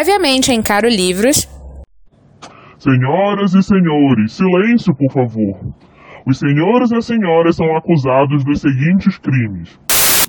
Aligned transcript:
previamente 0.00 0.50
em 0.50 0.62
Caro 0.62 0.88
Livros. 0.88 1.46
Senhoras 2.78 3.52
e 3.52 3.62
senhores, 3.62 4.32
silêncio, 4.32 4.94
por 4.96 5.12
favor. 5.12 5.74
Os 6.26 6.38
senhores 6.38 6.90
e 6.90 6.96
as 6.96 7.04
senhoras 7.04 7.56
são 7.56 7.76
acusados 7.76 8.42
dos 8.42 8.62
seguintes 8.62 9.18
crimes. 9.18 9.78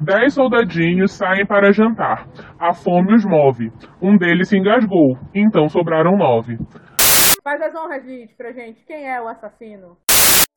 Dez 0.01 0.33
soldadinhos 0.33 1.13
saem 1.13 1.45
para 1.45 1.71
jantar. 1.71 2.27
A 2.59 2.73
fome 2.73 3.15
os 3.15 3.23
move. 3.23 3.71
Um 4.01 4.17
deles 4.17 4.49
se 4.49 4.57
engasgou, 4.57 5.17
então 5.33 5.69
sobraram 5.69 6.17
nove. 6.17 6.57
Faz 7.41 7.61
as 7.61 7.73
honras, 7.73 8.05
Liz, 8.05 8.29
pra 8.35 8.51
gente. 8.51 8.83
Quem 8.85 9.09
é 9.09 9.21
o 9.21 9.29
assassino? 9.29 9.95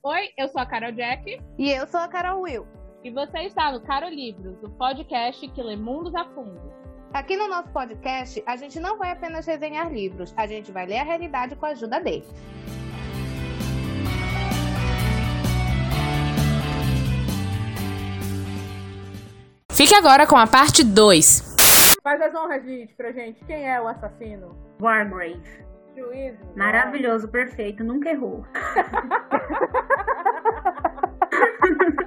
Oi, 0.03 0.23
eu 0.37 0.49
sou 0.49 0.61
a 0.61 0.67
Carol 0.67 0.91
Jack. 0.91 1.39
E 1.57 1.71
eu 1.71 1.87
sou 1.87 2.01
a 2.01 2.09
Carol 2.09 2.43
Will. 2.43 2.67
E 3.05 3.13
você 3.13 3.43
está 3.43 3.71
no 3.71 3.81
Caro 3.81 4.09
Livros, 4.09 4.61
o 4.65 4.71
podcast 4.71 5.47
que 5.47 5.63
lê 5.63 5.77
mundos 5.77 6.13
a 6.17 6.25
fundo. 6.25 6.84
Aqui 7.15 7.37
no 7.37 7.47
nosso 7.47 7.69
podcast, 7.69 8.43
a 8.45 8.57
gente 8.57 8.81
não 8.81 8.99
vai 8.99 9.13
apenas 9.13 9.47
resenhar 9.47 9.89
livros, 9.89 10.35
a 10.37 10.49
gente 10.49 10.73
vai 10.73 10.85
ler 10.85 10.99
a 10.99 11.05
realidade 11.05 11.55
com 11.55 11.65
a 11.65 11.69
ajuda 11.69 12.01
deles. 12.01 12.27
Fique 19.71 19.95
agora 19.95 20.27
com 20.27 20.37
a 20.37 20.49
parte 20.49 20.83
2. 20.83 21.55
Faz 22.03 22.21
as 22.21 22.35
honras, 22.35 22.65
Liz, 22.65 22.91
pra 22.97 23.13
gente. 23.13 23.45
Quem 23.45 23.65
é 23.65 23.81
o 23.81 23.87
assassino? 23.87 24.59
Wargrave. 24.81 25.41
Juízo. 25.97 26.39
Maravilhoso, 26.57 27.29
perfeito, 27.29 27.85
nunca 27.85 28.11
errou. 28.11 28.45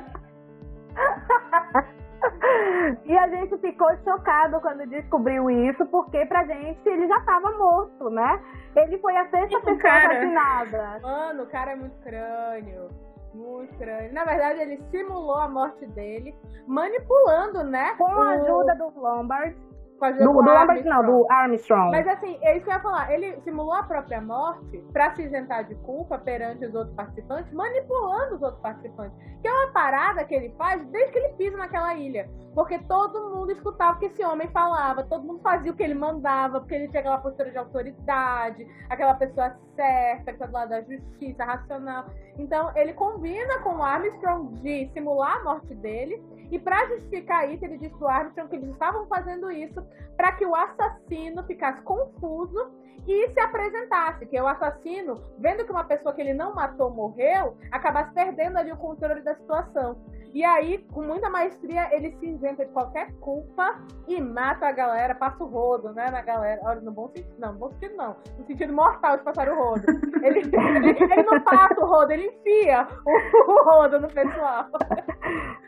E 3.05 3.17
a 3.17 3.27
gente 3.29 3.57
ficou 3.57 3.87
chocado 4.03 4.59
quando 4.61 4.87
descobriu 4.87 5.49
isso, 5.49 5.85
porque 5.87 6.25
pra 6.25 6.43
gente 6.45 6.79
ele 6.87 7.07
já 7.07 7.19
tava 7.21 7.51
morto, 7.57 8.09
né? 8.09 8.39
Ele 8.75 8.97
foi 8.99 9.15
a 9.17 9.27
sexta 9.29 9.47
Tipo, 9.47 9.61
pessoa 9.65 9.77
cara. 9.79 10.07
assassinada. 10.13 10.99
Mano, 11.01 11.43
o 11.43 11.47
cara 11.47 11.71
é 11.71 11.75
muito 11.75 11.97
crânio. 12.01 12.87
Muito 13.33 13.77
crânio. 13.77 14.13
Na 14.13 14.23
verdade, 14.23 14.61
ele 14.61 14.81
simulou 14.89 15.35
a 15.39 15.47
morte 15.49 15.85
dele, 15.87 16.35
manipulando, 16.65 17.63
né? 17.63 17.93
Com 17.97 18.05
a 18.05 18.17
o- 18.17 18.21
ajuda 18.29 18.75
do 18.75 18.99
Lombard. 18.99 19.55
Do, 19.99 20.41
do 20.41 20.49
Armstrong. 20.49 20.89
não, 20.89 21.05
do 21.05 21.27
Armstrong. 21.31 21.91
Mas 21.91 22.07
assim, 22.07 22.37
é 22.41 22.55
isso 22.55 22.65
que 22.65 22.71
eu 22.71 22.75
ia 22.75 22.81
falar. 22.81 23.11
Ele 23.11 23.39
simulou 23.41 23.73
a 23.73 23.83
própria 23.83 24.21
morte 24.21 24.77
pra 24.93 25.13
se 25.15 25.23
isentar 25.23 25.65
de 25.65 25.75
culpa 25.75 26.17
perante 26.17 26.65
os 26.65 26.75
outros 26.75 26.95
participantes, 26.95 27.51
manipulando 27.53 28.35
os 28.35 28.41
outros 28.41 28.61
participantes. 28.61 29.17
Que 29.41 29.47
é 29.47 29.51
uma 29.51 29.71
parada 29.71 30.23
que 30.23 30.35
ele 30.35 30.53
faz 30.57 30.85
desde 30.87 31.11
que 31.11 31.19
ele 31.19 31.33
pisa 31.33 31.57
naquela 31.57 31.95
ilha. 31.95 32.29
Porque 32.53 32.79
todo 32.79 33.35
mundo 33.35 33.51
escutava 33.51 33.97
o 33.97 33.99
que 33.99 34.07
esse 34.07 34.23
homem 34.23 34.47
falava, 34.49 35.03
todo 35.03 35.25
mundo 35.25 35.41
fazia 35.41 35.71
o 35.71 35.75
que 35.75 35.83
ele 35.83 35.93
mandava, 35.93 36.59
porque 36.59 36.73
ele 36.73 36.87
tinha 36.87 37.01
aquela 37.01 37.19
postura 37.19 37.51
de 37.51 37.57
autoridade, 37.57 38.67
aquela 38.89 39.13
pessoa 39.13 39.55
certa, 39.75 40.33
que 40.33 40.39
tá 40.39 40.45
do 40.47 40.53
lado 40.53 40.69
da 40.69 40.81
justiça, 40.81 41.45
racional. 41.45 42.05
Então, 42.37 42.71
ele 42.75 42.93
combina 42.93 43.59
com 43.59 43.75
o 43.75 43.83
Armstrong 43.83 44.53
de 44.61 44.89
simular 44.93 45.37
a 45.37 45.43
morte 45.43 45.73
dele. 45.75 46.21
E 46.49 46.57
pra 46.57 46.85
justificar 46.87 47.51
isso, 47.51 47.63
ele 47.65 47.77
diz 47.77 47.91
pro 47.93 48.07
Armstrong 48.07 48.49
que 48.49 48.55
eles 48.55 48.69
estavam 48.69 49.05
fazendo 49.07 49.51
isso 49.51 49.86
para 50.15 50.31
que 50.31 50.45
o 50.45 50.55
assassino 50.55 51.43
ficasse 51.43 51.81
confuso 51.81 52.71
e 53.07 53.29
se 53.29 53.39
apresentasse, 53.39 54.25
que 54.25 54.39
o 54.39 54.47
assassino, 54.47 55.15
vendo 55.39 55.63
que 55.63 55.71
uma 55.71 55.85
pessoa 55.85 56.13
que 56.13 56.21
ele 56.21 56.33
não 56.33 56.53
matou 56.53 56.89
morreu, 56.91 57.55
acabasse 57.71 58.13
perdendo 58.13 58.57
ali 58.57 58.71
o 58.71 58.77
controle 58.77 59.21
da 59.21 59.33
situação. 59.35 59.97
E 60.33 60.43
aí, 60.43 60.79
com 60.91 61.01
muita 61.01 61.29
maestria, 61.29 61.87
ele 61.95 62.11
se 62.19 62.27
isenta 62.27 62.65
de 62.65 62.71
qualquer 62.73 63.13
culpa 63.19 63.81
e 64.07 64.19
mata 64.19 64.67
a 64.67 64.73
galera, 64.73 65.15
passa 65.15 65.41
o 65.41 65.47
rodo, 65.47 65.93
né, 65.93 66.11
na 66.11 66.21
galera. 66.21 66.59
Olha, 66.63 66.81
no 66.81 66.91
bom 66.91 67.07
sentido, 67.07 67.33
não, 67.39 67.53
no 67.53 67.59
bom 67.59 67.71
sentido 67.71 67.95
não. 67.95 68.15
No 68.37 68.45
sentido 68.45 68.73
mortal 68.73 69.17
de 69.17 69.23
passar 69.23 69.47
o 69.47 69.55
rodo. 69.55 69.85
Ele, 70.21 70.39
ele, 70.39 71.23
não 71.23 71.41
passa 71.41 71.79
o 71.79 71.87
rodo, 71.87 72.11
ele 72.11 72.27
enfia 72.27 72.85
o, 73.05 73.51
o 73.51 73.63
rodo 73.63 74.01
no 74.01 74.07
pessoal. 74.09 74.67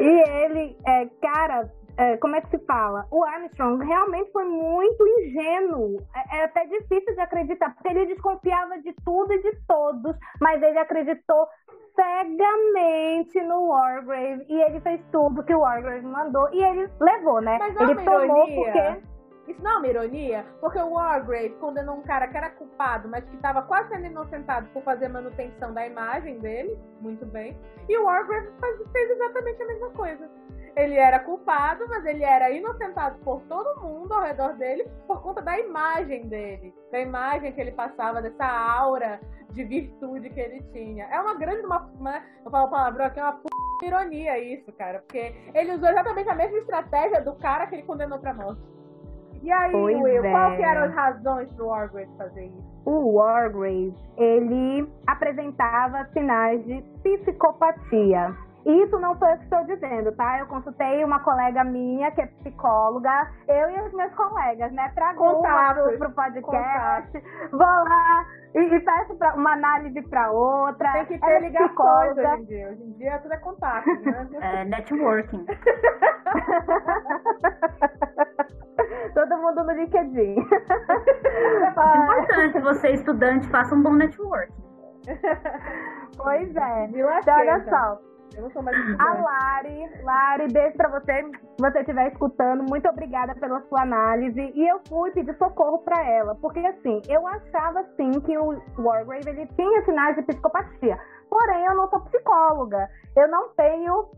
E 0.00 0.30
ele, 0.42 0.76
é, 0.86 1.06
cara, 1.20 1.70
como 2.20 2.36
é 2.36 2.40
que 2.40 2.50
se 2.50 2.58
fala? 2.66 3.06
O 3.10 3.24
Armstrong 3.24 3.84
realmente 3.84 4.30
foi 4.32 4.44
muito 4.44 5.06
ingênuo. 5.06 5.98
É, 6.14 6.38
é 6.38 6.44
até 6.44 6.66
difícil 6.66 7.14
de 7.14 7.20
acreditar, 7.20 7.74
porque 7.74 7.88
ele 7.88 8.06
desconfiava 8.06 8.78
de 8.78 8.92
tudo 9.04 9.32
e 9.32 9.42
de 9.42 9.52
todos, 9.66 10.16
mas 10.40 10.62
ele 10.62 10.78
acreditou 10.78 11.46
cegamente 11.94 13.40
no 13.42 13.68
Wargrave 13.68 14.44
e 14.48 14.60
ele 14.60 14.80
fez 14.80 15.00
tudo 15.12 15.44
que 15.44 15.54
o 15.54 15.60
Wargrave 15.60 16.04
mandou 16.04 16.52
e 16.52 16.62
ele 16.62 16.90
levou, 17.00 17.40
né? 17.40 17.58
Mas 17.58 17.76
é 17.76 17.82
ele 17.82 17.94
tomou 18.02 18.48
ironia? 18.48 18.54
porque 18.56 19.52
Isso 19.52 19.62
não 19.62 19.72
é 19.72 19.76
uma 19.76 19.86
ironia? 19.86 20.46
Porque 20.60 20.78
o 20.78 20.90
Wargrave 20.90 21.54
condenou 21.60 21.96
um 21.96 22.02
cara 22.02 22.26
que 22.28 22.36
era 22.36 22.50
culpado, 22.50 23.08
mas 23.08 23.24
que 23.24 23.36
estava 23.36 23.62
quase 23.62 23.90
sendo 23.90 24.06
inocentado 24.06 24.68
por 24.72 24.82
fazer 24.82 25.08
manutenção 25.08 25.72
da 25.72 25.86
imagem 25.86 26.38
dele, 26.38 26.76
muito 27.00 27.24
bem. 27.26 27.56
E 27.88 27.96
o 27.96 28.04
Wargrave 28.04 28.48
fez 28.92 29.10
exatamente 29.10 29.62
a 29.62 29.66
mesma 29.66 29.90
coisa. 29.90 30.28
Ele 30.76 30.96
era 30.96 31.20
culpado, 31.20 31.84
mas 31.88 32.04
ele 32.04 32.24
era 32.24 32.50
inocentado 32.50 33.18
por 33.20 33.40
todo 33.42 33.80
mundo 33.80 34.12
ao 34.12 34.22
redor 34.22 34.54
dele 34.54 34.84
por 35.06 35.22
conta 35.22 35.40
da 35.40 35.58
imagem 35.58 36.26
dele, 36.28 36.74
da 36.90 37.00
imagem 37.00 37.52
que 37.52 37.60
ele 37.60 37.72
passava, 37.72 38.20
dessa 38.20 38.44
aura 38.44 39.20
de 39.50 39.64
virtude 39.64 40.30
que 40.30 40.40
ele 40.40 40.60
tinha. 40.72 41.04
É 41.06 41.20
uma 41.20 41.34
grande, 41.34 41.64
uma, 41.64 41.78
uma 41.98 42.22
eu 42.44 42.50
falo 42.50 42.68
palavrão 42.68 43.06
aqui, 43.06 43.20
é 43.20 43.22
uma 43.22 43.34
p... 43.34 43.86
ironia 43.86 44.38
isso, 44.38 44.72
cara, 44.72 44.98
porque 44.98 45.34
ele 45.54 45.74
usou 45.74 45.88
exatamente 45.88 46.28
a 46.28 46.34
mesma 46.34 46.58
estratégia 46.58 47.20
do 47.20 47.34
cara 47.36 47.66
que 47.68 47.76
ele 47.76 47.84
condenou 47.84 48.18
pra 48.18 48.34
morte. 48.34 48.60
E 49.42 49.52
aí, 49.52 49.72
Pois 49.72 49.96
Will, 50.00 50.24
é. 50.24 50.30
qual 50.30 50.56
que 50.56 50.62
eram 50.62 50.84
as 50.84 50.94
razões 50.94 51.52
pro 51.52 51.66
Wargrave 51.66 52.10
fazer 52.16 52.46
isso? 52.46 52.74
o 52.84 53.14
Wargrave, 53.14 53.94
ele 54.16 54.86
apresentava 55.06 56.06
sinais 56.12 56.64
de 56.64 56.82
psicopatia. 57.02 58.36
Isso 58.64 58.98
não 58.98 59.14
foi 59.18 59.30
eu 59.32 59.36
que 59.36 59.44
estou 59.44 59.62
dizendo, 59.64 60.10
tá? 60.12 60.38
Eu 60.38 60.46
consultei 60.46 61.04
uma 61.04 61.20
colega 61.20 61.62
minha, 61.64 62.10
que 62.12 62.22
é 62.22 62.26
psicóloga, 62.26 63.30
eu 63.46 63.70
e 63.70 63.80
os 63.82 63.92
meus 63.92 64.14
colegas, 64.14 64.72
né? 64.72 64.90
Trago 64.94 65.18
Contatos. 65.18 65.84
pro, 65.84 65.98
pro 65.98 66.10
podcast, 66.12 67.22
vou 67.52 67.60
lá 67.60 68.24
e, 68.54 68.60
e 68.60 68.80
peço 68.80 69.14
pra, 69.16 69.34
uma 69.34 69.52
análise 69.52 70.00
pra 70.08 70.30
outra. 70.30 70.92
Tem 70.92 71.06
que 71.06 71.18
ter 71.18 71.30
é 71.30 71.40
ligações 71.40 71.68
psicóloga. 71.68 72.32
hoje 72.32 72.42
em 72.42 72.44
dia. 72.46 72.70
Hoje 72.70 72.82
em 72.84 72.92
dia 72.92 73.18
tudo 73.18 73.34
é 73.34 73.38
contato, 73.38 73.86
né? 73.86 74.28
É, 74.40 74.64
networking. 74.64 75.44
Todo 79.14 79.36
mundo 79.36 79.64
no 79.64 79.72
LinkedIn. 79.72 80.36
É 81.34 81.68
importante 82.04 82.60
você, 82.60 82.90
estudante, 82.90 83.48
faça 83.48 83.74
um 83.74 83.82
bom 83.82 83.92
networking. 83.94 84.54
pois 86.16 86.56
é. 86.56 86.84
Então, 86.86 87.34
olha 87.36 87.64
só. 87.68 87.98
Eu 88.36 88.42
não 88.42 88.50
sou 88.50 88.62
mais 88.62 88.76
A. 88.98 89.14
Lari, 89.14 90.02
Lari, 90.02 90.52
beijo 90.52 90.76
pra 90.76 90.88
você, 90.88 91.22
se 91.22 91.60
você 91.60 91.78
estiver 91.80 92.12
escutando. 92.12 92.64
Muito 92.68 92.88
obrigada 92.88 93.34
pela 93.34 93.60
sua 93.68 93.82
análise. 93.82 94.40
E 94.40 94.68
eu 94.68 94.80
fui 94.88 95.10
pedir 95.12 95.36
socorro 95.36 95.78
pra 95.78 96.04
ela, 96.04 96.34
porque 96.36 96.58
assim, 96.58 97.00
eu 97.08 97.26
achava 97.26 97.84
sim 97.96 98.20
que 98.20 98.36
o 98.36 98.60
Wargrave 98.78 99.28
ele 99.28 99.46
tinha 99.48 99.84
sinais 99.84 100.16
de 100.16 100.22
psicopatia. 100.22 100.98
Porém, 101.30 101.64
eu 101.64 101.74
não 101.74 101.88
sou 101.88 102.00
psicóloga. 102.02 102.88
Eu 103.16 103.28
não 103.28 103.48
tenho 103.54 104.10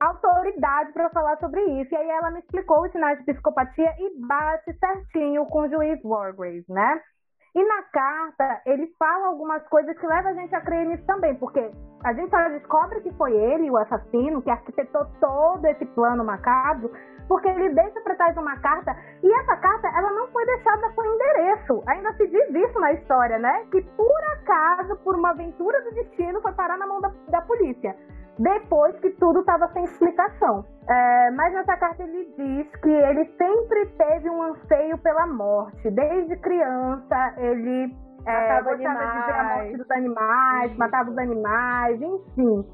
autoridade 0.00 0.92
pra 0.92 1.10
falar 1.10 1.38
sobre 1.38 1.62
isso. 1.80 1.92
E 1.94 1.96
aí 1.96 2.08
ela 2.08 2.30
me 2.30 2.40
explicou 2.40 2.82
os 2.82 2.92
sinais 2.92 3.18
de 3.18 3.24
psicopatia 3.24 3.94
e 3.98 4.20
bate 4.26 4.72
certinho 4.78 5.46
com 5.46 5.60
o 5.60 5.68
juiz 5.68 6.00
Wargrave, 6.02 6.64
né? 6.68 7.00
E 7.54 7.64
na 7.64 7.82
carta, 7.82 8.62
ele 8.64 8.94
fala 8.98 9.26
algumas 9.26 9.66
coisas 9.68 9.96
que 9.98 10.06
levam 10.06 10.30
a 10.30 10.34
gente 10.34 10.54
a 10.54 10.60
crer 10.60 10.86
nisso 10.86 11.04
também, 11.04 11.34
porque 11.34 11.70
a 12.04 12.12
gente 12.12 12.30
só 12.30 12.48
descobre 12.48 13.00
que 13.00 13.12
foi 13.14 13.32
ele, 13.36 13.70
o 13.70 13.76
assassino, 13.76 14.40
que 14.40 14.50
arquitetou 14.50 15.04
todo 15.20 15.66
esse 15.66 15.84
plano 15.86 16.24
macabro, 16.24 16.92
porque 17.26 17.48
ele 17.48 17.70
deixa 17.70 18.00
pra 18.02 18.14
trás 18.14 18.36
uma 18.36 18.56
carta, 18.58 18.96
e 19.22 19.32
essa 19.40 19.56
carta, 19.56 19.88
ela 19.96 20.12
não 20.12 20.28
foi 20.28 20.46
deixada 20.46 20.90
com 20.90 21.04
endereço. 21.04 21.82
Ainda 21.88 22.12
se 22.14 22.26
diz 22.28 22.54
isso 22.54 22.78
na 22.78 22.92
história, 22.92 23.38
né? 23.38 23.66
Que 23.70 23.82
por 23.96 24.24
acaso, 24.34 24.96
por 25.04 25.16
uma 25.16 25.30
aventura 25.30 25.80
do 25.82 25.90
destino, 25.92 26.40
foi 26.40 26.52
parar 26.52 26.78
na 26.78 26.86
mão 26.86 27.00
da, 27.00 27.12
da 27.28 27.42
polícia. 27.42 27.96
Depois 28.40 28.98
que 29.00 29.10
tudo 29.10 29.40
estava 29.40 29.68
sem 29.68 29.84
explicação. 29.84 30.64
É, 30.88 31.30
mas 31.32 31.52
nessa 31.52 31.76
carta 31.76 32.02
ele 32.02 32.24
diz 32.36 32.74
que 32.80 32.90
ele 32.90 33.26
sempre 33.36 33.86
teve 33.98 34.30
um 34.30 34.42
anseio 34.42 34.96
pela 34.98 35.26
morte. 35.26 35.90
Desde 35.90 36.36
criança, 36.38 37.34
ele 37.36 37.94
é, 38.26 38.62
gostava 38.62 38.76
de 38.76 38.82
ver 38.82 38.86
a 38.86 38.92
animais. 38.92 39.56
morte 39.56 39.76
dos 39.76 39.90
animais, 39.90 40.70
Isso. 40.70 40.78
matava 40.78 41.10
os 41.10 41.18
animais, 41.18 42.00
enfim. 42.00 42.64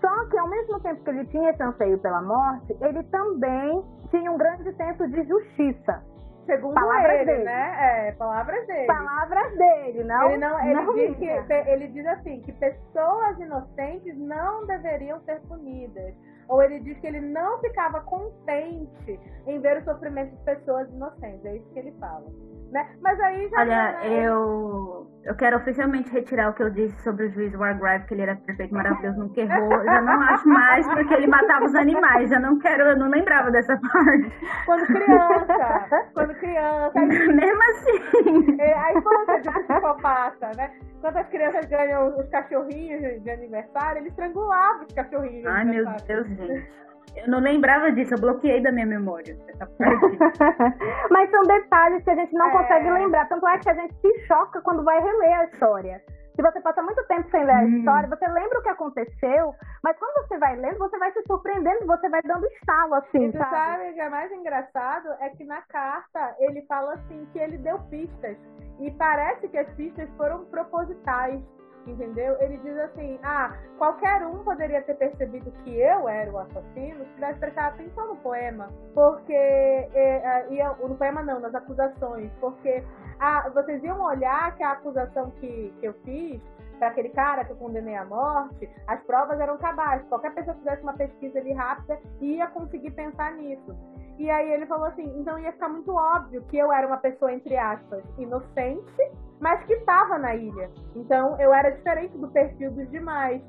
Só 0.00 0.28
que 0.30 0.38
ao 0.38 0.48
mesmo 0.48 0.80
tempo 0.80 1.04
que 1.04 1.10
ele 1.10 1.26
tinha 1.26 1.50
esse 1.50 1.62
anseio 1.62 1.98
pela 1.98 2.22
morte, 2.22 2.74
ele 2.80 3.02
também 3.04 3.84
tinha 4.10 4.32
um 4.32 4.38
grande 4.38 4.74
senso 4.74 5.06
de 5.06 5.22
justiça. 5.24 6.02
Segundo 6.46 6.74
Palavras 6.74 7.12
ele, 7.20 7.24
dele. 7.26 7.44
né? 7.44 8.08
É, 8.08 8.12
palavras 8.12 8.66
dele. 8.66 8.86
Palavras 8.86 9.56
dele, 9.56 10.04
não? 10.04 10.28
ele 10.30 10.38
não, 10.38 10.60
ele, 10.60 10.74
não 10.74 10.94
diz 10.94 11.18
minha. 11.18 11.42
que, 11.44 11.52
ele 11.52 11.88
diz 11.88 12.06
assim, 12.06 12.40
que 12.42 12.52
pessoas 12.52 13.38
inocentes 13.38 14.16
não 14.18 14.66
deveriam 14.66 15.20
ser 15.20 15.40
punidas. 15.42 16.14
ou 16.48 16.60
ele 16.62 16.80
diz 16.80 16.98
que 16.98 17.06
ele 17.06 17.20
não 17.20 17.60
ficava 17.60 18.00
contente 18.00 19.20
em 19.46 19.60
ver 19.60 19.78
o 19.78 19.84
sofrimento 19.84 20.34
de 20.36 20.44
pessoas 20.44 20.88
inocentes. 20.90 21.44
É 21.44 21.56
isso 21.56 21.70
que 21.72 21.78
ele 21.78 21.92
fala. 22.00 22.24
Né? 22.70 22.86
Mas 23.00 23.18
aí 23.20 23.48
já. 23.48 23.60
Olha, 23.60 23.92
né? 23.92 24.24
eu, 24.24 25.06
eu 25.24 25.34
quero 25.36 25.56
oficialmente 25.56 26.10
retirar 26.12 26.50
o 26.50 26.54
que 26.54 26.62
eu 26.62 26.70
disse 26.70 26.96
sobre 27.02 27.26
o 27.26 27.30
juiz 27.30 27.52
Wargrave, 27.54 28.06
que 28.06 28.14
ele 28.14 28.22
era 28.22 28.36
perfeito, 28.36 28.72
maravilhoso, 28.74 29.18
nunca 29.18 29.40
errou. 29.40 29.72
Eu 29.72 29.84
já 29.84 30.00
não 30.02 30.20
acho 30.22 30.48
mais, 30.48 30.86
porque 30.86 31.14
ele 31.14 31.26
matava 31.26 31.64
os 31.64 31.74
animais. 31.74 32.30
Já 32.30 32.38
não 32.38 32.58
quero, 32.58 32.84
eu 32.84 32.96
não 32.96 33.08
lembrava 33.08 33.50
dessa 33.50 33.76
parte. 33.76 34.32
Quando 34.66 34.86
criança, 34.86 36.10
quando 36.14 36.34
criança. 36.36 36.98
Aí, 36.98 37.06
Mesmo 37.34 37.62
assim. 37.70 38.56
é, 38.60 38.74
aí 38.78 38.94
conta 39.02 39.40
de 39.40 39.50
psicopata, 39.50 40.50
né? 40.56 40.70
Quando 41.00 41.16
as 41.16 41.28
crianças 41.28 41.66
ganham 41.66 42.14
os 42.16 42.28
cachorrinhos 42.28 43.22
de- 43.22 43.30
aniversário, 43.30 44.00
ele 44.00 44.08
estrangulava 44.08 44.84
os 44.84 44.94
cachorrinhos 44.94 45.46
Ai, 45.46 45.64
meu. 45.64 45.84
Deus, 46.06 46.26
gente. 46.28 46.68
Eu 47.16 47.28
não 47.28 47.40
lembrava 47.40 47.90
disso, 47.92 48.14
eu 48.14 48.20
bloqueei 48.20 48.62
da 48.62 48.70
minha 48.72 48.86
memória 48.86 49.36
essa 49.48 49.66
parte. 49.66 50.18
Mas 51.10 51.30
são 51.30 51.42
detalhes 51.42 52.02
que 52.04 52.10
a 52.10 52.14
gente 52.14 52.32
não 52.34 52.46
É. 52.46 52.50
consegue 52.52 52.90
lembrar. 52.90 53.28
Tanto 53.28 53.46
é 53.48 53.58
que 53.58 53.68
a 53.70 53.74
gente 53.74 53.94
se 54.00 54.26
choca 54.26 54.60
quando 54.62 54.84
vai 54.84 55.00
reler 55.00 55.40
a 55.40 55.44
história. 55.44 56.00
Se 56.36 56.42
você 56.42 56.60
passa 56.60 56.80
muito 56.82 57.04
tempo 57.06 57.28
sem 57.30 57.44
ler 57.44 57.52
a 57.52 57.62
Hum. 57.62 57.78
história, 57.78 58.08
você 58.08 58.26
lembra 58.28 58.60
o 58.60 58.62
que 58.62 58.68
aconteceu, 58.68 59.52
mas 59.82 59.98
quando 59.98 60.26
você 60.26 60.38
vai 60.38 60.56
lendo, 60.56 60.78
você 60.78 60.96
vai 60.98 61.12
se 61.12 61.22
surpreendendo, 61.26 61.84
você 61.86 62.08
vai 62.08 62.22
dando 62.22 62.46
estalo, 62.46 62.94
assim, 62.94 63.26
E 63.26 63.32
tu 63.32 63.38
sabe? 63.38 63.50
sabe 63.50 63.90
o 63.90 63.94
que 63.94 64.00
é 64.00 64.08
mais 64.08 64.32
engraçado? 64.32 65.08
É 65.20 65.28
que 65.30 65.44
na 65.44 65.60
carta 65.62 66.34
ele 66.38 66.62
fala 66.62 66.94
assim 66.94 67.26
que 67.32 67.38
ele 67.38 67.58
deu 67.58 67.78
pistas. 67.90 68.36
E 68.78 68.90
parece 68.92 69.48
que 69.48 69.58
as 69.58 69.68
pistas 69.74 70.08
foram 70.16 70.44
propositais. 70.46 71.42
Entendeu? 71.90 72.36
Ele 72.40 72.56
diz 72.58 72.76
assim: 72.78 73.18
ah, 73.22 73.56
qualquer 73.78 74.24
um 74.26 74.38
poderia 74.44 74.80
ter 74.82 74.94
percebido 74.94 75.50
que 75.64 75.80
eu 75.80 76.08
era 76.08 76.30
o 76.30 76.38
assassino 76.38 77.04
se 77.04 77.14
tivesse 77.14 77.38
prestado 77.40 77.74
atenção 77.74 78.08
no 78.08 78.16
poema. 78.16 78.68
Porque. 78.94 79.32
é, 79.32 79.88
é, 79.94 80.46
ia- 80.52 80.74
no 80.74 80.94
poema 80.96 81.22
não, 81.22 81.40
nas 81.40 81.54
acusações. 81.54 82.30
Porque 82.40 82.82
ah, 83.18 83.48
vocês 83.52 83.82
iam 83.82 84.00
olhar 84.00 84.54
que 84.56 84.62
a 84.62 84.72
acusação 84.72 85.30
que, 85.40 85.74
que 85.80 85.86
eu 85.86 85.94
fiz 86.04 86.40
para 86.80 86.88
aquele 86.88 87.10
cara 87.10 87.44
que 87.44 87.52
eu 87.52 87.56
condenei 87.56 87.94
à 87.94 88.06
morte, 88.06 88.68
as 88.86 89.00
provas 89.02 89.38
eram 89.38 89.58
cabais. 89.58 90.02
Qualquer 90.08 90.32
pessoa 90.32 90.54
que 90.54 90.62
fizesse 90.62 90.82
uma 90.82 90.94
pesquisa 90.94 91.38
ali 91.38 91.52
rápida 91.52 92.00
ia 92.22 92.46
conseguir 92.48 92.90
pensar 92.92 93.34
nisso. 93.34 93.76
E 94.18 94.30
aí 94.30 94.50
ele 94.50 94.66
falou 94.66 94.86
assim, 94.86 95.04
então 95.20 95.38
ia 95.38 95.52
ficar 95.52 95.68
muito 95.68 95.94
óbvio 95.94 96.42
que 96.44 96.56
eu 96.56 96.72
era 96.72 96.86
uma 96.86 96.96
pessoa, 96.96 97.32
entre 97.32 97.56
aspas, 97.56 98.02
inocente, 98.18 99.12
mas 99.38 99.62
que 99.64 99.74
estava 99.74 100.18
na 100.18 100.34
ilha. 100.34 100.70
Então 100.96 101.38
eu 101.38 101.52
era 101.52 101.70
diferente 101.70 102.16
do 102.16 102.28
perfil 102.28 102.70
dos 102.72 102.90
demais. 102.90 103.42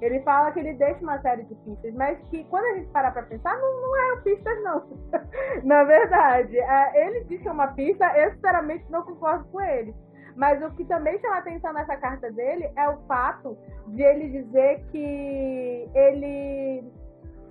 Ele 0.00 0.20
fala 0.20 0.50
que 0.50 0.60
ele 0.60 0.72
deixa 0.72 1.02
uma 1.02 1.20
série 1.20 1.42
de 1.42 1.54
pistas, 1.56 1.92
mas 1.92 2.18
que 2.30 2.44
quando 2.44 2.64
a 2.64 2.74
gente 2.78 2.88
parar 2.88 3.10
pra 3.12 3.22
pensar, 3.24 3.58
não, 3.58 3.82
não 3.82 3.96
eram 4.04 4.22
pistas, 4.22 4.62
não. 4.62 4.88
na 5.64 5.84
verdade, 5.84 6.58
é, 6.58 7.06
ele 7.06 7.24
diz 7.24 7.42
que 7.42 7.48
é 7.48 7.52
uma 7.52 7.68
pista, 7.68 8.06
eu 8.16 8.32
sinceramente 8.32 8.90
não 8.90 9.02
concordo 9.02 9.44
com 9.50 9.60
ele. 9.60 9.94
Mas 10.36 10.62
o 10.62 10.70
que 10.70 10.84
também 10.84 11.18
chama 11.18 11.38
atenção 11.38 11.72
nessa 11.72 11.96
carta 11.96 12.30
dele 12.32 12.70
é 12.76 12.88
o 12.88 12.98
fato 13.06 13.56
de 13.88 14.02
ele 14.02 14.28
dizer 14.30 14.84
que 14.90 15.90
ele 15.94 16.84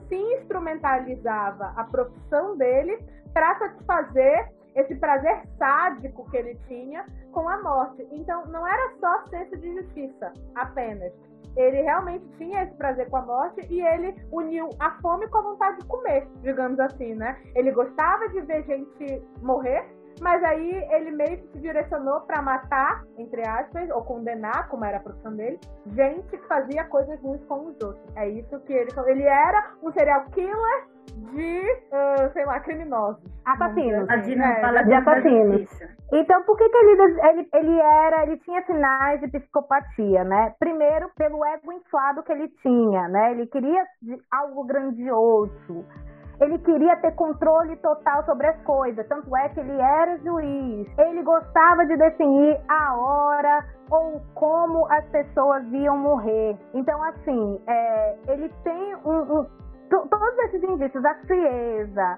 se 0.08 0.16
instrumentalizava 0.16 1.74
a 1.76 1.84
profissão 1.84 2.58
dele 2.58 3.00
para 3.34 3.58
satisfazer 3.60 4.50
esse 4.76 4.96
prazer 4.96 5.42
sádico 5.58 6.30
que 6.30 6.38
ele 6.38 6.56
tinha 6.68 7.06
com 7.31 7.48
a 7.48 7.62
morte. 7.62 8.08
Então, 8.12 8.46
não 8.48 8.66
era 8.66 8.94
só 9.00 9.26
senso 9.28 9.58
de 9.58 9.74
justiça 9.76 10.34
apenas. 10.56 11.12
Ele 11.56 11.81
realmente 11.81 12.26
tinha 12.38 12.64
esse 12.64 12.76
prazer 12.76 13.10
com 13.10 13.18
a 13.18 13.22
morte 13.22 13.66
e 13.70 13.81
ele 13.81 14.16
uniu 14.31 14.70
a 14.80 14.92
fome 15.02 15.28
com 15.28 15.40
a 15.40 15.42
vontade 15.42 15.80
de 15.80 15.86
comer, 15.88 16.28
digamos 16.42 16.80
assim, 16.80 17.16
né? 17.16 17.38
Ele 17.56 17.72
gostava 17.72 18.30
de 18.30 18.42
ver 18.42 18.64
gente 18.64 19.22
morrer, 19.42 19.86
mas 20.22 20.44
aí 20.44 20.88
ele 20.92 21.12
meio 21.12 21.38
que 21.38 21.48
se 21.54 21.60
direcionou 21.60 22.22
para 22.22 22.42
matar, 22.42 23.04
entre 23.18 23.42
aspas, 23.48 23.90
ou 23.92 24.04
condenar, 24.04 24.68
como 24.70 24.84
era 24.86 24.98
a 24.98 25.02
profissão 25.02 25.34
dele, 25.36 25.60
gente 25.88 26.28
que 26.28 26.38
fazia 26.48 26.84
coisas 26.86 27.20
ruins 27.22 27.44
com 27.46 27.68
os 27.68 27.82
outros. 27.84 28.16
É 28.16 28.28
isso 28.28 28.60
que 28.62 28.74
ele 28.74 28.92
falou. 28.94 29.10
Ele 29.10 29.24
era 29.24 29.72
um 29.82 29.92
serial 29.94 30.26
killer 30.32 30.88
de, 31.34 31.64
ah, 31.92 32.30
sei 32.34 32.46
lá, 32.46 32.60
criminosos. 32.60 33.22
Assassinos. 33.46 34.10
A 34.10 34.16
Dina 34.18 34.46
É, 34.46 34.62
fala 34.62 34.84
de 34.84 34.94
assassinos. 34.94 35.68
Então, 36.12 36.44
por 36.44 36.58
que, 36.58 36.68
que 36.70 36.78
ele, 36.78 37.02
ele, 37.02 37.50
ele 37.54 37.80
era, 37.80 38.24
ele 38.24 38.38
tinha 38.38 38.62
sinais 38.66 39.20
de 39.22 39.28
psicopatia, 39.28 40.24
né? 40.24 40.54
Primeiro, 40.60 41.10
pelo 41.16 41.44
ego 41.46 41.72
inflado 41.74 42.24
que 42.24 42.32
ele 42.32 42.48
tinha, 42.62 43.08
né? 43.08 43.32
Ele 43.32 43.48
queria 43.48 43.84
de- 44.02 44.22
algo 44.32 44.64
grandioso. 44.66 45.86
Ele 46.40 46.58
queria 46.60 46.96
ter 46.98 47.12
controle 47.16 47.76
total 47.78 48.24
sobre 48.26 48.48
as 48.48 48.62
coisas, 48.64 49.06
tanto 49.08 49.36
é 49.36 49.50
que 49.50 49.60
ele 49.60 49.80
era 49.80 50.18
juiz. 50.20 50.88
Ele 50.98 51.22
gostava 51.24 51.86
de 51.86 51.98
definir 51.98 52.60
a 52.70 52.96
hora 52.96 53.66
ou 53.92 54.22
como 54.36 54.86
as 54.92 55.06
pessoas 55.08 55.64
iam 55.74 55.98
morrer. 55.98 56.58
Então, 56.74 57.04
assim, 57.04 57.62
é, 57.68 58.16
ele 58.30 58.50
tem 58.64 58.96
um, 59.06 59.40
um- 59.40 59.44
to- 59.90 60.08
todos 60.10 60.38
esses 60.46 60.64
indícios, 60.64 61.04
a 61.04 61.16
frieza, 61.26 62.18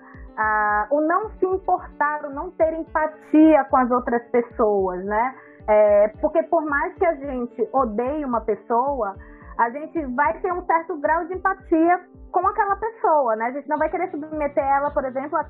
o 0.92 1.02
não 1.02 1.30
se 1.32 1.46
importar, 1.46 2.26
o 2.26 2.30
não 2.30 2.52
ter 2.52 2.74
empatia 2.74 3.64
com 3.66 3.78
as 3.78 3.90
outras 3.92 4.24
pessoas, 4.30 5.04
né? 5.06 5.36
É, 5.68 6.08
porque 6.22 6.42
por 6.44 6.64
mais 6.66 6.94
que 6.96 7.06
a 7.06 7.16
gente 7.16 7.70
odeie 7.74 8.26
uma 8.26 8.42
pessoa, 8.42 9.16
a 9.62 9.70
gente 9.70 10.04
vai 10.16 10.34
ter 10.42 10.52
um 10.52 10.66
certo 10.66 10.98
grau 10.98 11.24
de 11.26 11.36
empatia 11.36 12.02
com 12.32 12.48
aquela 12.48 12.76
pessoa, 12.78 13.36
né? 13.36 13.46
A 13.46 13.52
gente 13.52 13.70
não 13.70 13.78
vai 13.78 13.90
querer 13.90 14.10
submeter 14.10 14.64
ela, 14.64 14.90
por 14.90 15.06
exemplo, 15.06 15.38
a, 15.38 15.46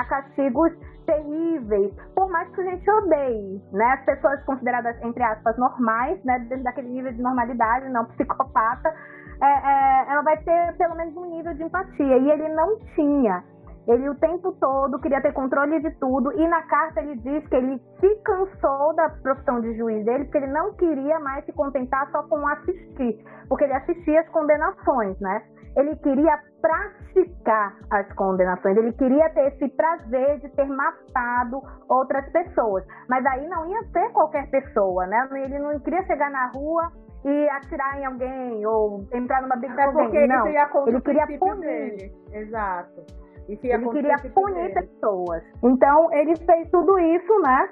a 0.00 0.04
castigos 0.04 0.70
terríveis, 1.06 1.94
por 2.14 2.30
mais 2.30 2.46
que 2.50 2.60
a 2.60 2.64
gente 2.64 2.90
odeie, 2.90 3.62
né? 3.72 3.84
As 3.92 4.04
pessoas 4.04 4.44
consideradas, 4.44 5.02
entre 5.02 5.22
aspas, 5.22 5.56
normais, 5.56 6.22
né? 6.24 6.40
Dentro 6.40 6.62
daquele 6.62 6.90
nível 6.90 7.12
de 7.12 7.22
normalidade, 7.22 7.88
não 7.88 8.04
psicopata, 8.04 8.94
é, 9.40 9.46
é, 9.46 10.12
ela 10.12 10.22
vai 10.22 10.36
ter 10.36 10.76
pelo 10.76 10.94
menos 10.94 11.16
um 11.16 11.30
nível 11.30 11.54
de 11.54 11.62
empatia. 11.62 12.18
E 12.18 12.30
ele 12.30 12.48
não 12.50 12.78
tinha. 12.94 13.42
Ele 13.86 14.08
o 14.08 14.14
tempo 14.14 14.52
todo 14.52 14.98
queria 15.00 15.20
ter 15.20 15.32
controle 15.32 15.80
de 15.80 15.90
tudo 15.98 16.32
e 16.32 16.48
na 16.48 16.62
carta 16.62 17.00
ele 17.00 17.16
diz 17.16 17.46
que 17.48 17.56
ele 17.56 17.78
se 18.00 18.14
cansou 18.24 18.94
da 18.94 19.10
profissão 19.10 19.60
de 19.60 19.76
juiz 19.76 20.04
dele 20.04 20.24
porque 20.24 20.38
ele 20.38 20.52
não 20.52 20.72
queria 20.74 21.18
mais 21.20 21.44
se 21.44 21.52
contentar 21.52 22.10
só 22.10 22.22
com 22.22 22.46
assistir, 22.48 23.22
porque 23.48 23.64
ele 23.64 23.74
assistia 23.74 24.20
as 24.20 24.28
condenações, 24.28 25.18
né? 25.20 25.42
Ele 25.76 25.96
queria 25.96 26.38
praticar 26.62 27.76
as 27.90 28.10
condenações, 28.14 28.76
ele 28.76 28.92
queria 28.92 29.28
ter 29.30 29.48
esse 29.48 29.68
prazer 29.70 30.38
de 30.38 30.48
ter 30.50 30.66
matado 30.66 31.60
outras 31.88 32.30
pessoas, 32.30 32.84
mas 33.08 33.26
aí 33.26 33.46
não 33.48 33.66
ia 33.66 33.82
ser 33.92 34.10
qualquer 34.12 34.48
pessoa, 34.50 35.06
né? 35.06 35.28
Ele 35.32 35.58
não 35.58 35.78
queria 35.80 36.02
chegar 36.04 36.30
na 36.30 36.46
rua 36.54 36.90
e 37.24 37.48
atirar 37.50 37.98
em 37.98 38.04
alguém 38.06 38.66
ou 38.66 39.00
entrar 39.12 39.42
numa 39.42 39.56
briga 39.56 39.74
Até 39.74 39.92
com 39.92 40.00
alguém, 40.00 40.28
não. 40.28 40.46
Ele 40.86 41.00
queria 41.00 41.26
punir. 41.38 41.60
dele. 41.60 42.12
Exato. 42.32 43.23
Isso 43.48 43.66
ia 43.66 43.74
Ele 43.74 43.88
queria 43.90 44.16
punir 44.34 44.74
dele. 44.74 44.74
pessoas. 44.74 45.42
Então, 45.62 46.12
ele 46.12 46.36
fez 46.36 46.70
tudo 46.70 46.98
isso, 46.98 47.40
né? 47.40 47.70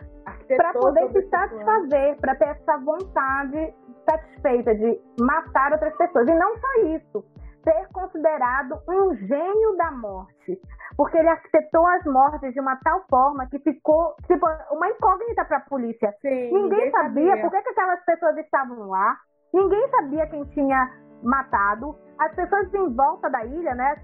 Para 0.57 0.73
poder 0.73 1.11
se 1.13 1.29
satisfazer, 1.29 2.17
para 2.21 2.35
ter 2.37 2.49
essa 2.49 2.77
vontade 2.79 3.75
satisfeita 4.09 4.75
de 4.75 5.01
matar 5.21 5.73
outras 5.73 5.97
pessoas. 5.97 6.29
E 6.29 6.35
não 6.35 6.57
só 6.57 6.69
isso, 6.97 7.25
ser 7.65 7.89
considerado 7.93 8.79
um 8.89 9.15
gênio 9.15 9.77
da 9.77 9.91
morte. 9.93 10.61
Porque 10.97 11.17
ele 11.17 11.29
arquitetou 11.29 11.87
as 11.87 12.05
mortes 12.05 12.53
de 12.53 12.61
uma 12.61 12.77
tal 12.85 13.05
forma 13.09 13.47
que 13.47 13.59
ficou 13.61 14.15
tipo, 14.27 14.47
uma 14.71 14.89
incógnita 14.89 15.45
para 15.45 15.59
a 15.59 15.61
polícia. 15.61 16.15
Sim, 16.21 16.53
Ninguém, 16.53 16.91
sabia, 16.91 17.37
por 17.41 17.51
que, 17.51 17.63
que 17.63 17.69
aquelas 17.71 18.05
pessoas 18.05 18.37
estavam 18.39 18.89
lá. 18.89 19.17
Ninguém 19.55 19.89
sabia 19.89 20.27
quem 20.27 20.45
tinha 20.47 20.91
matado. 21.23 21.97
As 22.19 22.35
pessoas 22.35 22.73
em 22.73 22.95
volta 22.95 23.29
da 23.29 23.45
ilha, 23.45 23.75
né? 23.75 23.97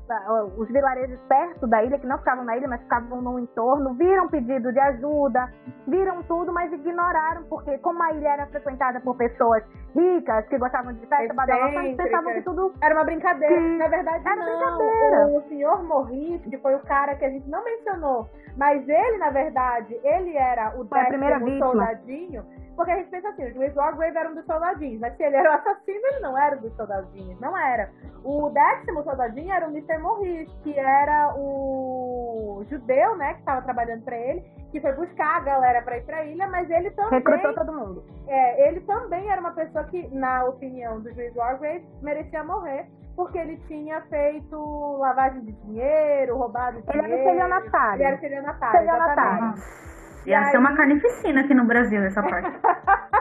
Os 0.57 0.69
vilarejos 0.69 1.21
perto 1.29 1.67
da 1.67 1.83
ilha, 1.85 1.99
que 1.99 2.07
não 2.07 2.19
ficavam 2.19 2.45
na 2.45 2.57
ilha, 2.57 2.69
mas 2.69 2.81
ficavam 2.83 3.23
no 3.23 3.39
entorno, 3.39 3.95
viram 3.95 4.29
pedido 4.29 4.73
de 4.73 4.79
ajuda, 4.81 5.49
viram 5.87 6.23
tudo, 6.25 6.53
mas 6.53 6.73
ignoraram, 6.73 7.45
porque 7.45 7.79
como 7.79 8.03
a 8.03 8.13
ilha 8.13 8.29
era 8.29 8.47
frequentada 8.47 9.01
por 9.01 9.17
pessoas 9.17 9.63
ricas, 9.95 10.47
que 10.49 10.59
gostavam 10.59 10.93
de 10.93 11.07
festa, 11.07 11.35
badalação, 11.35 11.83
eles 11.83 11.97
pensavam 11.97 12.33
que 12.33 12.43
tudo 12.43 12.73
Era 12.83 12.95
uma 12.95 13.05
brincadeira. 13.05 13.55
Que 13.55 13.61
Na 13.79 13.89
verdade, 13.89 14.27
era 14.27 14.37
não. 14.37 14.45
brincadeira. 14.45 15.27
O 15.29 15.43
senhor 15.49 15.83
Morris, 15.85 16.43
que 16.43 16.59
foi 16.59 16.75
o 16.75 16.81
cara 16.81 17.15
que 17.17 17.25
a 17.25 17.31
gente 17.31 17.49
não 17.49 17.65
mencionou, 17.65 18.29
mas 18.57 18.87
ele, 18.89 19.19
na 19.19 19.31
verdade, 19.31 19.99
ele 20.03 20.37
era 20.37 20.75
o 20.79 20.87
Foi 20.87 20.99
décimo 20.99 21.59
soldadinho. 21.59 22.45
Porque 22.79 22.93
a 22.93 22.97
gente 22.97 23.11
pensa 23.11 23.31
assim, 23.31 23.45
o 23.45 23.53
juiz 23.55 23.75
Wargrave 23.75 24.17
era 24.17 24.31
um 24.31 24.37
dos 24.37 24.47
soldadinhos, 24.47 25.01
mas 25.01 25.17
se 25.17 25.25
ele 25.25 25.35
era 25.35 25.51
o 25.51 25.55
assassino, 25.55 26.07
ele 26.13 26.21
não 26.21 26.39
era 26.39 26.57
um 26.57 26.61
dos 26.61 26.73
soldadinhos, 26.77 27.41
não 27.41 27.59
era. 27.59 27.91
O 28.25 28.51
décimo 28.51 29.03
soldadinho 29.05 29.53
era 29.53 29.67
o 29.67 29.71
Mr. 29.71 29.99
Morris, 29.99 30.51
que 30.63 30.77
era 30.79 31.33
o 31.37 32.65
judeu, 32.69 33.17
né, 33.17 33.35
que 33.35 33.41
estava 33.41 33.63
trabalhando 33.63 34.03
para 34.05 34.17
ele, 34.17 34.41
que 34.73 34.81
foi 34.81 34.93
buscar 34.93 35.37
a 35.37 35.41
galera 35.41 35.83
para 35.83 35.99
ir 35.99 36.05
pra 36.05 36.25
ilha, 36.25 36.47
mas 36.49 36.69
ele 36.69 36.91
também 36.91 37.11
recrutou 37.21 37.55
todo 37.55 37.73
mundo. 37.73 38.05
é, 38.27 38.69
ele 38.69 38.81
também 38.81 39.31
era 39.31 39.41
uma 39.41 39.53
pessoa 39.53 39.85
que, 39.85 40.09
na 40.15 40.45
opinião 40.45 41.01
do 41.01 41.13
juiz 41.15 41.35
Wargrave, 41.37 41.87
merecia 42.03 42.43
morrer. 42.45 42.87
porque 43.17 43.37
ele 43.39 43.57
tinha 43.67 44.01
feito 44.03 44.97
lavagem 44.99 45.41
de 45.41 45.53
dinheiro, 45.53 46.37
roubado 46.37 46.79
Ele 46.79 46.87
dinheiro. 46.87 47.07
era 47.13 47.17
estelionatário. 47.19 47.95
Ele 47.97 48.05
era 48.05 48.15
estelionatário, 48.15 48.75
Estelionatário. 48.81 49.33
exatamente. 49.33 49.89
Ia 50.29 50.41
E 50.41 50.45
ser 50.51 50.59
uma 50.59 50.69
aí- 50.71 50.77
carnificina 50.77 51.41
aqui 51.41 51.55
no 51.55 51.65
Brasil, 51.65 52.01
essa 52.05 52.23
parte. 52.23 52.49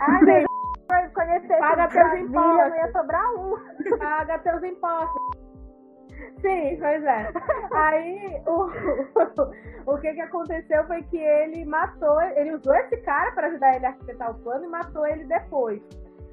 Ai, 0.00 0.44
Conhecer 1.20 1.58
Paga 1.58 1.88
teus 1.88 2.14
impostos. 2.14 2.68
não 2.70 2.76
ia 2.76 2.92
sobrar 2.92 3.34
um. 3.34 3.54
paga 3.98 4.38
teus 4.38 4.62
impostos. 4.62 5.40
Sim, 6.40 6.78
pois 6.78 7.04
é. 7.04 7.32
Aí 7.72 8.42
o, 8.46 8.70
o 9.92 9.98
que 9.98 10.14
que 10.14 10.20
aconteceu 10.20 10.86
foi 10.86 11.02
que 11.04 11.18
ele 11.18 11.64
matou, 11.66 12.20
ele 12.22 12.54
usou 12.54 12.74
esse 12.74 12.96
cara 12.98 13.32
para 13.32 13.48
ajudar 13.48 13.76
ele 13.76 13.86
a 13.86 13.90
arquitetar 13.90 14.30
o 14.30 14.38
plano 14.42 14.64
e 14.64 14.68
matou 14.68 15.06
ele 15.06 15.24
depois. 15.24 15.82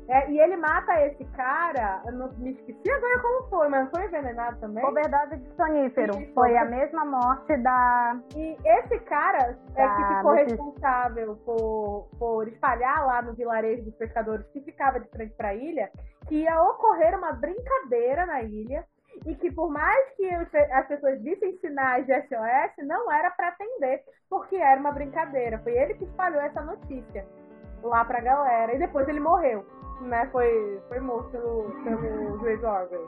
É, 0.09 0.31
e 0.31 0.39
ele 0.39 0.55
mata 0.55 1.01
esse 1.05 1.25
cara, 1.35 2.01
eu 2.05 2.13
não 2.13 2.31
me 2.37 2.51
esqueci 2.51 2.89
agora 2.89 3.19
como 3.19 3.49
foi, 3.49 3.67
mas 3.67 3.89
foi 3.89 4.05
envenenado 4.05 4.57
também? 4.59 4.83
Overdose 4.85 5.37
de 5.37 5.55
sonífero. 5.55 6.13
Foi 6.33 6.55
a 6.55 6.65
mesma 6.65 7.03
morte 7.03 7.57
da. 7.57 8.17
E 8.35 8.57
esse 8.63 8.99
cara 8.99 9.57
é 9.75 9.87
que 9.87 10.15
ficou 10.15 10.31
responsável 10.31 11.35
por, 11.45 12.07
por 12.17 12.47
espalhar 12.47 13.05
lá 13.05 13.21
no 13.21 13.33
vilarejo 13.33 13.83
dos 13.83 13.95
pescadores 13.95 14.45
que 14.53 14.61
ficava 14.61 14.99
de 14.99 15.09
frente 15.09 15.33
para 15.35 15.49
a 15.49 15.55
ilha 15.55 15.91
que 16.27 16.35
ia 16.35 16.61
ocorrer 16.61 17.17
uma 17.17 17.33
brincadeira 17.33 18.25
na 18.25 18.41
ilha 18.41 18.85
e 19.25 19.35
que 19.35 19.51
por 19.51 19.69
mais 19.71 20.09
que 20.15 20.29
as 20.29 20.87
pessoas 20.87 21.21
vissem 21.21 21.57
sinais 21.57 22.05
de 22.05 22.13
SOS, 22.13 22.85
não 22.85 23.11
era 23.11 23.31
para 23.31 23.49
atender, 23.49 24.03
porque 24.29 24.55
era 24.55 24.79
uma 24.79 24.91
brincadeira. 24.91 25.57
Foi 25.59 25.73
ele 25.73 25.95
que 25.95 26.03
espalhou 26.03 26.41
essa 26.41 26.61
notícia 26.61 27.25
lá 27.81 28.05
pra 28.05 28.21
galera. 28.21 28.73
E 28.75 28.79
depois 28.79 29.07
ele 29.07 29.19
morreu, 29.19 29.65
né? 30.01 30.27
Foi, 30.31 30.81
foi 30.87 30.99
morto 30.99 31.29
pelo, 31.31 31.71
pelo 31.83 32.39
juiz 32.39 32.63
Orwell. 32.63 33.07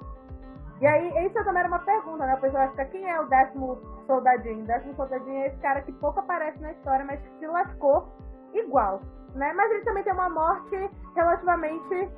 E 0.82 0.88
aí, 0.88 1.26
isso 1.26 1.44
também 1.44 1.60
era 1.60 1.68
uma 1.68 1.80
pergunta, 1.80 2.26
né? 2.26 2.34
A 2.34 2.38
pessoa 2.38 2.64
acha 2.64 2.86
quem 2.86 3.10
é 3.10 3.20
o 3.20 3.28
décimo 3.28 3.78
soldadinho? 4.08 4.64
O 4.64 4.68
décimo 4.68 4.96
soldadinho 4.96 5.44
é 5.44 5.48
esse 5.48 5.58
cara 5.58 5.82
que 5.82 5.92
pouco 5.94 6.20
aparece 6.20 6.60
na 6.62 6.72
história, 6.72 7.06
mas 7.06 7.20
que 7.22 7.40
se 7.40 7.48
lascou 7.48 8.08
igual, 8.54 9.02
né? 9.36 9.52
Mas 9.54 9.72
ele 9.72 9.84
também 9.84 10.04
tem 10.04 10.14
uma 10.14 10.30
morte 10.30 10.90
relativamente 11.16 12.10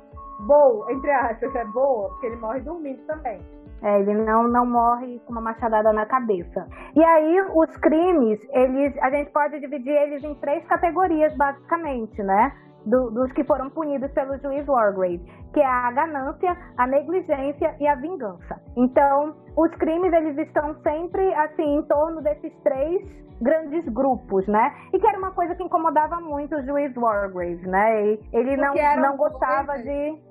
boa, 0.46 0.92
entre 0.92 1.10
aspas, 1.10 1.54
é 1.54 1.64
boa, 1.66 2.08
porque 2.10 2.26
ele 2.26 2.36
morre 2.36 2.60
dormindo 2.60 3.04
também. 3.06 3.40
É, 3.82 3.98
ele 3.98 4.14
não, 4.14 4.44
não 4.44 4.64
morre 4.64 5.20
com 5.26 5.32
uma 5.32 5.40
machadada 5.40 5.92
na 5.92 6.06
cabeça. 6.06 6.68
E 6.94 7.04
aí, 7.04 7.42
os 7.52 7.76
crimes, 7.78 8.38
eles, 8.52 8.96
a 9.02 9.10
gente 9.10 9.32
pode 9.32 9.58
dividir 9.58 9.92
eles 9.92 10.22
em 10.22 10.36
três 10.36 10.64
categorias, 10.66 11.36
basicamente, 11.36 12.22
né? 12.22 12.52
Do- 12.84 13.10
dos 13.10 13.32
que 13.32 13.44
foram 13.44 13.70
punidos 13.70 14.10
pelo 14.12 14.36
juiz 14.38 14.66
Wargrave, 14.66 15.18
que 15.54 15.60
é 15.60 15.66
a 15.66 15.90
ganância, 15.92 16.56
a 16.76 16.86
negligência 16.86 17.76
e 17.78 17.86
a 17.86 17.94
vingança. 17.94 18.60
Então, 18.76 19.36
os 19.56 19.70
crimes, 19.76 20.12
eles 20.12 20.36
estão 20.38 20.74
sempre, 20.82 21.32
assim, 21.34 21.76
em 21.78 21.82
torno 21.82 22.20
desses 22.22 22.52
três 22.62 23.02
grandes 23.40 23.84
grupos, 23.92 24.46
né? 24.46 24.72
E 24.92 24.98
que 24.98 25.06
era 25.06 25.18
uma 25.18 25.32
coisa 25.32 25.54
que 25.54 25.62
incomodava 25.62 26.20
muito 26.20 26.56
o 26.56 26.62
juiz 26.64 26.96
Wargrave, 26.96 27.66
né? 27.66 28.04
E 28.12 28.20
ele 28.32 28.56
não, 28.56 28.74
não 29.00 29.16
gostava 29.16 29.74
coisas 29.74 29.84
de, 29.84 30.22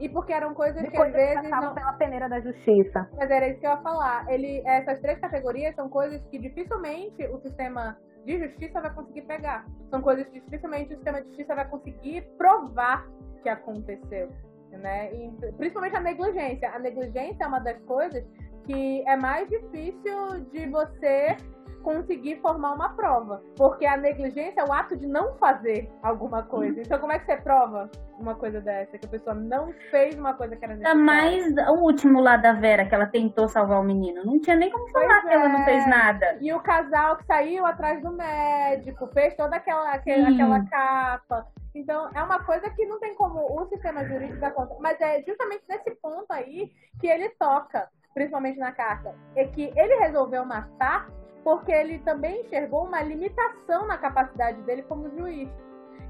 E 0.00 0.08
porque 0.08 0.32
eram 0.32 0.54
coisas 0.54 0.82
de 0.82 0.90
que 0.90 0.96
coisas 0.96 1.14
às 1.14 1.20
que 1.20 1.34
vezes 1.34 1.50
passavam 1.50 1.68
não, 1.68 1.74
pela 1.74 1.92
peneira 1.94 2.28
da 2.28 2.40
justiça. 2.40 3.08
Mas 3.16 3.30
era 3.30 3.48
isso 3.48 3.60
que 3.60 3.66
eu 3.66 3.70
ia 3.70 3.76
falar. 3.78 4.24
Ele, 4.30 4.62
essas 4.66 5.00
três 5.00 5.18
categorias 5.18 5.74
são 5.74 5.88
coisas 5.88 6.22
que 6.28 6.38
dificilmente 6.38 7.26
o 7.28 7.38
sistema 7.40 7.96
de 8.24 8.38
justiça 8.38 8.80
vai 8.80 8.92
conseguir 8.94 9.22
pegar. 9.22 9.66
São 9.90 10.00
coisas 10.00 10.26
que 10.28 10.40
dificilmente 10.40 10.92
o 10.92 10.96
sistema 10.96 11.20
de 11.20 11.28
justiça 11.28 11.54
vai 11.54 11.68
conseguir 11.68 12.22
provar 12.36 13.06
que 13.42 13.48
aconteceu. 13.48 14.30
Né? 14.70 15.12
E, 15.12 15.32
principalmente 15.56 15.96
a 15.96 16.00
negligência. 16.00 16.70
A 16.70 16.78
negligência 16.78 17.44
é 17.44 17.46
uma 17.46 17.58
das 17.58 17.80
coisas 17.82 18.24
que 18.64 19.02
é 19.06 19.16
mais 19.16 19.48
difícil 19.48 20.44
de 20.52 20.66
você 20.68 21.36
conseguir 21.82 22.36
formar 22.40 22.72
uma 22.74 22.90
prova. 22.90 23.42
Porque 23.56 23.86
a 23.86 23.96
negligência 23.96 24.60
é 24.60 24.64
o 24.64 24.72
ato 24.72 24.96
de 24.96 25.06
não 25.06 25.34
fazer 25.36 25.90
alguma 26.02 26.42
coisa. 26.42 26.80
Então 26.80 26.98
como 26.98 27.12
é 27.12 27.18
que 27.18 27.26
você 27.26 27.36
prova 27.36 27.90
uma 28.18 28.34
coisa 28.34 28.60
dessa? 28.60 28.98
Que 28.98 29.06
a 29.06 29.08
pessoa 29.08 29.34
não 29.34 29.72
fez 29.90 30.18
uma 30.18 30.34
coisa 30.34 30.56
que 30.56 30.64
era 30.64 30.74
Ainda 30.74 30.94
necessária. 30.94 31.54
mais 31.56 31.68
o 31.68 31.82
último 31.82 32.20
lá 32.20 32.36
da 32.36 32.52
Vera, 32.52 32.84
que 32.84 32.94
ela 32.94 33.06
tentou 33.06 33.48
salvar 33.48 33.80
o 33.80 33.84
menino. 33.84 34.24
Não 34.24 34.40
tinha 34.40 34.56
nem 34.56 34.70
como 34.70 34.88
falar 34.90 35.20
Pois 35.22 35.28
que 35.28 35.34
ela 35.34 35.48
não 35.48 35.60
é. 35.60 35.64
fez 35.64 35.86
nada. 35.88 36.38
E 36.40 36.52
o 36.52 36.60
casal 36.60 37.16
que 37.16 37.24
saiu 37.26 37.64
atrás 37.66 38.02
do 38.02 38.10
médico, 38.12 39.06
fez 39.12 39.34
toda 39.34 39.56
aquela, 39.56 39.92
aquela, 39.92 40.26
Sim. 40.28 40.34
aquela 40.34 40.64
capa. 40.66 41.46
Então, 41.74 42.10
é 42.14 42.22
uma 42.22 42.42
coisa 42.44 42.68
que 42.70 42.84
não 42.86 42.98
tem 42.98 43.14
como 43.14 43.38
o 43.40 43.64
sistema 43.68 44.04
jurídico 44.04 44.40
dar 44.40 44.50
conta. 44.50 44.74
Mas 44.80 45.00
é 45.00 45.22
justamente 45.22 45.62
nesse 45.68 45.90
ponto 46.02 46.26
aí 46.30 46.70
que 47.00 47.06
ele 47.06 47.28
toca, 47.38 47.88
principalmente 48.12 48.58
na 48.58 48.72
carta. 48.72 49.14
É 49.36 49.44
que 49.44 49.72
ele 49.76 49.94
resolveu 49.96 50.44
matar 50.44 51.08
porque 51.42 51.72
ele 51.72 51.98
também 52.00 52.42
enxergou 52.42 52.84
uma 52.84 53.02
limitação 53.02 53.86
na 53.86 53.96
capacidade 53.96 54.60
dele 54.62 54.82
como 54.82 55.10
juiz. 55.10 55.48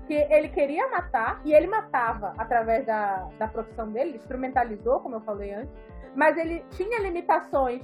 Que 0.06 0.14
ele 0.14 0.49
queria 0.49 0.88
matar, 0.88 1.40
e 1.44 1.52
ele 1.52 1.68
matava 1.68 2.34
através 2.37 2.84
da, 2.84 3.28
da 3.38 3.46
profissão 3.46 3.90
dele, 3.92 4.16
instrumentalizou, 4.16 5.00
como 5.00 5.16
eu 5.16 5.20
falei 5.20 5.52
antes, 5.52 5.72
mas 6.16 6.37
ele 6.37 6.64
tinha 6.70 6.99
limitações 7.00 7.80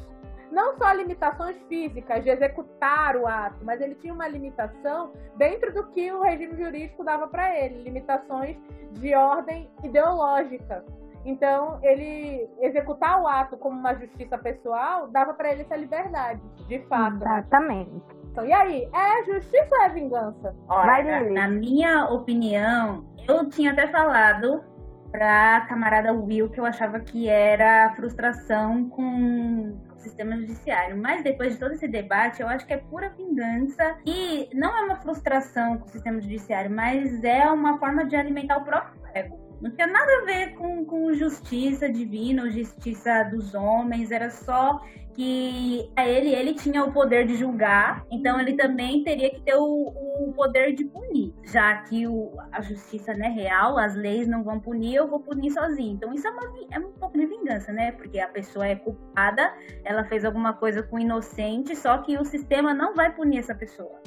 não 0.50 0.76
só 0.76 0.92
limitações 0.92 1.56
físicas 1.68 2.22
de 2.22 2.30
executar 2.30 3.16
o 3.16 3.26
ato, 3.26 3.64
mas 3.64 3.80
ele 3.80 3.94
tinha 3.96 4.14
uma 4.14 4.28
limitação 4.28 5.12
dentro 5.36 5.72
do 5.72 5.86
que 5.88 6.10
o 6.12 6.22
regime 6.22 6.56
jurídico 6.56 7.04
dava 7.04 7.26
para 7.28 7.58
ele, 7.58 7.82
limitações 7.82 8.56
de 8.92 9.14
ordem 9.14 9.70
ideológica. 9.82 10.84
Então, 11.26 11.80
ele 11.82 12.48
executar 12.60 13.20
o 13.20 13.26
ato 13.26 13.56
como 13.56 13.76
uma 13.78 13.94
justiça 13.94 14.38
pessoal 14.38 15.08
dava 15.08 15.34
para 15.34 15.50
ele 15.52 15.62
essa 15.62 15.76
liberdade, 15.76 16.40
de 16.68 16.78
fato. 16.86 17.16
Exatamente. 17.16 18.00
Então, 18.30 18.46
e 18.46 18.52
aí, 18.52 18.88
é 18.94 19.24
justiça 19.24 19.74
ou 19.74 19.82
é 19.82 19.88
vingança? 19.88 20.54
Olha, 20.68 21.20
Lili. 21.20 21.34
na 21.34 21.48
minha 21.48 22.04
opinião, 22.06 23.04
eu 23.26 23.48
tinha 23.48 23.72
até 23.72 23.88
falado 23.88 24.62
pra 25.10 25.62
camarada 25.62 26.12
Will 26.12 26.50
que 26.50 26.60
eu 26.60 26.64
achava 26.64 27.00
que 27.00 27.28
era 27.28 27.92
frustração 27.96 28.88
com 28.90 29.74
o 29.94 29.98
sistema 29.98 30.36
judiciário. 30.36 30.96
Mas 30.96 31.24
depois 31.24 31.54
de 31.54 31.58
todo 31.58 31.72
esse 31.72 31.88
debate, 31.88 32.40
eu 32.40 32.48
acho 32.48 32.66
que 32.66 32.74
é 32.74 32.76
pura 32.76 33.10
vingança. 33.10 33.96
E 34.04 34.48
não 34.54 34.76
é 34.76 34.82
uma 34.82 34.96
frustração 34.96 35.78
com 35.78 35.86
o 35.86 35.88
sistema 35.88 36.20
judiciário, 36.20 36.70
mas 36.70 37.24
é 37.24 37.50
uma 37.50 37.78
forma 37.78 38.04
de 38.04 38.14
alimentar 38.14 38.58
o 38.58 38.64
próprio 38.64 39.00
ego. 39.14 39.45
Não 39.60 39.70
tinha 39.70 39.86
nada 39.86 40.10
a 40.20 40.24
ver 40.24 40.54
com, 40.54 40.84
com 40.84 41.12
justiça 41.14 41.88
divina 41.88 42.42
ou 42.42 42.50
justiça 42.50 43.22
dos 43.24 43.54
homens, 43.54 44.10
era 44.10 44.30
só 44.30 44.80
que 45.16 45.90
a 45.96 46.06
ele, 46.06 46.34
ele 46.34 46.52
tinha 46.52 46.84
o 46.84 46.92
poder 46.92 47.26
de 47.26 47.36
julgar, 47.36 48.04
então 48.10 48.38
ele 48.38 48.52
também 48.52 49.02
teria 49.02 49.30
que 49.30 49.40
ter 49.40 49.54
o, 49.54 49.62
o 49.64 50.32
poder 50.36 50.74
de 50.74 50.84
punir, 50.84 51.32
já 51.42 51.74
que 51.84 52.06
o, 52.06 52.32
a 52.52 52.60
justiça 52.60 53.14
não 53.14 53.24
é 53.24 53.30
real, 53.30 53.78
as 53.78 53.96
leis 53.96 54.28
não 54.28 54.44
vão 54.44 54.60
punir, 54.60 54.96
eu 54.96 55.08
vou 55.08 55.20
punir 55.20 55.50
sozinho. 55.50 55.94
Então 55.94 56.12
isso 56.12 56.28
é, 56.28 56.30
uma, 56.30 56.42
é 56.70 56.78
um 56.78 56.92
pouco 56.92 57.16
de 57.18 57.24
vingança, 57.24 57.72
né? 57.72 57.92
Porque 57.92 58.20
a 58.20 58.28
pessoa 58.28 58.66
é 58.66 58.76
culpada, 58.76 59.54
ela 59.84 60.04
fez 60.04 60.22
alguma 60.22 60.52
coisa 60.52 60.82
com 60.82 60.96
o 60.96 61.00
inocente, 61.00 61.74
só 61.74 61.96
que 61.98 62.18
o 62.18 62.24
sistema 62.24 62.74
não 62.74 62.94
vai 62.94 63.10
punir 63.14 63.38
essa 63.38 63.54
pessoa. 63.54 63.98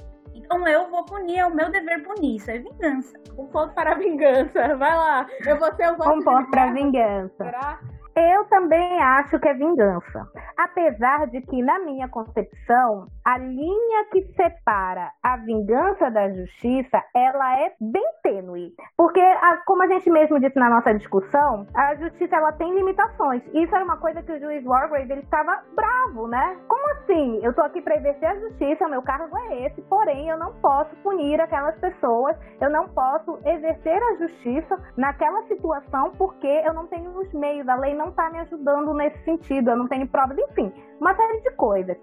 Então 0.52 0.68
eu 0.68 0.90
vou 0.90 1.06
punir, 1.06 1.38
é 1.38 1.46
o 1.46 1.54
meu 1.54 1.70
dever 1.70 2.02
punir, 2.04 2.38
isso 2.38 2.50
é 2.50 2.58
vingança. 2.58 3.14
Um 3.38 3.46
ponto 3.46 3.72
para 3.76 3.92
a 3.92 3.96
vingança. 3.96 4.76
Vai 4.78 4.98
lá. 4.98 5.28
Eu 5.46 5.60
vou 5.60 5.72
ser 5.76 5.92
o 5.92 5.96
voto 5.96 6.10
Um 6.12 6.24
ponto 6.24 6.50
pra 6.50 6.72
Minerva. 6.72 7.30
vingança. 7.38 7.80
Eu 8.16 8.44
também 8.46 9.00
acho 9.00 9.40
que 9.40 9.48
é 9.48 9.54
vingança. 9.54 10.28
Apesar 10.58 11.28
de 11.28 11.40
que, 11.42 11.62
na 11.62 11.78
minha 11.80 12.08
concepção, 12.10 13.06
a 13.30 13.38
linha 13.38 14.06
que 14.12 14.24
separa 14.34 15.12
a 15.22 15.38
vingança 15.38 16.10
da 16.10 16.30
justiça, 16.30 17.00
ela 17.16 17.60
é 17.60 17.76
bem 17.80 18.04
tênue. 18.24 18.74
Porque, 18.98 19.22
como 19.68 19.84
a 19.84 19.88
gente 19.88 20.10
mesmo 20.10 20.40
disse 20.40 20.58
na 20.58 20.68
nossa 20.68 20.96
discussão, 20.96 21.68
a 21.76 21.94
justiça 21.94 22.38
ela 22.38 22.52
tem 22.54 22.74
limitações. 22.74 23.44
Isso 23.54 23.76
era 23.76 23.86
uma 23.86 23.98
coisa 23.98 24.24
que 24.24 24.32
o 24.32 24.40
juiz 24.40 24.66
Wargrave 24.66 25.12
ele 25.12 25.22
estava 25.22 25.62
bravo, 25.76 26.28
né? 26.28 26.58
Como 26.68 26.92
assim? 26.94 27.40
Eu 27.44 27.54
tô 27.54 27.62
aqui 27.62 27.84
para 27.84 27.98
exercer 27.98 28.30
a 28.30 28.40
justiça, 28.40 28.88
meu 28.88 29.04
cargo 29.04 29.38
é 29.38 29.68
esse, 29.68 29.80
porém 29.84 30.28
eu 30.28 30.38
não 30.40 30.52
posso 30.54 30.96
punir 31.04 31.40
aquelas 31.40 31.78
pessoas, 31.80 32.36
eu 32.60 32.72
não 32.72 32.90
posso 32.90 33.38
exercer 33.46 34.02
a 34.02 34.16
justiça 34.16 34.76
naquela 34.98 35.44
situação 35.44 36.14
porque 36.18 36.48
eu 36.66 36.74
não 36.74 36.88
tenho 36.88 37.12
os 37.12 37.32
meios, 37.34 37.70
a 37.70 37.76
lei 37.76 37.94
não 37.94 38.12
tá 38.12 38.28
me 38.32 38.40
ajudando 38.40 38.92
nesse 38.96 39.24
sentido, 39.24 39.70
eu 39.70 39.78
não 39.78 39.88
tenho 39.88 40.08
provas, 40.08 40.36
enfim, 40.36 40.74
uma 41.00 41.14
série 41.14 41.42
de 41.42 41.52
coisas. 41.52 41.96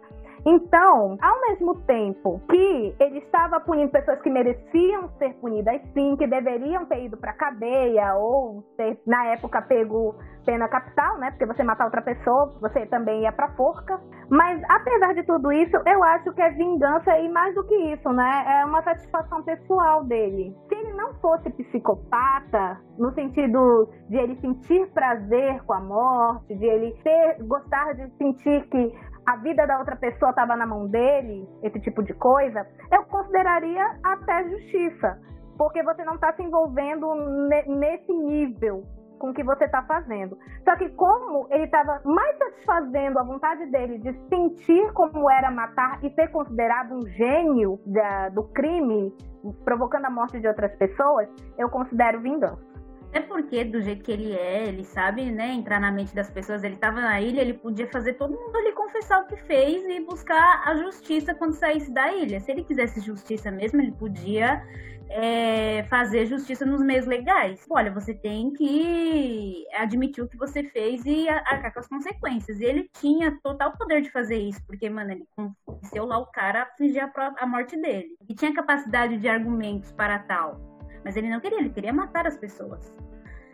Então, 0.46 1.18
ao 1.20 1.40
mesmo 1.40 1.74
tempo 1.82 2.40
que 2.48 2.94
ele 3.00 3.18
estava 3.18 3.58
punindo 3.58 3.90
pessoas 3.90 4.22
que 4.22 4.30
mereciam 4.30 5.08
ser 5.18 5.34
punidas 5.40 5.82
sim, 5.92 6.14
que 6.16 6.24
deveriam 6.24 6.86
ter 6.86 7.04
ido 7.04 7.16
para 7.16 7.32
cadeia 7.32 8.14
ou 8.14 8.62
ter, 8.76 8.96
na 9.04 9.26
época, 9.26 9.60
pego 9.62 10.14
pena 10.44 10.68
capital, 10.68 11.18
né? 11.18 11.32
Porque 11.32 11.46
você 11.46 11.64
matar 11.64 11.86
outra 11.86 12.00
pessoa, 12.00 12.56
você 12.60 12.86
também 12.86 13.22
ia 13.22 13.32
pra 13.32 13.48
forca. 13.56 14.00
Mas 14.30 14.62
apesar 14.68 15.14
de 15.14 15.24
tudo 15.24 15.50
isso, 15.50 15.76
eu 15.84 16.04
acho 16.04 16.32
que 16.32 16.40
é 16.40 16.50
vingança 16.50 17.18
e 17.18 17.28
mais 17.28 17.52
do 17.56 17.64
que 17.64 17.74
isso, 17.74 18.08
né? 18.10 18.60
É 18.60 18.64
uma 18.64 18.80
satisfação 18.82 19.42
pessoal 19.42 20.04
dele. 20.04 20.56
Se 20.68 20.74
ele 20.76 20.92
não 20.92 21.14
fosse 21.14 21.50
psicopata, 21.50 22.80
no 22.96 23.12
sentido 23.14 23.88
de 24.08 24.16
ele 24.16 24.36
sentir 24.40 24.86
prazer 24.92 25.60
com 25.64 25.72
a 25.72 25.80
morte, 25.80 26.54
de 26.54 26.64
ele 26.64 26.92
ter, 27.02 27.42
gostar 27.42 27.94
de 27.94 28.08
sentir 28.16 28.68
que 28.68 28.94
a 29.26 29.36
vida 29.36 29.66
da 29.66 29.78
outra 29.78 29.96
pessoa 29.96 30.30
estava 30.30 30.56
na 30.56 30.66
mão 30.66 30.86
dele, 30.86 31.48
esse 31.62 31.80
tipo 31.80 32.02
de 32.02 32.14
coisa, 32.14 32.66
eu 32.92 33.04
consideraria 33.04 33.98
até 34.04 34.48
justiça. 34.48 35.20
Porque 35.58 35.82
você 35.82 36.04
não 36.04 36.14
está 36.14 36.32
se 36.34 36.42
envolvendo 36.42 37.06
nesse 37.66 38.12
nível 38.12 38.84
com 39.18 39.30
o 39.30 39.34
que 39.34 39.42
você 39.42 39.64
está 39.64 39.82
fazendo. 39.82 40.38
Só 40.62 40.76
que 40.76 40.90
como 40.90 41.48
ele 41.50 41.64
estava 41.64 42.00
mais 42.04 42.36
satisfazendo 42.36 43.18
a 43.18 43.24
vontade 43.24 43.66
dele 43.66 43.98
de 43.98 44.12
sentir 44.28 44.92
como 44.92 45.30
era 45.30 45.50
matar 45.50 45.98
e 46.04 46.10
ser 46.10 46.28
considerado 46.28 46.94
um 46.94 47.06
gênio 47.08 47.80
da, 47.86 48.28
do 48.28 48.44
crime, 48.48 49.12
provocando 49.64 50.04
a 50.04 50.10
morte 50.10 50.38
de 50.38 50.46
outras 50.46 50.74
pessoas, 50.76 51.28
eu 51.58 51.70
considero 51.70 52.20
vingança. 52.20 52.75
É 53.16 53.20
porque, 53.20 53.64
do 53.64 53.80
jeito 53.80 54.04
que 54.04 54.12
ele 54.12 54.34
é, 54.34 54.68
ele 54.68 54.84
sabe, 54.84 55.30
né, 55.30 55.50
entrar 55.50 55.80
na 55.80 55.90
mente 55.90 56.14
das 56.14 56.28
pessoas. 56.28 56.62
Ele 56.62 56.74
estava 56.74 57.00
na 57.00 57.18
ilha, 57.18 57.40
ele 57.40 57.54
podia 57.54 57.86
fazer 57.86 58.12
todo 58.12 58.38
mundo 58.38 58.54
ali 58.54 58.72
confessar 58.72 59.22
o 59.22 59.26
que 59.26 59.38
fez 59.38 59.82
e 59.86 60.04
buscar 60.04 60.62
a 60.66 60.76
justiça 60.76 61.34
quando 61.34 61.54
saísse 61.54 61.90
da 61.90 62.12
ilha. 62.12 62.38
Se 62.40 62.50
ele 62.50 62.62
quisesse 62.62 63.00
justiça 63.00 63.50
mesmo, 63.50 63.80
ele 63.80 63.92
podia 63.92 64.62
é, 65.08 65.82
fazer 65.84 66.26
justiça 66.26 66.66
nos 66.66 66.82
meios 66.82 67.06
legais. 67.06 67.64
Olha, 67.70 67.90
você 67.90 68.12
tem 68.12 68.52
que 68.52 69.64
admitir 69.72 70.22
o 70.22 70.28
que 70.28 70.36
você 70.36 70.64
fez 70.64 71.02
e 71.06 71.26
arcar 71.26 71.72
com 71.72 71.80
as 71.80 71.88
consequências. 71.88 72.60
E 72.60 72.66
ele 72.66 72.90
tinha 73.00 73.38
total 73.42 73.72
poder 73.78 74.02
de 74.02 74.10
fazer 74.10 74.36
isso, 74.36 74.60
porque, 74.66 74.90
mano, 74.90 75.12
ele 75.12 75.26
convenceu 75.34 76.04
lá 76.04 76.18
o 76.18 76.26
cara 76.26 76.64
a 76.64 76.66
fingir 76.76 77.02
a, 77.02 77.34
a 77.38 77.46
morte 77.46 77.80
dele. 77.80 78.10
E 78.28 78.34
tinha 78.34 78.52
capacidade 78.52 79.16
de 79.16 79.26
argumentos 79.26 79.90
para 79.92 80.18
tal. 80.18 80.60
Mas 81.02 81.16
ele 81.16 81.30
não 81.30 81.40
queria, 81.40 81.60
ele 81.60 81.70
queria 81.70 81.94
matar 81.94 82.26
as 82.26 82.36
pessoas. 82.36 82.92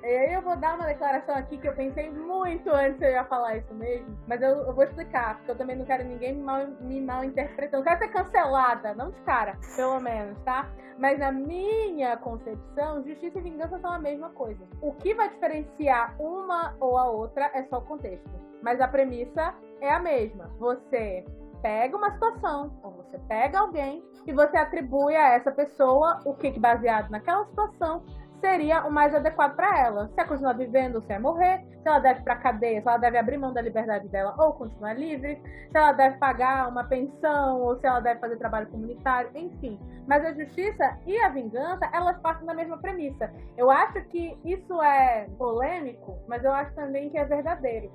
E 0.04 0.34
eu 0.34 0.42
vou 0.42 0.56
dar 0.56 0.74
uma 0.74 0.86
declaração 0.86 1.36
aqui 1.36 1.56
que 1.58 1.68
eu 1.68 1.74
pensei 1.74 2.10
muito 2.10 2.68
antes 2.70 3.00
eu 3.00 3.10
ia 3.10 3.24
falar 3.24 3.56
isso 3.56 3.72
mesmo, 3.74 4.18
mas 4.26 4.42
eu, 4.42 4.50
eu, 4.50 4.74
vou 4.74 4.82
explicar, 4.82 5.36
porque 5.36 5.52
eu 5.52 5.56
também 5.56 5.76
não 5.76 5.84
quero 5.84 6.04
ninguém 6.04 6.34
me 6.34 6.42
mal, 6.42 6.66
me 6.80 7.00
mal 7.00 7.22
interpretando. 7.22 7.80
Eu 7.80 7.84
quero 7.84 7.98
ser 7.98 8.08
cancelada, 8.08 8.94
não 8.94 9.10
de 9.10 9.20
cara, 9.20 9.56
pelo 9.76 10.00
menos, 10.00 10.36
tá? 10.40 10.68
Mas 10.98 11.18
na 11.18 11.30
minha 11.30 12.16
concepção, 12.16 13.04
justiça 13.04 13.38
e 13.38 13.42
vingança 13.42 13.78
são 13.78 13.92
a 13.92 13.98
mesma 13.98 14.30
coisa. 14.30 14.60
O 14.80 14.92
que 14.94 15.14
vai 15.14 15.28
diferenciar 15.28 16.16
uma 16.20 16.74
ou 16.80 16.98
a 16.98 17.08
outra 17.08 17.50
é 17.54 17.62
só 17.64 17.78
o 17.78 17.82
contexto. 17.82 18.30
Mas 18.60 18.80
a 18.80 18.88
premissa 18.88 19.54
é 19.80 19.92
a 19.92 19.98
mesma. 19.98 20.50
Você 20.58 21.24
pega 21.62 21.96
uma 21.96 22.12
situação, 22.12 22.76
ou 22.82 22.90
você 22.92 23.18
pega 23.28 23.60
alguém 23.60 24.04
e 24.26 24.32
você 24.32 24.56
atribui 24.56 25.14
a 25.14 25.30
essa 25.30 25.50
pessoa 25.50 26.18
o 26.24 26.34
que, 26.34 26.58
baseado 26.58 27.08
naquela 27.10 27.44
situação, 27.46 28.04
seria 28.42 28.84
o 28.84 28.90
mais 28.90 29.14
adequado 29.14 29.54
para 29.54 29.78
ela. 29.78 30.08
Se 30.08 30.20
é 30.20 30.24
continuar 30.24 30.54
vivendo, 30.54 31.00
se 31.00 31.12
é 31.12 31.18
morrer, 31.18 31.64
se 31.80 31.88
ela 31.88 32.00
deve 32.00 32.20
para 32.22 32.36
cadeia, 32.36 32.82
se 32.82 32.88
ela 32.88 32.98
deve 32.98 33.16
abrir 33.16 33.38
mão 33.38 33.52
da 33.52 33.62
liberdade 33.62 34.08
dela 34.08 34.34
ou 34.36 34.52
continuar 34.52 34.94
livre, 34.94 35.40
se 35.70 35.78
ela 35.78 35.92
deve 35.92 36.18
pagar 36.18 36.68
uma 36.68 36.84
pensão 36.84 37.62
ou 37.62 37.78
se 37.78 37.86
ela 37.86 38.00
deve 38.00 38.20
fazer 38.20 38.36
trabalho 38.36 38.66
comunitário, 38.66 39.30
enfim. 39.34 39.78
Mas 40.06 40.24
a 40.24 40.32
justiça 40.32 40.98
e 41.06 41.16
a 41.18 41.28
vingança, 41.28 41.88
elas 41.94 42.18
partem 42.20 42.44
da 42.44 42.54
mesma 42.54 42.76
premissa. 42.78 43.32
Eu 43.56 43.70
acho 43.70 44.04
que 44.06 44.36
isso 44.44 44.82
é 44.82 45.28
polêmico, 45.38 46.18
mas 46.26 46.44
eu 46.44 46.52
acho 46.52 46.74
também 46.74 47.08
que 47.08 47.16
é 47.16 47.24
verdadeiro. 47.24 47.90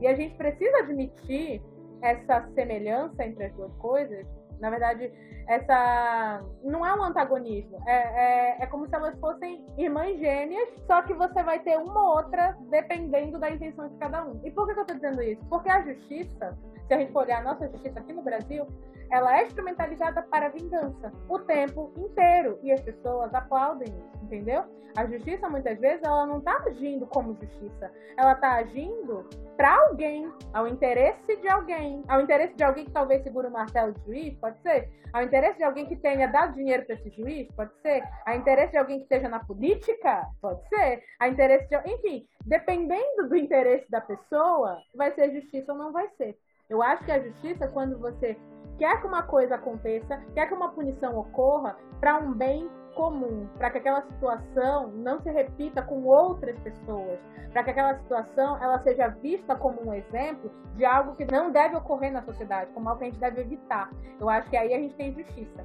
E 0.00 0.06
a 0.08 0.14
gente 0.14 0.36
precisa 0.36 0.78
admitir 0.78 1.62
essa 2.02 2.44
semelhança 2.54 3.24
entre 3.24 3.44
as 3.44 3.54
duas 3.54 3.72
coisas 3.76 4.26
na 4.62 4.70
verdade, 4.70 5.12
essa 5.48 6.40
não 6.62 6.86
é 6.86 6.94
um 6.94 7.02
antagonismo. 7.02 7.78
É, 7.84 7.96
é, 7.96 8.62
é 8.62 8.66
como 8.66 8.86
se 8.86 8.94
elas 8.94 9.18
fossem 9.18 9.66
irmãs 9.76 10.16
gêmeas, 10.20 10.68
só 10.86 11.02
que 11.02 11.12
você 11.12 11.42
vai 11.42 11.58
ter 11.58 11.76
uma 11.76 12.00
ou 12.00 12.16
outra 12.16 12.56
dependendo 12.70 13.40
da 13.40 13.50
intenção 13.50 13.88
de 13.88 13.96
cada 13.96 14.24
um. 14.24 14.40
E 14.44 14.50
por 14.52 14.64
que 14.66 14.78
eu 14.78 14.82
estou 14.82 14.96
dizendo 14.96 15.20
isso? 15.20 15.44
Porque 15.46 15.68
a 15.68 15.82
justiça, 15.82 16.56
se 16.86 16.94
a 16.94 16.98
gente 16.98 17.12
for 17.12 17.24
olhar 17.24 17.40
a 17.40 17.42
nossa 17.42 17.68
justiça 17.68 17.98
aqui 17.98 18.12
no 18.12 18.22
Brasil, 18.22 18.64
ela 19.12 19.38
é 19.38 19.44
instrumentalizada 19.44 20.22
para 20.22 20.48
vingança 20.48 21.12
o 21.28 21.38
tempo 21.40 21.92
inteiro 21.98 22.58
e 22.62 22.72
as 22.72 22.80
pessoas 22.80 23.32
aplaudem 23.34 23.88
isso, 23.88 24.24
entendeu? 24.24 24.64
A 24.96 25.06
justiça 25.06 25.48
muitas 25.48 25.78
vezes 25.78 26.02
ela 26.02 26.26
não 26.26 26.38
está 26.38 26.56
agindo 26.66 27.06
como 27.06 27.34
justiça, 27.40 27.90
ela 28.16 28.32
está 28.32 28.54
agindo 28.56 29.28
para 29.56 29.74
alguém, 29.86 30.30
ao 30.52 30.66
interesse 30.66 31.36
de 31.36 31.48
alguém, 31.48 32.02
ao 32.08 32.20
interesse 32.20 32.54
de 32.54 32.64
alguém 32.64 32.84
que 32.86 32.90
talvez 32.90 33.22
segure 33.22 33.46
o 33.46 33.50
martelo 33.50 33.92
de 33.92 34.04
juiz, 34.04 34.38
pode 34.38 34.60
ser, 34.60 34.90
ao 35.12 35.22
interesse 35.22 35.58
de 35.58 35.64
alguém 35.64 35.86
que 35.86 35.96
tenha 35.96 36.26
dado 36.26 36.54
dinheiro 36.54 36.84
para 36.84 36.94
esse 36.94 37.10
juiz, 37.10 37.48
pode 37.54 37.72
ser, 37.80 38.02
ao 38.26 38.34
interesse 38.34 38.72
de 38.72 38.78
alguém 38.78 38.98
que 38.98 39.04
esteja 39.04 39.28
na 39.28 39.44
política, 39.44 40.26
pode 40.40 40.66
ser, 40.68 41.02
ao 41.20 41.28
interesse 41.28 41.68
de, 41.68 41.76
enfim, 41.90 42.26
dependendo 42.44 43.28
do 43.28 43.36
interesse 43.36 43.90
da 43.90 44.00
pessoa, 44.00 44.78
vai 44.94 45.12
ser 45.12 45.32
justiça 45.32 45.72
ou 45.72 45.78
não 45.78 45.92
vai 45.92 46.08
ser. 46.16 46.36
Eu 46.68 46.82
acho 46.82 47.04
que 47.04 47.12
a 47.12 47.20
justiça, 47.20 47.68
quando 47.68 47.98
você 47.98 48.36
quer 48.78 49.00
que 49.00 49.06
uma 49.06 49.22
coisa 49.22 49.54
aconteça, 49.54 50.22
quer 50.34 50.46
que 50.46 50.54
uma 50.54 50.70
punição 50.70 51.18
ocorra 51.18 51.76
para 52.00 52.18
um 52.18 52.32
bem 52.32 52.70
comum, 52.94 53.48
para 53.56 53.70
que 53.70 53.78
aquela 53.78 54.02
situação 54.02 54.88
não 54.88 55.20
se 55.20 55.30
repita 55.30 55.82
com 55.82 56.04
outras 56.04 56.58
pessoas, 56.60 57.18
para 57.52 57.64
que 57.64 57.70
aquela 57.70 57.94
situação 57.98 58.62
ela 58.62 58.78
seja 58.80 59.08
vista 59.08 59.54
como 59.54 59.88
um 59.88 59.94
exemplo 59.94 60.50
de 60.76 60.84
algo 60.84 61.14
que 61.16 61.24
não 61.30 61.50
deve 61.50 61.76
ocorrer 61.76 62.12
na 62.12 62.22
sociedade, 62.22 62.70
como 62.72 62.88
algo 62.88 62.98
que 63.00 63.06
a 63.06 63.10
gente 63.10 63.20
deve 63.20 63.40
evitar. 63.40 63.90
Eu 64.20 64.28
acho 64.28 64.48
que 64.50 64.56
aí 64.56 64.74
a 64.74 64.78
gente 64.78 64.94
tem 64.94 65.14
justiça. 65.14 65.64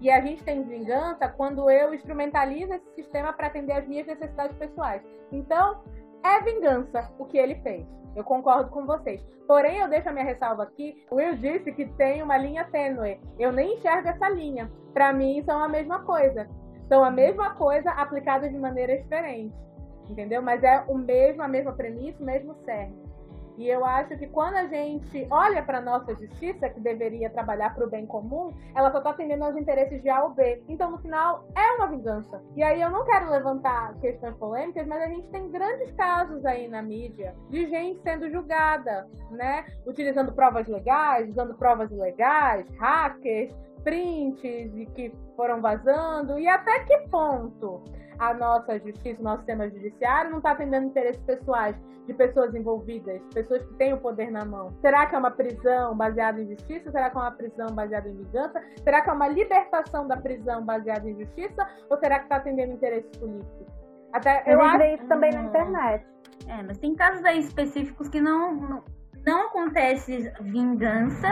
E 0.00 0.10
a 0.10 0.20
gente 0.20 0.44
tem 0.44 0.62
vingança 0.62 1.28
quando 1.28 1.68
eu 1.68 1.92
instrumentalizo 1.92 2.72
esse 2.72 2.94
sistema 2.94 3.32
para 3.32 3.48
atender 3.48 3.72
as 3.72 3.86
minhas 3.88 4.06
necessidades 4.06 4.56
pessoais. 4.56 5.02
Então, 5.32 5.82
é 6.24 6.40
vingança 6.42 7.10
o 7.18 7.24
que 7.24 7.38
ele 7.38 7.56
fez. 7.56 7.86
Eu 8.14 8.24
concordo 8.24 8.70
com 8.70 8.84
vocês. 8.84 9.24
Porém, 9.46 9.78
eu 9.78 9.88
deixo 9.88 10.08
a 10.08 10.12
minha 10.12 10.24
ressalva 10.24 10.64
aqui. 10.64 11.02
O 11.10 11.16
Will 11.16 11.36
disse 11.36 11.72
que 11.72 11.86
tem 11.94 12.22
uma 12.22 12.36
linha 12.36 12.64
tênue. 12.64 13.20
Eu 13.38 13.52
nem 13.52 13.74
enxergo 13.74 14.08
essa 14.08 14.28
linha. 14.28 14.70
Para 14.92 15.12
mim, 15.12 15.42
são 15.44 15.62
a 15.62 15.68
mesma 15.68 16.00
coisa. 16.00 16.48
São 16.88 17.04
a 17.04 17.10
mesma 17.10 17.54
coisa 17.54 17.90
aplicada 17.90 18.48
de 18.48 18.58
maneira 18.58 18.98
diferente. 18.98 19.54
Entendeu? 20.08 20.42
Mas 20.42 20.62
é 20.62 20.84
o 20.88 20.96
mesmo, 20.96 21.42
a 21.42 21.48
mesma 21.48 21.72
premissa, 21.72 22.22
o 22.22 22.26
mesmo 22.26 22.54
cerne. 22.64 23.07
E 23.58 23.68
eu 23.68 23.84
acho 23.84 24.16
que 24.16 24.28
quando 24.28 24.54
a 24.54 24.66
gente 24.66 25.26
olha 25.30 25.62
para 25.62 25.78
a 25.78 25.80
nossa 25.80 26.14
justiça, 26.14 26.70
que 26.70 26.80
deveria 26.80 27.28
trabalhar 27.28 27.74
para 27.74 27.84
o 27.84 27.90
bem 27.90 28.06
comum, 28.06 28.52
ela 28.74 28.92
só 28.92 28.98
está 28.98 29.10
atendendo 29.10 29.44
aos 29.44 29.56
interesses 29.56 30.00
de 30.00 30.08
A 30.08 30.22
ou 30.22 30.30
B. 30.30 30.62
Então, 30.68 30.92
no 30.92 30.98
final, 30.98 31.44
é 31.56 31.72
uma 31.72 31.88
vingança. 31.88 32.40
E 32.54 32.62
aí 32.62 32.80
eu 32.80 32.88
não 32.88 33.04
quero 33.04 33.28
levantar 33.30 33.94
questões 34.00 34.36
polêmicas, 34.36 34.86
mas 34.86 35.02
a 35.02 35.08
gente 35.08 35.26
tem 35.28 35.50
grandes 35.50 35.90
casos 35.92 36.46
aí 36.46 36.68
na 36.68 36.80
mídia 36.80 37.34
de 37.50 37.66
gente 37.68 38.00
sendo 38.02 38.30
julgada, 38.30 39.08
né? 39.30 39.66
Utilizando 39.84 40.32
provas 40.32 40.68
legais, 40.68 41.28
usando 41.28 41.54
provas 41.54 41.90
ilegais, 41.90 42.64
hackers, 42.78 43.52
prints 43.82 44.40
que 44.94 45.12
foram 45.34 45.60
vazando. 45.60 46.38
E 46.38 46.46
até 46.46 46.84
que 46.84 46.98
ponto 47.08 47.82
a 48.18 48.34
nossa 48.34 48.78
justiça, 48.78 49.20
o 49.20 49.24
nosso 49.24 49.38
sistema 49.38 49.68
judiciário 49.68 50.30
não 50.30 50.38
está 50.38 50.52
atendendo 50.52 50.86
interesses 50.86 51.22
pessoais 51.22 51.76
de 52.06 52.14
pessoas 52.14 52.54
envolvidas, 52.54 53.20
pessoas 53.34 53.62
que 53.66 53.74
têm 53.74 53.92
o 53.92 53.98
poder 53.98 54.30
na 54.30 54.44
mão. 54.44 54.72
Será 54.80 55.06
que 55.06 55.14
é 55.14 55.18
uma 55.18 55.30
prisão 55.30 55.94
baseada 55.94 56.40
em 56.40 56.48
justiça? 56.48 56.90
Será 56.90 57.10
que 57.10 57.16
é 57.16 57.20
uma 57.20 57.30
prisão 57.32 57.66
baseada 57.74 58.08
em 58.08 58.16
vingança? 58.16 58.62
Será 58.82 59.02
que 59.02 59.10
é 59.10 59.12
uma 59.12 59.28
libertação 59.28 60.08
da 60.08 60.16
prisão 60.16 60.64
baseada 60.64 61.08
em 61.08 61.16
justiça? 61.18 61.68
Ou 61.90 61.98
será 61.98 62.18
que 62.18 62.24
está 62.24 62.36
atendendo 62.36 62.72
interesses 62.72 63.10
políticos? 63.18 63.66
Até, 64.12 64.42
eu, 64.46 64.52
eu 64.52 64.62
acho 64.62 64.84
isso 64.84 65.06
também 65.06 65.30
na 65.32 65.42
internet. 65.42 66.06
É, 66.48 66.62
mas 66.62 66.78
tem 66.78 66.94
casos 66.94 67.22
aí 67.26 67.40
específicos 67.40 68.08
que 68.08 68.22
não, 68.22 68.54
não, 68.54 68.84
não 69.26 69.46
acontece 69.48 70.32
vingança, 70.40 71.28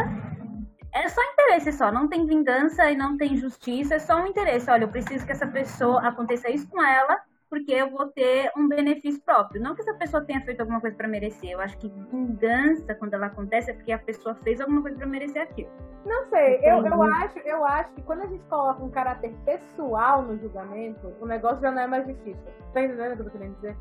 é 1.04 1.08
só 1.08 1.20
interesse 1.22 1.72
só, 1.72 1.92
não 1.92 2.08
tem 2.08 2.26
vingança 2.26 2.90
e 2.90 2.96
não 2.96 3.16
tem 3.16 3.36
justiça, 3.36 3.96
é 3.96 3.98
só 3.98 4.16
um 4.16 4.26
interesse. 4.26 4.70
Olha, 4.70 4.84
eu 4.84 4.88
preciso 4.88 5.26
que 5.26 5.32
essa 5.32 5.46
pessoa 5.46 6.00
aconteça 6.00 6.50
isso 6.50 6.68
com 6.68 6.82
ela, 6.82 7.20
porque 7.50 7.72
eu 7.72 7.90
vou 7.90 8.06
ter 8.08 8.50
um 8.56 8.66
benefício 8.66 9.20
próprio. 9.22 9.60
Não 9.62 9.74
que 9.74 9.82
essa 9.82 9.94
pessoa 9.94 10.24
tenha 10.24 10.40
feito 10.40 10.60
alguma 10.60 10.80
coisa 10.80 10.96
para 10.96 11.06
merecer. 11.06 11.50
Eu 11.50 11.60
acho 11.60 11.76
que 11.78 11.88
vingança, 12.10 12.94
quando 12.94 13.14
ela 13.14 13.26
acontece, 13.26 13.70
é 13.70 13.74
porque 13.74 13.92
a 13.92 13.98
pessoa 13.98 14.34
fez 14.36 14.60
alguma 14.60 14.82
coisa 14.82 14.96
para 14.96 15.06
merecer 15.06 15.42
aquilo. 15.42 15.70
Não 16.04 16.28
sei, 16.28 16.60
eu, 16.62 16.84
eu, 16.86 17.02
acho, 17.02 17.38
eu 17.40 17.64
acho 17.64 17.90
que 17.94 18.02
quando 18.02 18.22
a 18.22 18.26
gente 18.26 18.44
coloca 18.44 18.82
um 18.82 18.90
caráter 18.90 19.34
pessoal 19.44 20.22
no 20.22 20.38
julgamento, 20.38 21.12
o 21.20 21.26
negócio 21.26 21.60
já 21.60 21.70
não 21.70 21.82
é 21.82 21.86
mais 21.86 22.06
justiça. 22.06 22.40
Tá 22.72 22.82
entendendo 22.82 23.12
o 23.12 23.16
que 23.16 23.20
eu 23.22 23.24
tô 23.26 23.30
querendo 23.32 23.54
dizer? 23.56 23.76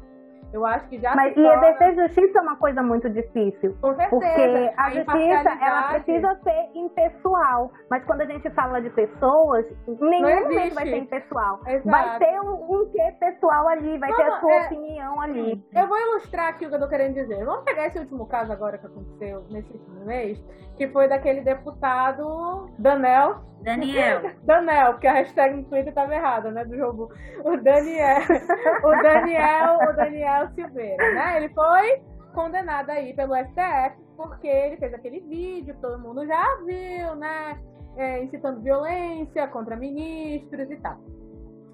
Eu 0.55 0.65
acho 0.65 0.87
que 0.87 0.97
já 0.99 1.13
Mas 1.13 1.33
se 1.33 1.39
e 1.41 1.43
torna- 1.43 1.67
exercer 1.69 1.95
justiça 2.07 2.39
é 2.39 2.41
uma 2.41 2.55
coisa 2.55 2.81
muito 2.81 3.09
difícil. 3.09 3.75
Com 3.81 3.93
certeza. 3.93 4.09
Porque 4.09 4.73
a 4.77 4.89
justiça, 4.89 5.57
ela 5.61 5.83
precisa 5.89 6.35
ser 6.43 6.69
impessoal. 6.73 7.71
Mas 7.91 8.05
quando 8.05 8.21
a 8.21 8.25
gente 8.25 8.49
fala 8.51 8.81
de 8.81 8.89
pessoas, 8.91 9.65
em 9.85 9.97
nenhum 9.99 10.43
momento 10.43 10.73
vai 10.75 10.85
ser 10.87 10.97
impessoal. 10.97 11.59
Exato. 11.67 11.89
Vai 11.89 12.19
ter 12.19 12.39
um, 12.39 12.53
um 12.71 12.89
quê 12.89 13.13
pessoal 13.19 13.67
ali, 13.67 13.97
vai 13.97 14.09
Não, 14.09 14.15
ter 14.17 14.23
a 14.23 14.39
sua 14.39 14.53
é- 14.53 14.65
opinião 14.67 15.19
ali. 15.19 15.61
Eu 15.75 15.87
vou 15.87 15.99
ilustrar 15.99 16.47
aqui 16.47 16.65
o 16.65 16.69
que 16.69 16.75
eu 16.75 16.79
tô 16.79 16.87
querendo 16.87 17.15
dizer. 17.15 17.43
Vamos 17.43 17.65
pegar 17.65 17.87
esse 17.87 17.99
último 17.99 18.25
caso 18.25 18.53
agora 18.53 18.77
que 18.77 18.85
aconteceu 18.85 19.43
nesse 19.51 19.69
último 19.73 20.05
mês, 20.05 20.41
que 20.77 20.87
foi 20.87 21.09
daquele 21.09 21.41
deputado 21.41 22.69
Danel. 22.79 23.43
Daniel. 23.61 24.21
Danel, 24.43 24.91
porque 24.93 25.07
a 25.07 25.13
hashtag 25.13 25.55
no 25.55 25.63
Twitter 25.63 25.91
tava 25.93 26.13
errada, 26.13 26.51
né? 26.51 26.63
Do 26.65 26.77
jogo. 26.77 27.09
O 27.43 27.57
Daniel. 27.57 28.21
o 28.83 29.01
Daniel, 29.01 29.89
o 29.89 29.93
Daniel 29.93 30.44
Silveira, 30.53 31.13
né? 31.13 31.37
Ele 31.37 31.49
foi 31.49 32.01
condenado 32.33 32.89
aí 32.89 33.13
pelo 33.13 33.35
STF 33.35 34.03
porque 34.17 34.47
ele 34.47 34.77
fez 34.77 34.93
aquele 34.93 35.19
vídeo 35.21 35.73
que 35.73 35.81
todo 35.81 35.99
mundo 35.99 36.25
já 36.25 36.57
viu, 36.65 37.15
né? 37.15 37.59
É, 37.97 38.23
incitando 38.23 38.61
violência 38.61 39.47
contra 39.47 39.75
ministros 39.75 40.69
e 40.69 40.75
tal. 40.77 40.99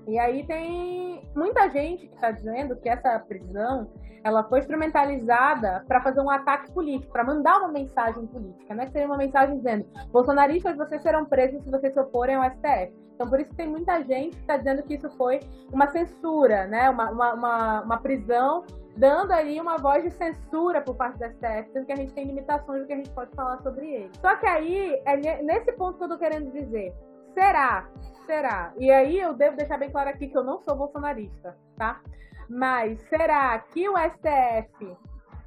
E 0.07 0.17
aí 0.17 0.45
tem 0.45 1.21
muita 1.35 1.69
gente 1.69 2.07
que 2.07 2.15
está 2.15 2.31
dizendo 2.31 2.75
que 2.75 2.89
essa 2.89 3.19
prisão 3.19 3.89
ela 4.23 4.43
foi 4.43 4.59
instrumentalizada 4.59 5.83
para 5.87 6.01
fazer 6.01 6.21
um 6.21 6.29
ataque 6.29 6.71
político, 6.71 7.11
para 7.11 7.23
mandar 7.23 7.57
uma 7.59 7.69
mensagem 7.69 8.25
política, 8.27 8.73
né? 8.73 8.85
Que 8.85 8.91
seria 8.91 9.07
uma 9.07 9.17
mensagem 9.17 9.57
dizendo: 9.57 9.85
bolsonaristas, 10.11 10.77
vocês 10.77 11.01
serão 11.01 11.25
presos 11.25 11.63
se 11.63 11.71
vocês 11.71 11.93
se 11.93 11.99
oporem 11.99 12.35
ao 12.35 12.43
STF. 12.51 12.93
Então, 13.15 13.29
por 13.29 13.39
isso 13.39 13.53
tem 13.55 13.67
muita 13.67 14.01
gente 14.03 14.35
que 14.35 14.41
está 14.41 14.57
dizendo 14.57 14.83
que 14.83 14.95
isso 14.95 15.09
foi 15.11 15.39
uma 15.71 15.87
censura, 15.87 16.65
né? 16.67 16.89
Uma, 16.89 17.11
uma, 17.11 17.33
uma, 17.33 17.81
uma 17.81 17.97
prisão, 17.97 18.63
dando 18.97 19.31
aí 19.31 19.59
uma 19.59 19.77
voz 19.77 20.03
de 20.03 20.11
censura 20.11 20.81
por 20.81 20.95
parte 20.95 21.19
do 21.19 21.25
STF, 21.25 21.71
sendo 21.71 21.85
que 21.85 21.91
a 21.93 21.95
gente 21.95 22.13
tem 22.13 22.25
limitações 22.25 22.81
do 22.81 22.87
que 22.87 22.93
a 22.93 22.97
gente 22.97 23.11
pode 23.11 23.31
falar 23.35 23.59
sobre 23.61 23.87
ele. 23.87 24.09
Só 24.19 24.35
que 24.37 24.45
aí, 24.45 25.01
é 25.05 25.17
ne- 25.17 25.43
nesse 25.43 25.71
ponto 25.73 25.97
que 25.97 26.03
eu 26.03 26.09
tô 26.09 26.17
querendo 26.17 26.51
dizer. 26.51 26.93
Será? 27.33 27.87
Será? 28.25 28.73
E 28.77 28.89
aí 28.91 29.19
eu 29.19 29.33
devo 29.33 29.57
deixar 29.57 29.77
bem 29.77 29.89
claro 29.89 30.09
aqui 30.09 30.27
que 30.27 30.37
eu 30.37 30.43
não 30.43 30.59
sou 30.59 30.75
bolsonarista, 30.75 31.57
tá? 31.77 32.01
Mas 32.49 33.01
será 33.03 33.57
que 33.59 33.87
o 33.87 33.95
STF 33.97 34.97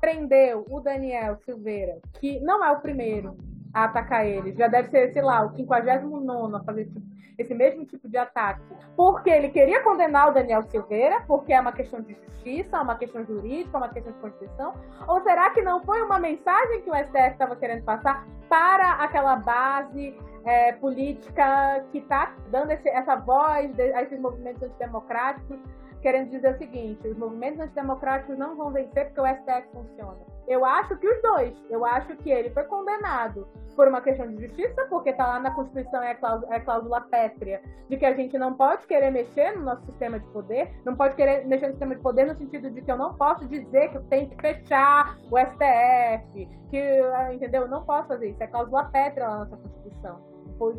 prendeu 0.00 0.66
o 0.68 0.80
Daniel 0.80 1.36
Silveira, 1.44 1.98
que 2.20 2.40
não 2.40 2.64
é 2.64 2.70
o 2.72 2.80
primeiro 2.80 3.36
a 3.72 3.84
atacar 3.84 4.26
ele, 4.26 4.54
já 4.54 4.68
deve 4.68 4.88
ser, 4.88 5.12
sei 5.12 5.22
lá, 5.22 5.44
o 5.44 5.54
59 5.56 6.56
a 6.56 6.62
fazer 6.62 6.82
esse, 6.82 7.02
esse 7.38 7.54
mesmo 7.54 7.84
tipo 7.84 8.08
de 8.08 8.16
ataque, 8.16 8.62
porque 8.96 9.30
ele 9.30 9.48
queria 9.50 9.82
condenar 9.82 10.28
o 10.28 10.32
Daniel 10.32 10.62
Silveira, 10.62 11.22
porque 11.26 11.52
é 11.52 11.60
uma 11.60 11.72
questão 11.72 12.00
de 12.00 12.14
justiça, 12.14 12.80
uma 12.80 12.96
questão 12.96 13.24
jurídica, 13.24 13.76
uma 13.76 13.88
questão 13.88 14.12
de 14.12 14.18
constituição, 14.20 14.74
ou 15.08 15.20
será 15.22 15.50
que 15.50 15.62
não 15.62 15.82
foi 15.82 16.02
uma 16.02 16.18
mensagem 16.18 16.82
que 16.82 16.90
o 16.90 16.94
STF 16.94 17.32
estava 17.32 17.56
querendo 17.56 17.84
passar 17.84 18.26
para 18.48 18.92
aquela 18.94 19.36
base 19.36 20.16
é, 20.46 20.72
política 20.72 21.84
que 21.90 21.98
está 21.98 22.34
dando 22.50 22.70
esse- 22.70 22.88
essa 22.90 23.16
voz 23.16 23.70
a 23.80 24.02
esses 24.02 24.20
movimentos 24.20 24.62
antidemocráticos, 24.62 25.58
querendo 26.04 26.28
dizer 26.28 26.54
o 26.54 26.58
seguinte: 26.58 27.08
os 27.08 27.16
movimentos 27.16 27.60
antidemocráticos 27.60 28.36
não 28.36 28.54
vão 28.54 28.70
vencer 28.70 29.06
porque 29.06 29.20
o 29.22 29.26
STF 29.26 29.68
funciona. 29.72 30.18
Eu 30.46 30.62
acho 30.62 30.94
que 30.98 31.08
os 31.08 31.22
dois. 31.22 31.56
Eu 31.70 31.86
acho 31.86 32.14
que 32.18 32.30
ele 32.30 32.50
foi 32.50 32.64
condenado 32.64 33.48
por 33.74 33.88
uma 33.88 34.02
questão 34.02 34.28
de 34.28 34.46
justiça, 34.46 34.86
porque 34.90 35.10
está 35.10 35.26
lá 35.26 35.40
na 35.40 35.50
Constituição 35.50 36.02
é 36.02 36.12
a 36.12 36.14
cláusula, 36.14 36.54
é 36.54 36.58
a 36.58 36.60
cláusula 36.60 37.00
pétrea 37.00 37.62
de 37.88 37.96
que 37.96 38.04
a 38.04 38.12
gente 38.12 38.38
não 38.38 38.52
pode 38.54 38.86
querer 38.86 39.10
mexer 39.10 39.56
no 39.56 39.64
nosso 39.64 39.84
sistema 39.86 40.20
de 40.20 40.26
poder, 40.28 40.70
não 40.84 40.94
pode 40.94 41.16
querer 41.16 41.46
mexer 41.46 41.68
no 41.68 41.72
sistema 41.72 41.96
de 41.96 42.02
poder 42.02 42.26
no 42.26 42.36
sentido 42.36 42.70
de 42.70 42.82
que 42.82 42.92
eu 42.92 42.98
não 42.98 43.14
posso 43.14 43.48
dizer 43.48 43.88
que 43.88 43.96
eu 43.96 44.04
tenho 44.04 44.28
que 44.28 44.36
fechar 44.36 45.16
o 45.30 45.38
STF, 45.38 46.48
que, 46.70 46.78
ah, 47.14 47.32
entendeu? 47.32 47.62
Eu 47.62 47.68
não 47.68 47.82
posso 47.84 48.08
fazer 48.08 48.28
isso. 48.28 48.42
É 48.42 48.46
cláusula 48.46 48.84
pétrea 48.90 49.26
lá 49.26 49.38
na 49.38 49.44
nossa 49.46 49.56
Constituição. 49.56 50.33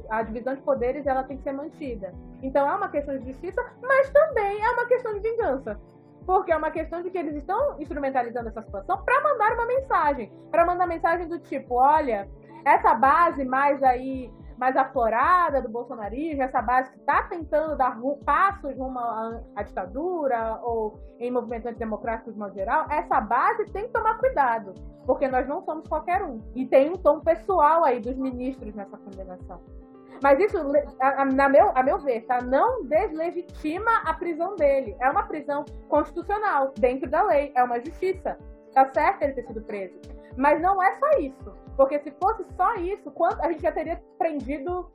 A 0.09 0.21
divisão 0.23 0.55
de 0.55 0.61
poderes 0.61 1.05
ela 1.05 1.23
tem 1.23 1.37
que 1.37 1.43
ser 1.43 1.51
mantida. 1.51 2.13
Então 2.41 2.69
é 2.69 2.75
uma 2.75 2.89
questão 2.89 3.17
de 3.17 3.25
justiça, 3.25 3.63
mas 3.81 4.09
também 4.09 4.63
é 4.63 4.69
uma 4.71 4.85
questão 4.85 5.13
de 5.13 5.19
vingança. 5.19 5.79
Porque 6.25 6.51
é 6.51 6.57
uma 6.57 6.71
questão 6.71 7.01
de 7.01 7.09
que 7.09 7.17
eles 7.17 7.35
estão 7.35 7.79
instrumentalizando 7.79 8.49
essa 8.49 8.63
situação 8.63 9.03
para 9.03 9.21
mandar 9.23 9.53
uma 9.53 9.65
mensagem. 9.65 10.31
Para 10.49 10.65
mandar 10.65 10.87
mensagem 10.87 11.27
do 11.27 11.39
tipo, 11.39 11.75
olha, 11.75 12.27
essa 12.65 12.95
base 12.95 13.45
mais 13.45 13.81
aí, 13.83 14.31
mais 14.57 14.75
aflorada 14.77 15.61
do 15.61 15.69
bolsonarismo, 15.69 16.41
essa 16.41 16.61
base 16.61 16.91
que 16.91 16.99
está 16.99 17.23
tentando 17.23 17.75
dar 17.75 17.99
passos 18.25 18.75
rumo 18.77 18.99
à 18.99 19.63
ditadura 19.63 20.59
ou 20.63 20.99
em 21.19 21.31
movimentos 21.31 21.67
antidemocráticos 21.67 22.33
de 22.33 22.39
modo 22.39 22.53
geral, 22.53 22.85
essa 22.89 23.19
base 23.21 23.65
tem 23.71 23.85
que 23.85 23.93
tomar 23.93 24.17
cuidado. 24.17 24.73
Porque 25.05 25.27
nós 25.27 25.47
não 25.47 25.61
somos 25.63 25.87
qualquer 25.87 26.23
um. 26.23 26.39
E 26.55 26.65
tem 26.65 26.89
um 26.89 26.95
tom 26.97 27.19
pessoal 27.19 27.83
aí 27.83 27.99
dos 27.99 28.15
ministros 28.17 28.73
nessa 28.73 28.97
condenação. 28.97 29.61
Mas 30.23 30.39
isso, 30.39 30.57
a, 30.99 31.21
a- 31.21 31.25
na 31.25 31.49
meu, 31.49 31.71
a 31.75 31.83
meu 31.83 31.99
ver, 31.99 32.21
tá? 32.25 32.41
não 32.41 32.83
deslegitima 32.85 33.91
a 34.05 34.13
prisão 34.13 34.55
dele. 34.55 34.95
É 34.99 35.09
uma 35.09 35.23
prisão 35.23 35.65
constitucional, 35.89 36.71
dentro 36.79 37.09
da 37.09 37.21
lei. 37.23 37.51
É 37.55 37.63
uma 37.63 37.79
justiça. 37.79 38.37
Tá 38.73 38.85
certo 38.93 39.21
ele 39.23 39.33
ter 39.33 39.43
sido 39.45 39.61
preso. 39.61 39.99
Mas 40.37 40.61
não 40.61 40.81
é 40.81 40.93
só 40.93 41.09
isso. 41.19 41.55
Porque 41.75 41.99
se 41.99 42.11
fosse 42.11 42.45
só 42.55 42.75
isso, 42.75 43.11
quanto, 43.11 43.41
a 43.41 43.51
gente 43.51 43.61
já 43.61 43.71
teria 43.71 44.01
prendido 44.17 44.89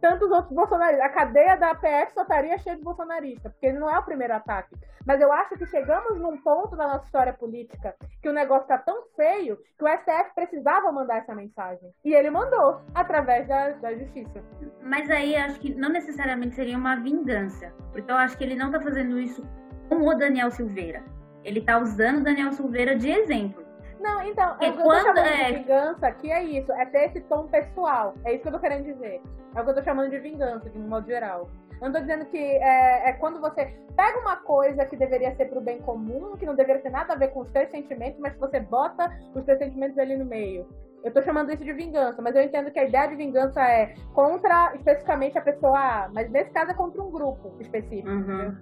tantos 0.00 0.30
outros 0.30 0.52
bolsonaristas. 0.52 1.06
A 1.06 1.12
cadeia 1.12 1.56
da 1.56 1.74
PF 1.74 2.12
só 2.12 2.22
estaria 2.22 2.58
cheia 2.58 2.76
de 2.76 2.82
bolsonaristas, 2.82 3.52
porque 3.52 3.66
ele 3.66 3.78
não 3.78 3.90
é 3.90 3.98
o 3.98 4.04
primeiro 4.04 4.34
ataque. 4.34 4.74
Mas 5.06 5.20
eu 5.20 5.32
acho 5.32 5.56
que 5.56 5.66
chegamos 5.66 6.18
num 6.18 6.36
ponto 6.38 6.76
da 6.76 6.88
nossa 6.88 7.04
história 7.04 7.32
política 7.32 7.94
que 8.20 8.28
o 8.28 8.32
negócio 8.32 8.66
tá 8.66 8.76
tão 8.76 9.04
feio 9.14 9.56
que 9.78 9.84
o 9.84 9.88
STF 9.88 10.34
precisava 10.34 10.92
mandar 10.92 11.18
essa 11.18 11.34
mensagem. 11.34 11.90
E 12.04 12.12
ele 12.12 12.30
mandou, 12.30 12.80
através 12.94 13.46
da, 13.46 13.70
da 13.70 13.94
justiça. 13.94 14.44
Mas 14.82 15.10
aí 15.10 15.36
acho 15.36 15.60
que 15.60 15.74
não 15.74 15.88
necessariamente 15.88 16.56
seria 16.56 16.76
uma 16.76 16.96
vingança. 16.96 17.72
Porque 17.92 18.10
eu 18.10 18.16
acho 18.16 18.36
que 18.36 18.44
ele 18.44 18.56
não 18.56 18.70
tá 18.70 18.80
fazendo 18.80 19.18
isso 19.18 19.42
com 19.88 19.96
o 20.02 20.14
Daniel 20.14 20.50
Silveira. 20.50 21.02
Ele 21.44 21.60
tá 21.60 21.78
usando 21.78 22.18
o 22.18 22.24
Daniel 22.24 22.52
Silveira 22.52 22.96
de 22.96 23.08
exemplo. 23.08 23.64
Não, 24.06 24.22
então, 24.22 24.48
Porque 24.50 24.66
eu, 24.66 24.70
eu 24.70 24.76
tô 24.76 24.82
quando 24.84 25.02
chamando 25.04 25.26
é- 25.26 25.44
de 25.50 25.58
vingança 25.58 26.06
aqui 26.06 26.30
é 26.30 26.42
isso, 26.42 26.72
é 26.72 26.86
ter 26.86 27.06
esse 27.08 27.20
tom 27.22 27.46
pessoal. 27.48 28.14
É 28.24 28.32
isso 28.32 28.42
que 28.42 28.48
eu 28.48 28.52
tô 28.52 28.58
querendo 28.60 28.84
dizer. 28.84 29.20
É 29.54 29.60
o 29.60 29.64
que 29.64 29.70
eu 29.70 29.74
tô 29.74 29.82
chamando 29.82 30.10
de 30.10 30.18
vingança, 30.18 30.70
de 30.70 30.78
um 30.78 30.88
modo 30.88 31.06
geral. 31.06 31.48
Eu 31.80 31.86
não 31.88 31.92
tô 31.92 32.00
dizendo 32.00 32.24
que 32.26 32.38
é, 32.38 33.10
é 33.10 33.12
quando 33.14 33.40
você 33.40 33.66
pega 33.94 34.18
uma 34.20 34.36
coisa 34.36 34.84
que 34.86 34.96
deveria 34.96 35.34
ser 35.34 35.46
pro 35.46 35.60
bem 35.60 35.80
comum, 35.82 36.36
que 36.36 36.46
não 36.46 36.54
deveria 36.54 36.80
ter 36.82 36.90
nada 36.90 37.12
a 37.12 37.16
ver 37.16 37.28
com 37.28 37.40
os 37.40 37.50
teus 37.50 37.68
sentimentos, 37.70 38.18
mas 38.20 38.32
que 38.34 38.40
você 38.40 38.60
bota 38.60 39.10
os 39.34 39.44
teus 39.44 39.58
sentimentos 39.58 39.98
ali 39.98 40.16
no 40.16 40.24
meio. 40.24 40.66
Eu 41.04 41.12
tô 41.12 41.20
chamando 41.22 41.52
isso 41.52 41.62
de 41.64 41.72
vingança, 41.72 42.20
mas 42.22 42.34
eu 42.34 42.42
entendo 42.42 42.70
que 42.70 42.78
a 42.80 42.84
ideia 42.84 43.06
de 43.08 43.16
vingança 43.16 43.60
é 43.62 43.94
contra 44.14 44.72
especificamente 44.74 45.36
a 45.38 45.42
pessoa 45.42 45.78
A, 45.78 46.08
mas 46.12 46.30
nesse 46.30 46.50
caso 46.50 46.70
é 46.70 46.74
contra 46.74 47.02
um 47.02 47.10
grupo 47.10 47.54
específico. 47.60 48.08
entendeu? 48.08 48.54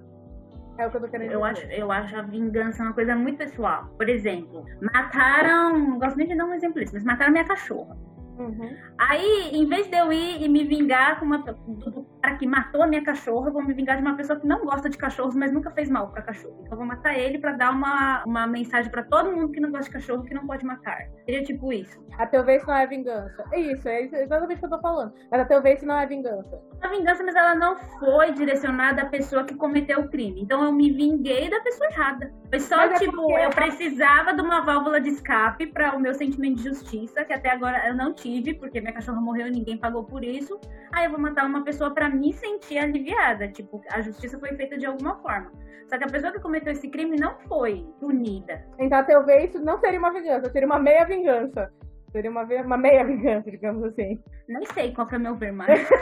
É 0.79 0.87
o 0.87 0.91
que 0.91 0.97
eu 0.97 1.01
tô 1.01 1.09
querendo 1.09 1.33
Eu 1.33 1.41
dizer. 1.41 1.67
acho, 1.67 1.81
eu 1.81 1.93
acho 1.93 2.17
a 2.17 2.23
vingança 2.23 2.83
uma 2.83 2.93
coisa 2.93 3.15
muito 3.15 3.39
pessoal. 3.39 3.87
Por 3.97 4.09
exemplo, 4.09 4.65
mataram. 4.81 5.79
Não 5.79 5.99
gosto 5.99 6.17
nem 6.17 6.27
de 6.27 6.35
dar 6.37 6.47
um 6.47 6.55
exemplo 6.55 6.81
disso, 6.81 6.95
mas 6.95 7.05
mataram 7.05 7.33
minha 7.33 7.45
cachorra. 7.45 7.97
Uhum. 8.39 8.77
Aí, 8.99 9.51
em 9.53 9.69
vez 9.69 9.87
de 9.89 9.97
eu 9.97 10.13
ir 10.13 10.43
e 10.43 10.49
me 10.49 10.65
vingar 10.65 11.21
com 11.21 11.27
uma, 11.27 11.39
do, 11.39 12.05
cara 12.25 12.37
que 12.39 12.47
matou 12.47 12.83
a 12.83 12.87
minha 12.87 13.05
cachorra, 13.05 13.51
vou 13.51 13.63
me 13.63 13.75
vingar 13.75 13.97
de 13.97 14.03
uma 14.03 14.17
pessoa 14.17 14.39
que 14.41 14.47
não 14.47 14.65
gosta 14.65 14.89
de 14.89 14.97
cachorros, 14.97 15.35
mas 15.37 15.53
nunca 15.53 15.71
fez 15.73 15.91
mal 15.91 16.09
pra 16.09 16.23
cachorro. 16.23 16.63
Então 16.65 16.79
vou 16.79 16.87
matar 16.87 17.19
ele 17.19 17.39
pra 17.39 17.53
dar 17.53 17.71
uma, 17.71 18.25
uma 18.25 18.47
mensagem 18.47 18.91
pra 18.91 19.03
todo 19.03 19.31
mundo 19.31 19.51
que 19.53 19.61
não 19.61 19.71
gosta 19.71 19.85
de 19.87 19.91
cachorro 19.91 20.25
que 20.25 20.33
não 20.33 20.47
pode 20.47 20.65
matar. 20.65 20.99
Seria 21.27 21.43
tipo 21.45 21.71
isso. 21.73 22.03
A 22.19 22.27
teu 22.27 22.43
vez 22.45 22.65
não 22.67 22.75
é 22.75 22.87
vingança. 22.87 23.45
É 23.53 23.61
isso, 23.61 23.89
é 23.89 24.03
exatamente 24.03 24.57
o 24.57 24.61
que 24.61 24.65
eu 24.67 24.71
tô 24.71 24.81
falando. 24.81 25.13
Mas 25.31 25.41
a 25.41 25.45
teu 25.45 25.61
vez 25.61 25.83
não 25.83 25.99
é 25.99 26.07
vingança. 26.07 26.59
A 26.81 26.89
vingança, 26.89 27.23
mas 27.25 27.35
ela 27.35 27.55
não 27.55 27.77
foi 27.99 28.33
direcionada 28.33 29.03
à 29.03 29.07
pessoa 29.07 29.45
que 29.45 29.55
cometeu 29.55 30.01
o 30.01 30.09
crime. 30.09 30.41
Então 30.41 30.65
eu 30.65 30.73
me 30.73 30.91
vinguei 30.93 31.51
da 31.51 31.61
pessoa 31.61 31.91
errada. 31.91 32.33
Foi 32.49 32.61
só, 32.61 32.77
Mas 32.77 32.93
é 32.93 33.05
tipo, 33.05 33.17
porque- 33.17 33.33
eu 33.33 33.51
precisava 33.51 34.33
de 34.33 34.41
uma 34.41 34.61
válvula 34.61 35.01
de 35.01 35.09
escape 35.11 35.67
para 35.67 35.95
o 35.97 36.01
meu 36.01 36.15
sentimento 36.15 36.57
de 36.57 36.65
justiça, 36.65 37.25
que 37.25 37.33
até 37.33 37.51
agora 37.51 37.87
eu 37.89 37.95
não 37.95 38.15
tive, 38.15 38.55
porque 38.55 38.81
minha 38.81 38.93
cachorra 38.93 39.21
morreu 39.21 39.49
e 39.49 39.51
ninguém 39.51 39.77
pagou 39.77 40.05
por 40.05 40.23
isso. 40.25 40.59
Aí 40.93 41.07
eu 41.07 41.11
vou 41.11 41.19
matar 41.19 41.45
uma 41.47 41.65
pessoa 41.65 41.91
para 41.93 42.09
me 42.15 42.33
sentir 42.33 42.79
aliviada. 42.79 43.49
Tipo, 43.49 43.83
a 43.91 44.01
justiça 44.01 44.39
foi 44.39 44.55
feita 44.57 44.79
de 44.79 44.87
alguma 44.87 45.17
forma. 45.17 45.53
Só 45.89 45.99
que 45.99 46.05
a 46.05 46.09
pessoa 46.09 46.33
que 46.33 46.41
cometeu 46.41 46.73
esse 46.73 46.89
crime 46.89 47.17
não 47.17 47.39
foi 47.41 47.87
punida. 48.01 48.65
Então 48.79 48.99
a 48.99 49.03
teu 49.03 49.25
vez 49.25 49.55
não 49.55 49.79
seria 49.79 49.99
uma 49.99 50.13
vingança, 50.13 50.51
seria 50.51 50.67
uma 50.67 50.79
meia 50.79 51.05
vingança. 51.05 51.71
Seria 52.11 52.31
uma, 52.31 52.45
uma 52.45 52.77
meia 52.77 53.05
vingança, 53.05 53.51
digamos 53.51 53.83
assim. 53.83 54.23
Nem 54.49 54.65
sei 54.67 54.95
qual 54.95 55.07
que 55.07 55.17
é 55.17 55.19
o 55.19 55.21
meu 55.21 55.35
ver 55.35 55.53
mais. 55.53 55.81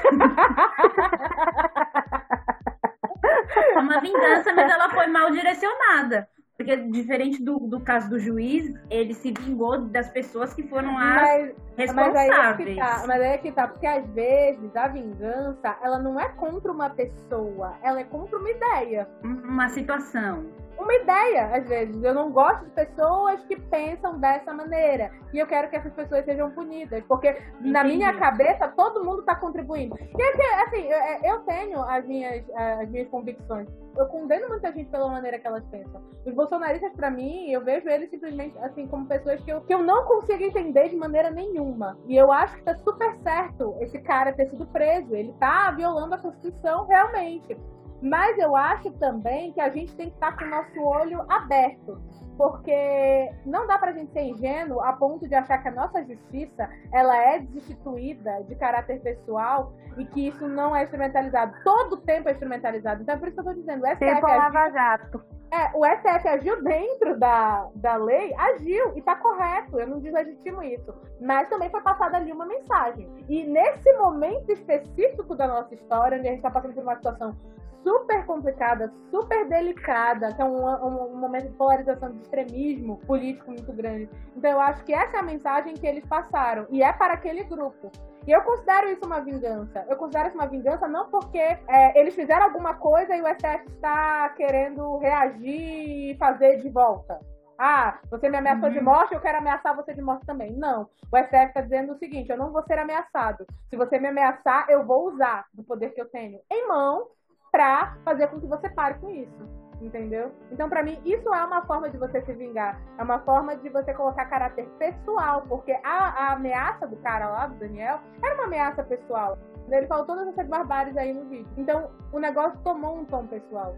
É 3.75 3.79
uma 3.79 4.01
vingança, 4.01 4.53
mas 4.53 4.71
ela 4.71 4.91
foi 4.91 5.07
mal 5.07 5.31
direcionada. 5.31 6.29
Porque, 6.65 6.77
diferente 6.91 7.43
do, 7.43 7.59
do 7.59 7.81
caso 7.81 8.09
do 8.09 8.19
juiz, 8.19 8.73
ele 8.91 9.15
se 9.15 9.33
vingou 9.33 9.79
das 9.79 10.09
pessoas 10.11 10.55
que 10.55 10.63
foram 10.63 10.97
as 10.99 11.55
Mas, 11.77 11.95
mas 11.95 12.15
aí 12.17 12.29
é 12.29 12.55
que 12.55 12.65
responsáveis. 12.65 12.77
tá, 12.77 13.05
mas 13.07 13.21
aí 13.21 13.29
é 13.29 13.39
que 13.39 13.53
tá, 13.53 13.69
porque 13.69 13.87
às 13.87 14.07
vezes 14.11 14.77
a 14.77 14.89
vingança, 14.89 15.77
ela 15.83 15.99
não 15.99 16.21
é 16.21 16.29
contra 16.31 16.71
uma 16.71 16.91
pessoa, 16.91 17.75
ela 17.83 18.01
é 18.01 18.05
contra 18.05 18.39
uma 18.39 18.51
ideia. 18.51 19.09
Uma 19.23 19.69
situação. 19.69 20.45
Uma 20.83 20.95
ideia, 20.95 21.57
às 21.57 21.67
vezes. 21.69 22.03
Eu 22.03 22.15
não 22.15 22.31
gosto 22.31 22.65
de 22.65 22.71
pessoas 22.71 23.43
que 23.45 23.59
pensam 23.61 24.19
dessa 24.19 24.53
maneira. 24.53 25.11
E 25.33 25.39
eu 25.39 25.47
quero 25.47 25.71
que 25.71 25.77
essas 25.77 25.93
pessoas 25.93 26.25
sejam 26.25 26.51
punidas. 26.51 27.03
Porque 27.05 27.29
Entendi. 27.29 27.71
na 27.71 27.85
minha 27.85 28.13
cabeça, 28.19 28.69
todo 28.69 29.05
mundo 29.05 29.21
está 29.21 29.35
contribuindo. 29.35 29.97
E 29.99 30.23
é 30.23 30.63
assim, 30.63 30.89
eu 31.25 31.41
tenho 31.41 31.83
as 31.83 32.05
minhas, 32.07 32.45
as 32.55 32.89
minhas 32.89 33.09
convicções. 33.09 33.69
Eu 33.97 34.07
condeno 34.07 34.49
muita 34.49 34.73
gente 34.73 34.91
pela 34.91 35.09
maneira 35.09 35.39
que 35.39 35.47
elas 35.47 35.65
pensam. 35.67 36.03
Os 36.25 36.35
bolsonaristas, 36.35 36.93
para 36.95 37.11
mim, 37.11 37.51
eu 37.51 37.63
vejo 37.63 37.89
eles 37.89 38.09
simplesmente, 38.11 38.57
assim, 38.59 38.87
como 38.87 39.07
pessoas 39.07 39.41
que 39.43 39.53
eu, 39.53 39.61
que 39.63 39.75
eu 39.75 39.83
não 39.83 40.05
consigo 40.07 40.43
entender 40.43 40.89
de 40.89 40.97
maneira 40.97 41.31
nenhuma. 41.31 41.99
E 42.07 42.17
eu 42.17 42.33
acho 42.33 42.57
que 42.57 42.63
tá 42.63 42.75
super 42.77 43.15
certo 43.23 43.77
esse 43.81 44.01
cara 44.01 44.33
ter 44.33 44.49
sido 44.49 44.67
preso. 44.67 45.15
Ele 45.15 45.33
tá 45.39 45.71
violando 45.73 46.15
a 46.15 46.19
Constituição 46.19 46.87
realmente. 46.87 47.57
Mas 48.03 48.37
eu 48.37 48.57
acho 48.57 48.91
também 48.93 49.53
que 49.53 49.61
a 49.61 49.71
gente 49.71 49.95
tem 49.95 50.09
que 50.09 50.15
estar 50.15 50.37
com 50.37 50.45
o 50.45 50.49
nosso 50.49 50.81
olho 50.81 51.25
aberto. 51.29 52.03
Porque 52.37 53.31
não 53.47 53.67
dá 53.67 53.79
pra 53.79 53.93
gente 53.93 54.11
ser 54.13 54.23
ingênuo 54.23 54.81
a 54.81 54.93
ponto 54.95 55.29
de 55.29 55.35
achar 55.35 55.59
que 55.59 55.69
a 55.69 55.73
nossa 55.73 56.03
justiça 56.05 56.69
ela 56.93 57.17
é 57.17 57.39
destituída 57.39 58.43
de 58.45 58.57
caráter 58.57 59.01
pessoal 59.01 59.73
e 59.97 60.05
que 60.07 60.29
isso 60.29 60.49
não 60.49 60.75
é 60.75 60.83
instrumentalizado. 60.83 61.55
Todo 61.63 61.99
tempo 61.99 62.29
é 62.29 62.33
instrumentalizado. 62.33 63.03
Então 63.03 63.15
é 63.15 63.19
por 63.19 63.29
isso 63.29 63.37
que 63.37 63.41
eu 63.41 63.53
tô 63.53 63.61
dizendo. 63.61 63.85
O 63.85 63.87
STF 63.87 64.15
tipo 64.15 64.27
agiu, 64.27 64.39
Lava 64.39 64.71
Jato. 64.71 65.25
É, 65.53 65.71
o 65.75 65.85
STF 65.85 66.29
agiu 66.29 66.65
dentro 66.65 67.19
da, 67.19 67.69
da 67.75 67.97
lei, 67.97 68.35
agiu, 68.39 68.97
e 68.97 69.03
tá 69.03 69.15
correto, 69.17 69.79
eu 69.79 69.87
não 69.87 70.01
deslegitimo 70.01 70.63
isso. 70.63 70.95
Mas 71.21 71.47
também 71.51 71.69
foi 71.69 71.83
passada 71.83 72.17
ali 72.17 72.33
uma 72.33 72.47
mensagem. 72.47 73.07
E 73.29 73.45
nesse 73.45 73.93
momento 73.99 74.51
específico 74.51 75.37
da 75.37 75.47
nossa 75.47 75.75
história, 75.75 76.19
onde 76.19 76.27
a 76.27 76.31
gente 76.31 76.43
tá 76.43 76.51
passando 76.51 76.73
por 76.73 76.83
uma 76.83 76.97
situação 76.97 77.37
super 77.83 78.25
complicada, 78.27 78.93
super 79.11 79.49
delicada, 79.49 80.33
que 80.33 80.41
é 80.41 80.45
um, 80.45 80.67
um, 80.67 81.13
um, 81.13 81.17
momento 81.17 81.49
de 81.49 81.57
polarização 81.57 82.11
de 82.13 82.23
extremismo 82.23 82.99
político 82.99 83.51
muito 83.51 83.73
grande. 83.73 84.09
Então 84.37 84.51
eu 84.51 84.61
acho 84.61 84.85
que 84.85 84.93
essa 84.93 85.17
é 85.17 85.21
a 85.21 85.25
mensagem 85.25 85.75
que 85.75 85.87
eles 85.87 86.05
passaram, 86.07 86.67
e 86.71 86.83
é 86.83 86.93
para 86.93 87.15
aquele 87.15 87.45
grupo. 87.45 87.91
E 88.27 88.31
eu 88.31 88.41
considero 88.43 88.89
isso 88.89 89.05
uma 89.05 89.21
vingança. 89.21 89.85
Eu 89.89 89.97
considero 89.97 90.29
isso 90.29 90.39
uma 90.39 90.47
vingança 90.47 90.87
não 90.87 91.11
porque 91.11 91.39
é, 91.39 92.01
eles 92.01 92.15
fizeram 92.15 92.45
alguma 92.45 92.75
coisa 92.75 93.17
e 93.17 93.21
o 93.21 93.27
STF 93.27 93.65
está 93.67 94.29
querendo 94.31 94.99
reagir 94.99 96.13
e 96.13 96.17
fazer 96.19 96.59
de 96.63 96.69
volta. 96.69 97.19
Ah, 97.59 97.99
você 98.11 98.29
me 98.29 98.39
ameaçou 98.39 98.69
uhum. 98.69 98.75
de 98.75 98.81
morte, 98.81 99.15
eu 99.15 99.21
quero 99.21 99.39
ameaçar 99.39 99.77
você 99.77 99.93
de 99.93 100.03
morte 100.03 100.25
também. 100.27 100.53
Não. 100.53 100.89
O 101.13 101.17
STF 101.17 101.47
está 101.47 101.61
dizendo 101.61 101.93
o 101.93 101.99
seguinte: 101.99 102.31
eu 102.31 102.37
não 102.37 102.53
vou 102.53 102.63
ser 102.65 102.79
ameaçado. 102.79 103.45
Se 103.69 103.77
você 103.77 103.99
me 103.99 104.09
ameaçar, 104.09 104.67
eu 104.69 104.85
vou 104.85 105.09
usar 105.09 105.47
do 105.53 105.63
poder 105.63 105.91
que 105.91 106.01
eu 106.01 106.09
tenho 106.09 106.41
em 106.51 106.69
mão 106.69 107.09
pra 107.53 107.97
fazer 108.05 108.27
com 108.29 108.41
que 108.41 108.47
você 108.47 108.69
pare 108.71 108.95
com 108.99 109.11
isso. 109.11 109.53
Entendeu? 109.81 110.33
Então, 110.51 110.69
para 110.69 110.83
mim, 110.83 111.01
isso 111.05 111.29
é 111.35 111.45
uma 111.45 111.67
forma 111.67 111.91
de 111.91 111.99
você 111.99 112.23
se 112.23 112.33
vingar. 112.33 112.81
É 112.99 113.03
uma 113.03 113.19
forma 113.21 113.57
de 113.57 113.69
você 113.69 113.93
colocar 113.93 114.27
caráter 114.27 114.67
pessoal. 114.79 115.43
Porque 115.49 115.73
a, 115.85 116.29
a 116.29 116.33
ameaça 116.35 116.87
do 116.87 116.97
cara 116.97 117.29
lá, 117.29 117.47
do 117.49 117.57
Daniel, 117.57 117.99
era 118.23 118.35
uma 118.37 118.45
ameaça 118.45 118.85
pessoal. 118.85 119.37
Ele 119.69 119.87
falou 119.87 120.05
todas 120.07 120.29
essas 120.29 120.47
barbáries 120.47 120.97
aí 120.97 121.13
no 121.13 121.29
vídeo. 121.29 121.49
Então, 121.57 121.91
o 122.13 122.19
negócio 122.19 122.59
tomou 122.63 122.97
um 122.97 123.05
tom 123.05 123.27
pessoal. 123.27 123.75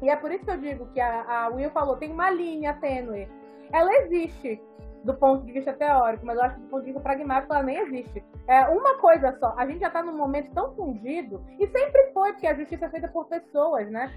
E 0.00 0.08
é 0.08 0.16
por 0.16 0.32
isso 0.32 0.44
que 0.44 0.50
eu 0.50 0.58
digo 0.58 0.86
que 0.86 1.00
a, 1.00 1.44
a 1.44 1.48
Will 1.48 1.70
falou: 1.70 1.96
tem 1.96 2.12
uma 2.12 2.30
linha 2.30 2.74
tênue. 2.74 3.28
Ela 3.72 3.92
existe 4.02 4.60
do 5.04 5.14
ponto 5.14 5.44
de 5.44 5.52
vista 5.52 5.72
teórico, 5.72 6.24
mas 6.24 6.36
eu 6.36 6.44
acho 6.44 6.54
que 6.56 6.62
do 6.62 6.68
ponto 6.68 6.80
de 6.80 6.86
vista 6.86 7.00
pragmático 7.00 7.52
ela 7.52 7.62
nem 7.62 7.78
existe. 7.78 8.24
É 8.46 8.66
uma 8.68 8.98
coisa 8.98 9.36
só, 9.38 9.54
a 9.56 9.66
gente 9.66 9.80
já 9.80 9.86
está 9.86 10.02
num 10.02 10.16
momento 10.16 10.52
tão 10.52 10.74
fundido, 10.74 11.44
e 11.58 11.66
sempre 11.68 12.12
foi, 12.12 12.32
porque 12.32 12.46
a 12.46 12.54
justiça 12.54 12.86
é 12.86 12.90
feita 12.90 13.08
por 13.08 13.26
pessoas, 13.26 13.88
né? 13.88 14.12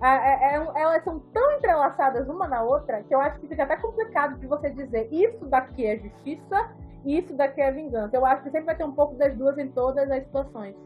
É, 0.00 0.06
é, 0.06 0.54
é, 0.54 0.82
elas 0.82 1.02
são 1.02 1.18
tão 1.32 1.52
entrelaçadas 1.52 2.28
uma 2.28 2.46
na 2.46 2.62
outra 2.62 3.02
que 3.02 3.14
eu 3.14 3.20
acho 3.20 3.40
que 3.40 3.48
fica 3.48 3.64
até 3.64 3.76
complicado 3.76 4.38
de 4.38 4.46
você 4.46 4.70
dizer 4.70 5.08
isso 5.12 5.44
daqui 5.46 5.86
é 5.86 5.98
justiça 5.98 6.70
e 7.04 7.18
isso 7.18 7.34
daqui 7.34 7.60
é 7.60 7.72
vingança. 7.72 8.16
Eu 8.16 8.24
acho 8.24 8.42
que 8.42 8.50
sempre 8.50 8.66
vai 8.66 8.76
ter 8.76 8.84
um 8.84 8.92
pouco 8.92 9.16
das 9.16 9.36
duas 9.36 9.58
em 9.58 9.68
todas 9.68 10.08
as 10.10 10.22
situações. 10.22 10.76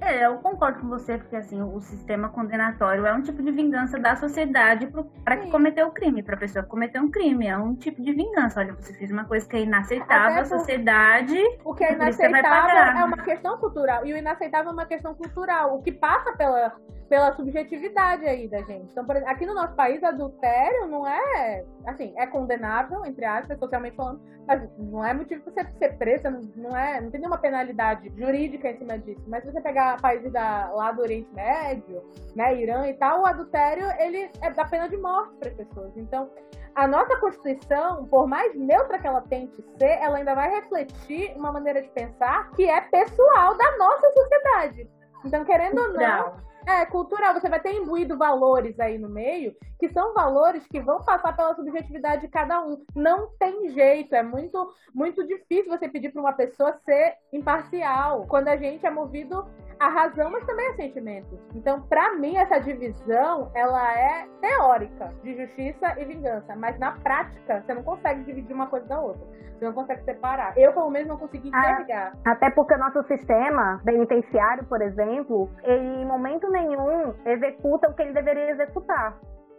É, 0.00 0.26
eu 0.26 0.36
concordo 0.38 0.80
com 0.80 0.88
você, 0.88 1.16
porque 1.16 1.36
assim, 1.36 1.62
o 1.62 1.80
sistema 1.80 2.28
condenatório 2.28 3.06
é 3.06 3.12
um 3.14 3.22
tipo 3.22 3.42
de 3.42 3.50
vingança 3.50 3.98
da 3.98 4.16
sociedade 4.16 4.88
para 5.24 5.36
que 5.36 5.50
cometeu 5.50 5.86
o 5.86 5.90
crime, 5.90 6.22
para 6.22 6.34
a 6.34 6.38
pessoa 6.38 6.62
que 6.62 6.68
cometeu 6.68 7.02
um 7.02 7.10
crime. 7.10 7.46
É 7.46 7.56
um 7.56 7.74
tipo 7.74 8.02
de 8.02 8.12
vingança. 8.12 8.60
Olha, 8.60 8.74
você 8.74 8.92
fez 8.92 9.10
uma 9.10 9.24
coisa 9.24 9.48
que 9.48 9.56
é 9.56 9.60
inaceitável, 9.60 10.42
a 10.42 10.44
sociedade. 10.44 11.38
O 11.64 11.74
que 11.74 11.84
é 11.84 11.94
inaceitável 11.94 12.76
é 12.76 13.04
uma 13.04 13.18
questão 13.18 13.56
cultural. 13.58 14.04
E 14.04 14.12
o 14.12 14.16
inaceitável 14.16 14.70
é 14.70 14.72
uma 14.72 14.86
questão 14.86 15.14
cultural. 15.14 15.76
O 15.76 15.82
que 15.82 15.92
passa 15.92 16.32
pela, 16.32 16.76
pela 17.08 17.34
subjetividade 17.34 18.26
aí 18.26 18.48
da 18.48 18.58
gente. 18.62 18.90
Então, 18.90 19.04
por 19.04 19.16
exemplo, 19.16 19.32
aqui 19.32 19.46
no 19.46 19.54
nosso 19.54 19.74
país, 19.74 20.02
adultério 20.02 20.86
não 20.88 21.06
é, 21.06 21.64
assim, 21.86 22.14
é 22.16 22.26
condenável, 22.26 23.04
entre 23.04 23.24
aspas, 23.24 23.58
socialmente 23.58 23.96
falando, 23.96 24.20
mas 24.46 24.62
não 24.78 25.04
é 25.04 25.14
motivo 25.14 25.42
para 25.42 25.64
você 25.64 25.78
ser 25.78 25.96
presa, 25.96 26.30
não, 26.56 26.76
é, 26.76 27.00
não 27.00 27.10
tem 27.10 27.20
nenhuma 27.20 27.38
penalidade 27.38 28.10
jurídica 28.16 28.70
em 28.70 28.78
cima 28.78 28.98
disso. 28.98 29.22
Mas 29.26 29.44
se 29.44 29.52
você 29.52 29.60
pegar 29.60 30.00
países 30.00 30.32
da, 30.32 30.70
lá 30.72 30.92
do 30.92 31.02
Oriente 31.02 31.32
Médio, 31.34 32.02
né, 32.34 32.54
Irã 32.60 32.86
e 32.86 32.94
tal, 32.94 33.22
o 33.22 33.26
adultério, 33.26 33.86
ele 33.98 34.30
é 34.40 34.50
da 34.50 34.64
pena 34.64 34.88
de 34.88 34.96
morte 34.96 35.34
para 35.36 35.50
as 35.50 35.54
pessoas. 35.54 35.96
Então, 35.96 36.30
a 36.74 36.88
nossa 36.88 37.16
Constituição, 37.18 38.04
por 38.06 38.26
mais 38.26 38.54
neutra 38.54 38.98
que 38.98 39.06
ela 39.06 39.20
tente 39.20 39.62
ser, 39.78 39.98
ela 40.00 40.18
ainda 40.18 40.34
vai 40.34 40.50
refletir 40.50 41.32
uma 41.36 41.52
maneira 41.52 41.80
de 41.80 41.88
pensar 41.90 42.50
que 42.50 42.68
é 42.68 42.80
pessoal 42.80 43.56
da 43.56 43.76
nossa 43.78 44.12
sociedade. 44.12 44.90
Então, 45.24 45.44
querendo 45.44 45.78
ou 45.80 45.92
não, 45.92 46.36
é, 46.66 46.84
cultural. 46.86 47.34
Você 47.34 47.48
vai 47.48 47.60
ter 47.60 47.72
imbuído 47.72 48.16
valores 48.16 48.78
aí 48.80 48.98
no 48.98 49.08
meio, 49.08 49.54
que 49.78 49.88
são 49.88 50.14
valores 50.14 50.66
que 50.66 50.80
vão 50.80 51.02
passar 51.02 51.36
pela 51.36 51.54
subjetividade 51.54 52.22
de 52.22 52.28
cada 52.28 52.64
um. 52.64 52.84
Não 52.94 53.28
tem 53.38 53.68
jeito, 53.70 54.14
é 54.14 54.22
muito, 54.22 54.72
muito 54.94 55.26
difícil 55.26 55.70
você 55.70 55.88
pedir 55.88 56.10
para 56.12 56.20
uma 56.20 56.32
pessoa 56.32 56.78
ser 56.84 57.16
imparcial, 57.32 58.26
quando 58.26 58.48
a 58.48 58.56
gente 58.56 58.86
é 58.86 58.90
movido 58.90 59.46
a 59.78 59.88
razão, 59.88 60.30
mas 60.30 60.44
também 60.44 60.68
a 60.68 60.74
sentimentos. 60.74 61.38
Então, 61.54 61.82
para 61.82 62.14
mim, 62.14 62.36
essa 62.36 62.58
divisão, 62.58 63.50
ela 63.54 63.92
é 63.92 64.26
teórica, 64.40 65.12
de 65.22 65.36
justiça 65.36 65.94
e 65.98 66.04
vingança, 66.04 66.54
mas 66.56 66.78
na 66.78 66.92
prática, 66.92 67.62
você 67.62 67.74
não 67.74 67.82
consegue 67.82 68.24
dividir 68.24 68.54
uma 68.54 68.66
coisa 68.66 68.86
da 68.86 69.00
outra. 69.00 69.24
Você 69.58 69.64
não 69.64 69.72
consegue 69.72 70.02
separar. 70.04 70.56
Eu, 70.58 70.72
pelo 70.72 70.90
menos, 70.90 71.08
não 71.08 71.16
consegui 71.16 71.50
ah, 71.52 71.58
enxergar. 71.58 72.12
Ah, 72.24 72.32
até 72.32 72.50
porque 72.50 72.74
o 72.74 72.78
nosso 72.78 73.02
sistema 73.04 73.80
penitenciário, 73.84 74.64
por 74.64 74.82
exemplo, 74.82 75.48
ele, 75.62 76.02
em 76.02 76.04
momento 76.04 76.50
nenhum 76.50 77.14
executa 77.24 77.88
o 77.88 77.94
que 77.94 78.02
ele 78.02 78.12
deveria 78.12 78.50
executar 78.50 79.16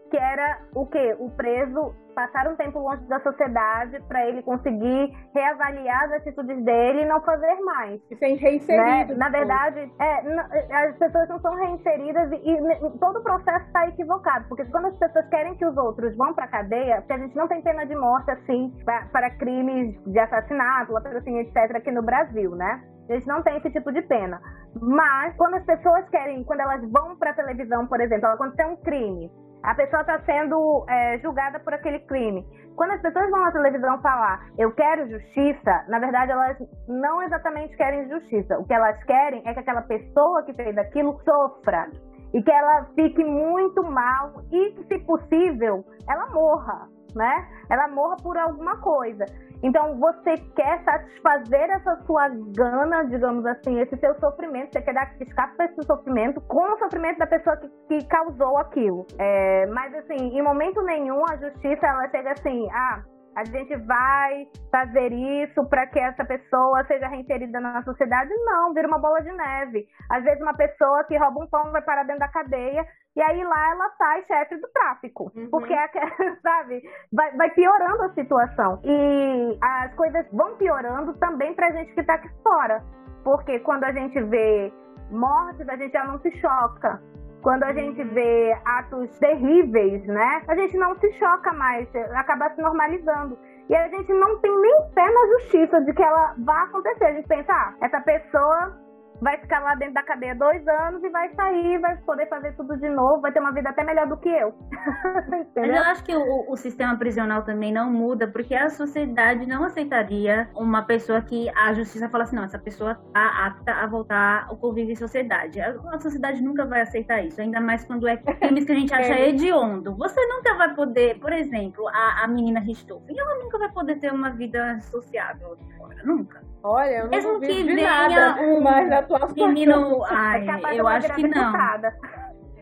que 0.09 0.17
era 0.17 0.59
o 0.73 0.85
quê? 0.85 1.15
O 1.19 1.29
preso 1.31 1.93
passar 2.15 2.47
um 2.47 2.55
tempo 2.55 2.79
longe 2.79 3.03
da 3.07 3.19
sociedade 3.19 3.99
para 4.07 4.25
ele 4.25 4.41
conseguir 4.41 5.13
reavaliar 5.33 6.05
as 6.05 6.13
atitudes 6.13 6.63
dele 6.63 7.01
e 7.01 7.05
não 7.05 7.21
fazer 7.21 7.59
mais. 7.61 8.01
E 8.09 8.15
ser 8.15 8.35
reinserido. 8.35 9.13
Né? 9.13 9.15
Na 9.17 9.29
verdade, 9.29 9.91
é, 9.99 10.87
as 10.87 10.97
pessoas 10.97 11.27
não 11.27 11.39
são 11.41 11.53
reinseridas 11.55 12.31
e, 12.31 12.51
e 12.51 12.99
todo 12.99 13.19
o 13.19 13.23
processo 13.23 13.65
está 13.65 13.87
equivocado, 13.89 14.47
porque 14.47 14.63
quando 14.65 14.85
as 14.85 14.97
pessoas 14.97 15.27
querem 15.27 15.55
que 15.55 15.65
os 15.65 15.75
outros 15.75 16.15
vão 16.15 16.33
para 16.33 16.47
cadeia, 16.47 17.01
porque 17.01 17.13
a 17.13 17.17
gente 17.17 17.35
não 17.35 17.47
tem 17.47 17.61
pena 17.61 17.85
de 17.85 17.95
morte 17.95 18.31
assim 18.31 18.73
para 18.85 19.29
crimes 19.31 20.01
de 20.05 20.17
assassinato, 20.17 20.95
assim, 20.95 21.39
etc. 21.39 21.75
aqui 21.75 21.91
no 21.91 22.01
Brasil, 22.01 22.51
né? 22.55 22.81
A 23.09 23.13
gente 23.13 23.27
não 23.27 23.43
tem 23.43 23.57
esse 23.57 23.69
tipo 23.69 23.91
de 23.91 24.01
pena. 24.01 24.41
Mas 24.81 25.35
quando 25.35 25.55
as 25.55 25.65
pessoas 25.65 26.07
querem, 26.09 26.43
quando 26.43 26.61
elas 26.61 26.81
vão 26.89 27.15
para 27.17 27.33
televisão, 27.33 27.85
por 27.87 28.01
exemplo, 28.01 28.35
quando 28.37 28.55
tem 28.55 28.65
um 28.65 28.77
crime, 28.77 29.31
a 29.65 29.73
pessoa 29.73 30.01
está 30.01 30.19
sendo 30.21 30.85
é, 30.87 31.17
julgada 31.19 31.59
por 31.59 31.73
aquele 31.73 31.99
crime. 31.99 32.45
Quando 32.75 32.91
as 32.91 33.01
pessoas 33.01 33.29
vão 33.31 33.39
na 33.39 33.51
televisão 33.51 34.01
falar, 34.01 34.47
eu 34.57 34.71
quero 34.71 35.09
justiça, 35.09 35.85
na 35.87 35.97
verdade 35.97 36.31
elas 36.31 36.57
não 36.87 37.21
exatamente 37.23 37.75
querem 37.75 38.07
justiça. 38.09 38.59
O 38.59 38.65
que 38.65 38.73
elas 38.73 39.01
querem 39.05 39.41
é 39.45 39.53
que 39.53 39.59
aquela 39.59 39.81
pessoa 39.81 40.43
que 40.43 40.53
fez 40.53 40.77
aquilo 40.77 41.19
sofra 41.23 41.89
e 42.33 42.43
que 42.43 42.51
ela 42.51 42.85
fique 42.95 43.23
muito 43.23 43.81
mal 43.83 44.41
e 44.51 44.71
que, 44.71 44.83
se 44.83 44.99
possível, 45.05 45.85
ela 46.07 46.27
morra, 46.31 46.89
né? 47.15 47.47
Ela 47.69 47.87
morra 47.87 48.17
por 48.17 48.37
alguma 48.37 48.77
coisa. 48.77 49.25
Então 49.63 49.97
você 49.99 50.37
quer 50.55 50.83
satisfazer 50.83 51.69
essa 51.71 51.95
sua 52.05 52.27
gana, 52.29 53.03
digamos 53.05 53.45
assim, 53.45 53.79
esse 53.79 53.97
seu 53.97 54.13
sofrimento, 54.19 54.73
você 54.73 54.81
quer 54.81 54.93
dar 54.93 55.15
escape 55.19 55.55
para 55.55 55.65
esse 55.65 55.83
sofrimento 55.83 56.41
com 56.41 56.73
o 56.73 56.77
sofrimento 56.77 57.17
da 57.17 57.27
pessoa 57.27 57.57
que, 57.57 57.69
que 57.87 58.05
causou 58.07 58.57
aquilo. 58.57 59.05
É, 59.17 59.65
mas 59.67 59.93
assim, 59.95 60.37
em 60.37 60.41
momento 60.41 60.81
nenhum 60.83 61.23
a 61.27 61.37
justiça 61.37 61.87
ela 61.87 62.07
chega 62.09 62.33
assim, 62.33 62.69
ah, 62.71 63.03
a 63.35 63.43
gente 63.43 63.75
vai 63.77 64.47
fazer 64.71 65.11
isso 65.11 65.65
para 65.65 65.85
que 65.87 65.99
essa 65.99 66.23
pessoa 66.23 66.85
seja 66.85 67.07
reinserida 67.07 67.59
na 67.59 67.83
sociedade? 67.83 68.33
Não, 68.45 68.73
vira 68.73 68.87
uma 68.87 68.99
bola 68.99 69.21
de 69.21 69.31
neve. 69.31 69.85
Às 70.09 70.23
vezes 70.23 70.41
uma 70.41 70.55
pessoa 70.55 71.03
que 71.03 71.17
rouba 71.17 71.43
um 71.43 71.47
pão 71.47 71.71
vai 71.71 71.81
parar 71.81 72.03
dentro 72.03 72.21
da 72.21 72.29
cadeia 72.29 72.85
e 73.15 73.21
aí 73.21 73.43
lá 73.43 73.71
ela 73.71 73.89
sai 73.97 74.23
chefe 74.23 74.57
do 74.57 74.67
tráfico. 74.69 75.31
Uhum. 75.35 75.49
Porque, 75.49 75.73
é, 75.73 75.87
sabe, 76.41 76.81
vai, 77.11 77.35
vai, 77.35 77.49
piorando 77.51 78.03
a 78.03 78.13
situação. 78.13 78.81
E 78.83 79.57
as 79.61 79.93
coisas 79.95 80.25
vão 80.31 80.55
piorando 80.57 81.13
também 81.15 81.53
pra 81.53 81.71
gente 81.71 81.93
que 81.93 82.03
tá 82.03 82.15
aqui 82.15 82.29
fora. 82.43 82.83
Porque 83.23 83.59
quando 83.59 83.85
a 83.85 83.91
gente 83.91 84.21
vê 84.23 84.71
mortes, 85.11 85.67
a 85.67 85.77
gente 85.77 85.93
já 85.93 86.03
não 86.05 86.19
se 86.19 86.31
choca. 86.39 87.01
Quando 87.45 87.61
a 87.61 87.73
gente 87.73 88.03
vê 88.05 88.57
atos 88.65 89.19
terríveis, 89.19 90.03
né? 90.07 90.41
A 90.47 90.55
gente 90.55 90.75
não 90.77 90.95
se 90.95 91.11
choca 91.11 91.53
mais, 91.53 91.87
acaba 92.15 92.49
se 92.49 92.59
normalizando. 92.59 93.37
E 93.69 93.75
a 93.75 93.87
gente 93.87 94.11
não 94.13 94.39
tem 94.39 94.51
nem 94.61 94.75
pé 94.95 95.05
na 95.05 95.27
justiça 95.27 95.79
de 95.81 95.93
que 95.93 96.01
ela 96.01 96.33
vá 96.39 96.63
acontecer. 96.63 97.05
A 97.05 97.13
gente 97.13 97.27
pensa, 97.27 97.53
ah, 97.53 97.75
essa 97.81 98.01
pessoa 98.01 98.75
vai 99.21 99.37
ficar 99.37 99.59
lá 99.59 99.75
dentro 99.75 99.93
da 99.93 100.03
cadeia 100.03 100.35
dois 100.35 100.67
anos 100.67 101.03
e 101.03 101.09
vai 101.09 101.29
sair, 101.35 101.79
vai 101.79 101.95
poder 101.97 102.27
fazer 102.27 102.53
tudo 102.53 102.77
de 102.77 102.89
novo, 102.89 103.21
vai 103.21 103.31
ter 103.31 103.39
uma 103.39 103.51
vida 103.51 103.69
até 103.69 103.83
melhor 103.83 104.07
do 104.07 104.17
que 104.17 104.29
eu. 104.29 104.53
Mas 105.55 105.69
eu 105.69 105.83
acho 105.83 106.03
que 106.03 106.15
o, 106.15 106.51
o, 106.51 106.57
sistema 106.57 106.97
prisional 106.97 107.43
também 107.43 107.71
não 107.71 107.91
muda, 107.91 108.27
porque 108.27 108.53
a 108.55 108.69
sociedade 108.69 109.45
não 109.45 109.63
aceitaria 109.63 110.49
uma 110.55 110.83
pessoa 110.83 111.21
que 111.21 111.49
a 111.55 111.73
justiça 111.73 112.09
fala 112.09 112.23
assim, 112.23 112.35
não, 112.35 112.43
essa 112.43 112.59
pessoa 112.59 112.99
está 113.07 113.45
apta 113.45 113.71
a 113.71 113.87
voltar 113.87 114.45
ao 114.47 114.57
convívio 114.57 114.93
em 114.93 114.95
sociedade. 114.95 115.59
A, 115.59 115.75
a, 115.91 115.99
sociedade 115.99 116.41
nunca 116.41 116.65
vai 116.65 116.81
aceitar 116.81 117.23
isso, 117.23 117.41
ainda 117.41 117.59
mais 117.59 117.85
quando 117.85 118.07
é 118.07 118.17
crimes 118.37 118.65
que 118.65 118.71
a 118.71 118.75
gente 118.75 118.93
acha 118.93 119.13
é. 119.13 119.29
hediondo. 119.29 119.95
Você 119.95 120.19
nunca 120.27 120.55
vai 120.55 120.75
poder, 120.75 121.19
por 121.19 121.31
exemplo, 121.31 121.87
a, 121.87 122.23
a 122.23 122.27
menina 122.27 122.59
Richthofen, 122.59 123.17
ela 123.17 123.43
nunca 123.43 123.57
vai 123.57 123.71
poder 123.71 123.97
ter 123.99 124.11
uma 124.11 124.29
vida 124.31 124.79
sociável 124.81 125.57
fora, 125.77 126.01
nunca. 126.03 126.41
Olha, 126.67 126.89
eu 126.89 127.03
não 127.03 127.11
Mesmo 127.11 127.39
que 127.39 127.63
venha 127.63 128.35
um 128.41 128.59
mas 128.59 128.89
na 128.89 129.03
tua 129.03 129.27
menino, 129.35 130.03
ai, 130.05 130.47
é 130.73 130.79
eu 130.79 130.87
acho 130.87 131.13
que 131.13 131.27
não. 131.27 131.53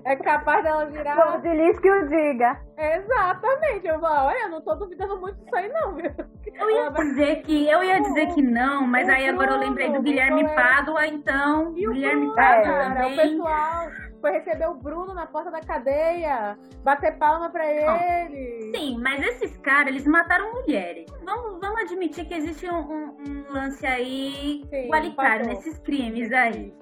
É 0.03 0.17
capaz 0.17 0.61
dela 0.61 0.85
virar. 0.87 1.15
Como 1.15 1.41
diz 1.41 1.79
que 1.79 1.89
o 1.89 2.09
diga. 2.09 2.59
Exatamente. 2.77 3.87
Eu 3.87 4.01
vou, 4.01 4.09
olha, 4.09 4.43
eu 4.43 4.49
não 4.49 4.61
tô 4.61 4.75
duvidando 4.75 5.17
muito 5.21 5.39
disso 5.39 5.55
aí, 5.55 5.69
não, 5.69 5.95
viu? 5.95 6.11
Eu 6.53 6.69
ia 6.69 6.89
dizer 6.89 7.35
que, 7.43 7.69
eu 7.69 7.81
ia 7.81 8.01
dizer 8.01 8.27
que 8.33 8.41
não, 8.41 8.85
mas 8.85 9.07
aí 9.07 9.29
agora 9.29 9.51
eu 9.51 9.59
lembrei 9.59 9.89
do 9.89 10.01
Guilherme 10.01 10.43
Pádua, 10.53 11.07
então. 11.07 11.71
E 11.77 11.87
Guilherme 11.87 12.35
Pádua 12.35 12.73
é, 12.73 12.89
também. 12.89 13.13
O 13.13 13.15
pessoal 13.15 13.87
foi 14.23 14.31
receber 14.31 14.69
o 14.69 14.73
Bruno 14.73 15.13
na 15.13 15.27
porta 15.27 15.51
da 15.51 15.59
cadeia, 15.59 16.57
bater 16.81 17.17
palma 17.17 17.49
pra 17.49 17.67
ele. 17.69 18.71
Sim, 18.73 18.97
mas 18.97 19.21
esses 19.21 19.57
caras, 19.57 19.89
eles 19.89 20.07
mataram 20.07 20.49
mulheres. 20.53 21.11
Vamos, 21.25 21.59
vamos 21.59 21.81
admitir 21.81 22.25
que 22.25 22.33
existe 22.33 22.65
um, 22.69 22.79
um, 22.79 23.17
um 23.27 23.51
lance 23.51 23.85
aí 23.85 24.63
Sim, 24.69 24.85
igualitário 24.85 25.45
nesses 25.45 25.77
crimes 25.79 26.31
aí. 26.31 26.73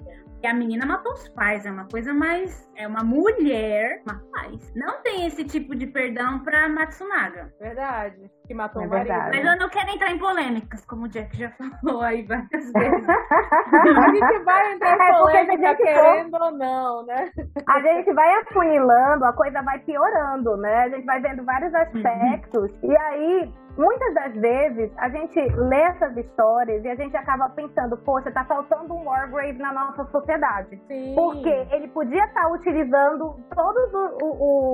E 0.42 0.46
a 0.46 0.52
menina 0.52 0.84
matou 0.84 1.12
os 1.12 1.28
pais, 1.28 1.64
é 1.64 1.70
uma 1.70 1.86
coisa 1.86 2.12
mais. 2.12 2.68
É 2.74 2.84
uma 2.88 3.04
mulher, 3.04 4.02
mas 4.04 4.20
pais. 4.32 4.72
Não 4.74 5.00
tem 5.02 5.24
esse 5.26 5.44
tipo 5.44 5.72
de 5.76 5.86
perdão 5.86 6.40
pra 6.40 6.68
Matsunaga. 6.68 7.52
Verdade. 7.60 8.28
Que 8.48 8.52
matou 8.52 8.82
é 8.82 8.86
o 8.86 8.90
marido. 8.90 9.06
Verdade. 9.06 9.36
Mas 9.36 9.46
eu 9.46 9.58
não 9.60 9.68
quero 9.68 9.90
entrar 9.90 10.10
em 10.10 10.18
polêmicas, 10.18 10.84
como 10.86 11.04
o 11.04 11.08
Jack 11.08 11.36
já 11.36 11.50
falou 11.84 12.02
aí 12.02 12.22
várias 12.26 12.50
vezes. 12.72 13.08
a 13.08 14.10
gente 14.10 14.44
vai 14.44 14.72
entrar 14.72 14.96
em 14.96 15.02
é 15.02 15.18
polêmica 15.18 15.68
é 15.68 15.74
querendo 15.76 16.34
ou 16.34 16.50
não, 16.50 17.06
né? 17.06 17.30
A 17.68 17.80
gente 17.80 18.12
vai 18.12 18.34
afunilando, 18.40 19.24
a 19.24 19.32
coisa 19.34 19.62
vai 19.62 19.78
piorando, 19.78 20.56
né? 20.56 20.74
A 20.74 20.88
gente 20.88 21.04
vai 21.04 21.20
vendo 21.20 21.44
vários 21.44 21.72
aspectos. 21.72 22.72
Uhum. 22.82 22.90
E 22.90 22.96
aí, 22.96 23.54
muitas 23.76 24.14
das 24.14 24.34
vezes 24.34 24.90
a 24.98 25.08
gente 25.08 25.38
lê 25.38 25.80
essas 25.82 26.16
histórias 26.16 26.84
e 26.84 26.88
a 26.88 26.94
gente 26.94 27.16
acaba 27.16 27.48
pensando, 27.50 27.96
poxa, 27.98 28.30
tá 28.30 28.44
faltando 28.44 28.94
um 28.94 29.04
Wargrave 29.04 29.58
na 29.58 29.72
nossa 29.72 30.04
sociedade. 30.10 30.80
Sim. 30.86 31.14
Porque 31.14 31.48
ele 31.70 31.88
podia 31.88 32.24
estar 32.24 32.42
tá 32.42 32.48
utilizando 32.52 33.36
todos 33.54 33.94
o, 33.94 34.18
o, 34.22 34.28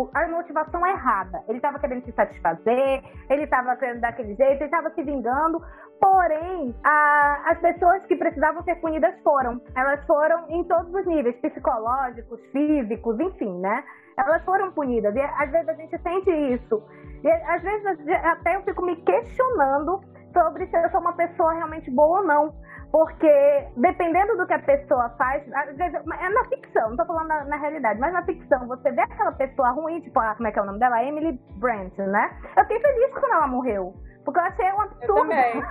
o, 0.04 0.10
a 0.14 0.28
motivação 0.28 0.86
errada. 0.86 1.42
Ele 1.48 1.58
estava 1.58 1.78
querendo 1.78 2.04
se 2.04 2.12
satisfazer, 2.12 3.02
ele 3.30 3.44
estava 3.44 3.76
querendo 3.76 4.00
daquele 4.00 4.34
jeito, 4.34 4.62
ele 4.62 4.64
estava 4.64 4.90
se 4.90 5.02
vingando. 5.02 5.60
Porém, 6.00 6.74
a, 6.84 7.50
as 7.50 7.58
pessoas 7.58 8.04
que 8.06 8.16
precisavam 8.16 8.62
ser 8.62 8.76
punidas 8.76 9.14
foram. 9.22 9.60
Elas 9.74 10.04
foram 10.06 10.44
em 10.48 10.62
todos 10.64 10.92
os 10.94 11.06
níveis, 11.06 11.36
psicológicos, 11.40 12.40
físicos, 12.52 13.18
enfim, 13.18 13.58
né? 13.60 13.82
Elas 14.16 14.44
foram 14.44 14.70
punidas. 14.72 15.14
E 15.14 15.20
às 15.20 15.50
vezes 15.50 15.68
a 15.68 15.74
gente 15.74 15.98
sente 16.02 16.30
isso. 16.30 16.82
E 17.24 17.30
às 17.30 17.62
vezes 17.62 18.08
até 18.24 18.56
eu 18.56 18.62
fico 18.62 18.84
me 18.84 18.96
questionando 18.96 20.00
sobre 20.32 20.66
se 20.66 20.76
eu 20.76 20.90
sou 20.90 21.00
uma 21.00 21.14
pessoa 21.14 21.52
realmente 21.52 21.90
boa 21.90 22.20
ou 22.20 22.26
não. 22.26 22.54
Porque 22.90 23.68
dependendo 23.76 24.36
do 24.36 24.46
que 24.46 24.54
a 24.54 24.58
pessoa 24.60 25.10
faz, 25.18 25.42
às 25.52 25.76
vezes, 25.76 25.94
é 25.94 26.28
na 26.30 26.44
ficção, 26.44 26.90
não 26.90 26.96
tô 26.96 27.04
falando 27.04 27.28
na, 27.28 27.44
na, 27.44 27.56
realidade, 27.56 28.00
mas 28.00 28.12
na 28.14 28.24
ficção, 28.24 28.66
você 28.66 28.90
vê 28.92 29.02
aquela 29.02 29.32
pessoa 29.32 29.70
ruim, 29.72 30.00
tipo, 30.00 30.18
a, 30.18 30.34
como 30.34 30.48
é 30.48 30.52
que 30.52 30.58
é 30.58 30.62
o 30.62 30.64
nome 30.64 30.78
dela? 30.78 31.04
Emily 31.04 31.38
Brent, 31.58 31.96
né? 31.98 32.30
Eu 32.56 32.62
fiquei 32.62 32.80
feliz 32.80 33.12
quando 33.12 33.34
ela 33.34 33.46
morreu. 33.46 33.94
Porque 34.28 34.40
eu 34.40 34.44
achei 34.44 34.72
um 34.72 34.80
absurdo. 34.82 35.04
Eu 35.08 35.14
também. 35.14 35.62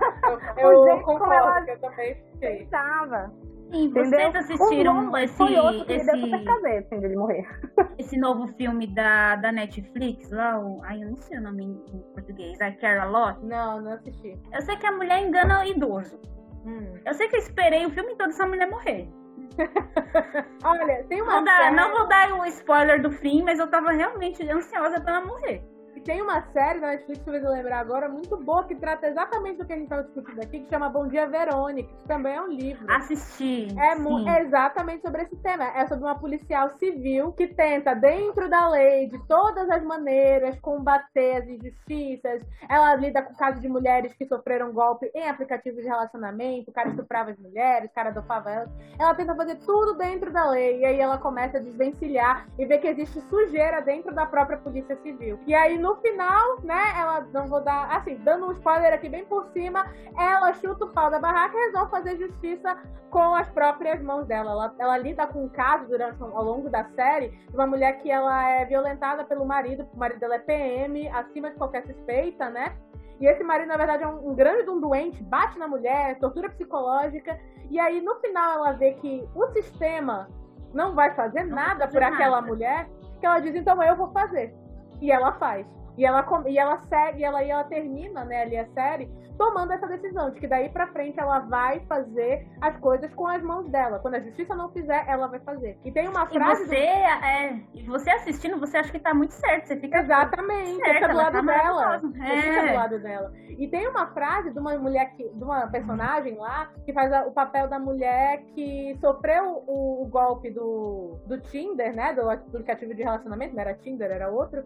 Eu, 0.58 0.72
eu, 0.72 0.88
eu 0.88 1.02
concordo, 1.02 1.34
ela 1.34 1.66
eu 1.68 1.80
também 1.80 2.16
fiquei. 2.16 2.58
Pensava. 2.64 3.32
Sim, 3.72 3.92
vocês 3.92 4.36
assistiram 4.36 5.12
o 5.12 5.18
esse. 5.18 5.36
Foi 5.36 5.56
outro 5.58 5.86
que 5.86 5.94
esse... 5.94 6.06
deu 6.06 6.18
super 6.18 6.44
prazer, 6.44 6.80
assim, 6.80 7.00
dele 7.00 7.16
morrer. 7.18 7.46
Esse 8.00 8.18
novo 8.18 8.48
filme 8.54 8.88
da, 8.88 9.36
da 9.36 9.52
Netflix, 9.52 10.32
lá, 10.32 10.58
o. 10.58 10.82
Ai, 10.86 11.04
eu 11.04 11.10
não 11.10 11.18
sei 11.18 11.38
o 11.38 11.42
nome 11.42 11.66
em 11.66 12.00
português. 12.14 12.60
A 12.62 12.72
Cara 12.72 13.06
Lot? 13.06 13.46
Não, 13.46 13.82
não 13.82 13.92
assisti. 13.92 14.40
Eu 14.54 14.62
sei 14.62 14.78
que 14.78 14.88
a 14.88 14.92
mulher 14.92 15.22
engana 15.22 15.60
o 15.62 15.64
idoso. 15.66 16.20
Hum. 16.66 16.94
Eu 17.06 17.14
sei 17.14 17.28
que 17.28 17.36
eu 17.36 17.40
esperei 17.40 17.86
o 17.86 17.92
filme 17.92 18.16
todo 18.16 18.30
essa 18.30 18.48
mulher 18.48 18.70
morrer. 18.70 19.10
Olha, 20.64 21.04
tem 21.10 21.22
uma. 21.22 21.36
Não, 21.36 21.44
dá, 21.44 21.72
não 21.72 21.92
vou 21.92 22.08
dar 22.08 22.32
o 22.34 22.46
spoiler 22.46 23.02
do 23.02 23.12
fim, 23.12 23.44
mas 23.44 23.60
eu 23.60 23.68
tava 23.68 23.92
realmente 23.92 24.50
ansiosa 24.50 25.02
pra 25.02 25.18
ela 25.18 25.26
morrer. 25.26 25.62
Tem 26.08 26.22
uma 26.22 26.42
série 26.54 26.80
na 26.80 26.88
Netflix 26.88 27.22
que 27.22 27.30
eu 27.30 27.52
lembrar 27.52 27.80
agora, 27.80 28.08
muito 28.08 28.38
boa, 28.38 28.64
que 28.64 28.74
trata 28.76 29.08
exatamente 29.08 29.58
do 29.58 29.66
que 29.66 29.74
a 29.74 29.76
gente 29.76 29.88
estava 29.88 30.04
discutindo 30.04 30.40
aqui, 30.40 30.62
que 30.62 30.70
chama 30.70 30.88
Bom 30.88 31.06
Dia 31.06 31.28
Verônica, 31.28 31.90
que 31.90 32.08
também 32.08 32.34
é 32.34 32.42
um 32.42 32.48
livro. 32.48 32.90
Assisti. 32.90 33.68
É, 33.78 33.92
é, 33.92 34.42
exatamente 34.42 35.02
sobre 35.02 35.24
esse 35.24 35.36
tema. 35.36 35.66
É 35.66 35.86
sobre 35.86 36.06
uma 36.06 36.18
policial 36.18 36.70
civil 36.80 37.34
que 37.34 37.48
tenta, 37.48 37.94
dentro 37.94 38.50
da 38.50 38.70
lei, 38.70 39.10
de 39.10 39.20
todas 39.28 39.70
as 39.70 39.84
maneiras, 39.84 40.58
combater 40.62 41.42
as 41.42 41.50
injustiças. 41.50 42.42
Ela 42.70 42.96
lida 42.96 43.22
com 43.22 43.36
casos 43.36 43.62
de 43.62 43.68
mulheres 43.68 44.14
que 44.14 44.26
sofreram 44.26 44.72
golpe 44.72 45.12
em 45.14 45.28
aplicativos 45.28 45.82
de 45.82 45.90
relacionamento, 45.90 46.72
o 46.72 46.74
cara 46.74 46.88
estuprava 46.88 47.32
as 47.32 47.38
mulheres, 47.38 47.92
o 47.92 47.94
cara 47.94 48.12
dopava 48.12 48.50
elas. 48.50 48.70
Ela 48.98 49.14
tenta 49.14 49.36
fazer 49.36 49.56
tudo 49.56 49.98
dentro 49.98 50.32
da 50.32 50.50
lei, 50.50 50.80
e 50.80 50.86
aí 50.86 51.02
ela 51.02 51.18
começa 51.18 51.58
a 51.58 51.62
desvencilhar 51.62 52.48
e 52.58 52.66
ver 52.66 52.78
que 52.78 52.88
existe 52.88 53.20
sujeira 53.30 53.82
dentro 53.82 54.16
da 54.16 54.26
própria 54.26 54.58
polícia 54.58 54.96
civil. 55.04 55.38
E 55.46 55.54
aí, 55.54 55.78
no 55.78 55.97
final, 55.98 56.62
né, 56.64 56.94
ela 56.98 57.28
não 57.34 57.48
vou 57.48 57.62
dar, 57.62 57.90
assim, 57.96 58.16
dando 58.18 58.48
um 58.48 58.52
spoiler 58.54 58.94
aqui 58.94 59.10
bem 59.10 59.26
por 59.26 59.46
cima, 59.48 59.86
ela 60.18 60.54
chuta 60.54 60.86
o 60.86 60.90
pau 60.90 61.10
da 61.10 61.20
barraca 61.20 61.58
e 61.58 61.66
resolve 61.66 61.92
fazer 61.92 62.18
justiça 62.18 62.78
com 63.10 63.36
as 63.36 63.50
próprias 63.50 64.02
mãos 64.02 64.26
dela. 64.26 64.52
Ela, 64.52 64.76
ela 64.80 64.98
lida 64.98 65.28
com 65.28 65.46
um 65.46 65.50
caso 65.50 65.88
durante 65.88 66.22
ao 66.22 66.44
longo 66.44 66.70
da 66.70 66.84
série 66.96 67.30
de 67.30 67.56
uma 67.56 67.68
mulher 67.68 68.00
que 68.00 68.12
ela 68.12 68.50
é 68.50 68.66
violentada 68.66 69.24
pelo 69.24 69.46
marido, 69.46 69.88
o 69.94 69.98
marido 69.98 70.20
dela 70.20 70.36
é 70.36 70.40
PM, 70.40 71.08
acima 71.10 71.50
de 71.50 71.58
qualquer 71.58 71.86
suspeita, 71.86 72.50
né? 72.50 72.76
E 73.20 73.26
esse 73.26 73.44
marido, 73.44 73.68
na 73.68 73.78
verdade, 73.78 74.04
é 74.04 74.08
um, 74.08 74.30
um 74.30 74.36
grande 74.36 74.70
um 74.70 74.80
doente, 74.80 75.24
bate 75.24 75.58
na 75.58 75.68
mulher, 75.68 76.20
tortura 76.20 76.50
psicológica. 76.50 77.40
E 77.70 77.80
aí, 77.80 78.00
no 78.02 78.16
final, 78.16 78.58
ela 78.58 78.72
vê 78.74 78.94
que 78.94 79.28
o 79.34 79.48
sistema 79.48 80.28
não 80.74 80.94
vai 80.94 81.14
fazer 81.16 81.44
não 81.44 81.56
nada 81.56 81.86
fazer 81.86 81.94
por 81.94 82.02
nada. 82.02 82.16
aquela 82.16 82.42
mulher, 82.42 82.88
que 83.20 83.26
ela 83.26 83.40
diz, 83.40 83.56
então 83.56 83.82
eu 83.82 83.96
vou 83.96 84.12
fazer. 84.12 84.54
E 85.02 85.12
ela 85.12 85.34
faz. 85.34 85.66
E 85.98 86.06
ela, 86.06 86.26
e 86.46 86.58
ela 86.58 86.78
segue, 86.84 87.24
ela, 87.24 87.44
e 87.44 87.50
ela 87.50 87.64
termina, 87.64 88.24
né, 88.24 88.44
ali 88.44 88.58
a 88.58 88.68
série, 88.68 89.10
tomando 89.38 89.72
essa 89.72 89.88
decisão 89.88 90.32
de 90.32 90.40
que 90.40 90.48
daí 90.48 90.70
pra 90.70 90.88
frente 90.88 91.20
ela 91.20 91.40
vai 91.40 91.80
fazer 91.82 92.48
as 92.62 92.78
coisas 92.78 93.14
com 93.14 93.28
as 93.28 93.42
mãos 93.42 93.70
dela. 93.70 94.00
Quando 94.00 94.16
a 94.16 94.20
justiça 94.20 94.56
não 94.56 94.70
fizer, 94.70 95.06
ela 95.08 95.28
vai 95.28 95.40
fazer. 95.40 95.78
E 95.84 95.92
tem 95.92 96.08
uma 96.08 96.26
frase. 96.28 96.64
E 96.64 96.68
você, 96.68 96.76
do... 96.76 96.82
é, 96.82 97.64
você 97.88 98.10
assistindo, 98.12 98.60
você 98.60 98.78
acha 98.78 98.92
que 98.92 99.00
tá 99.00 99.14
muito 99.14 99.34
certo. 99.34 99.68
Você 99.68 99.78
fica. 99.78 100.00
Exatamente, 100.00 100.78
certo, 100.78 100.94
fica 100.94 101.08
do 101.08 101.18
lado 101.18 101.34
tá 101.34 101.42
dela. 101.42 102.00
Você 102.00 102.24
é. 102.24 102.42
fica 102.42 102.68
do 102.68 102.76
lado 102.76 103.00
dela. 103.00 103.34
E 103.58 103.68
tem 103.68 103.88
uma 103.88 104.08
frase 104.08 104.52
de 104.52 104.60
uma 104.60 104.78
mulher 104.78 105.12
que, 105.16 105.28
de 105.28 105.44
uma 105.44 105.68
personagem 105.68 106.38
lá, 106.38 106.72
que 106.86 106.94
faz 106.94 107.12
a, 107.12 107.26
o 107.26 107.32
papel 107.32 107.68
da 107.68 107.80
mulher 107.80 108.44
que 108.54 108.96
sofreu 109.00 109.64
o, 109.68 110.04
o 110.04 110.08
golpe 110.08 110.52
do, 110.52 111.20
do 111.26 111.40
Tinder, 111.42 111.96
né? 111.96 112.14
Do 112.14 112.30
aplicativo 112.30 112.94
de 112.94 113.04
relacionamento, 113.04 113.56
não 113.56 113.62
era 113.62 113.74
Tinder, 113.74 114.12
era 114.12 114.30
outro 114.30 114.64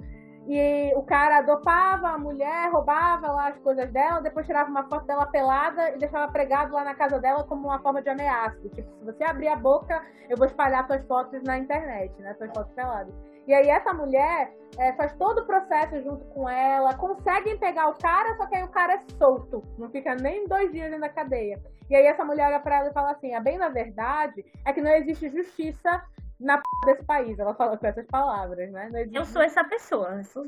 e 0.47 0.91
o 0.95 1.03
cara 1.03 1.41
dopava 1.41 2.09
a 2.09 2.17
mulher, 2.17 2.71
roubava 2.71 3.31
lá 3.31 3.49
as 3.49 3.57
coisas 3.59 3.89
dela, 3.91 4.21
depois 4.21 4.45
tirava 4.45 4.69
uma 4.69 4.87
foto 4.89 5.05
dela 5.05 5.25
pelada 5.25 5.91
e 5.93 5.99
deixava 5.99 6.31
pregado 6.31 6.73
lá 6.73 6.83
na 6.83 6.95
casa 6.95 7.19
dela 7.19 7.43
como 7.43 7.67
uma 7.67 7.79
forma 7.79 8.01
de 8.01 8.09
ameaça. 8.09 8.57
Tipo, 8.69 8.91
se 8.97 9.05
você 9.05 9.23
abrir 9.23 9.49
a 9.49 9.55
boca, 9.55 10.01
eu 10.29 10.37
vou 10.37 10.47
espalhar 10.47 10.85
suas 10.87 11.05
fotos 11.05 11.41
na 11.43 11.57
internet, 11.57 12.19
né? 12.21 12.33
Suas 12.33 12.51
fotos 12.51 12.73
peladas. 12.73 13.13
E 13.47 13.53
aí 13.53 13.69
essa 13.69 13.93
mulher 13.93 14.51
é, 14.77 14.93
faz 14.93 15.13
todo 15.13 15.39
o 15.39 15.45
processo 15.45 16.01
junto 16.01 16.23
com 16.25 16.49
ela, 16.49 16.93
conseguem 16.95 17.57
pegar 17.57 17.87
o 17.89 17.97
cara, 17.97 18.35
só 18.37 18.45
que 18.45 18.55
aí 18.55 18.63
o 18.63 18.69
cara 18.69 18.93
é 18.93 18.99
solto, 19.17 19.63
não 19.77 19.89
fica 19.89 20.15
nem 20.15 20.47
dois 20.47 20.71
dias 20.71 20.99
da 20.99 21.09
cadeia. 21.09 21.59
E 21.89 21.95
aí 21.95 22.05
essa 22.05 22.23
mulher 22.23 22.47
olha 22.47 22.59
pra 22.59 22.77
ela 22.77 22.89
e 22.89 22.93
fala 22.93 23.11
assim: 23.11 23.33
a 23.33 23.39
bem 23.39 23.57
na 23.57 23.69
verdade 23.69 24.45
é 24.65 24.71
que 24.71 24.81
não 24.81 24.91
existe 24.91 25.29
justiça 25.29 26.01
na 26.41 26.57
p 26.57 26.63
desse 26.85 27.03
país. 27.05 27.39
Ela 27.39 27.53
fala 27.53 27.77
com 27.77 27.87
essas 27.87 28.05
palavras, 28.07 28.71
né? 28.71 28.89
Eu 29.11 29.25
sou 29.25 29.41
essa 29.41 29.63
pessoa. 29.63 30.15
Eu 30.17 30.23
sou 30.23 30.45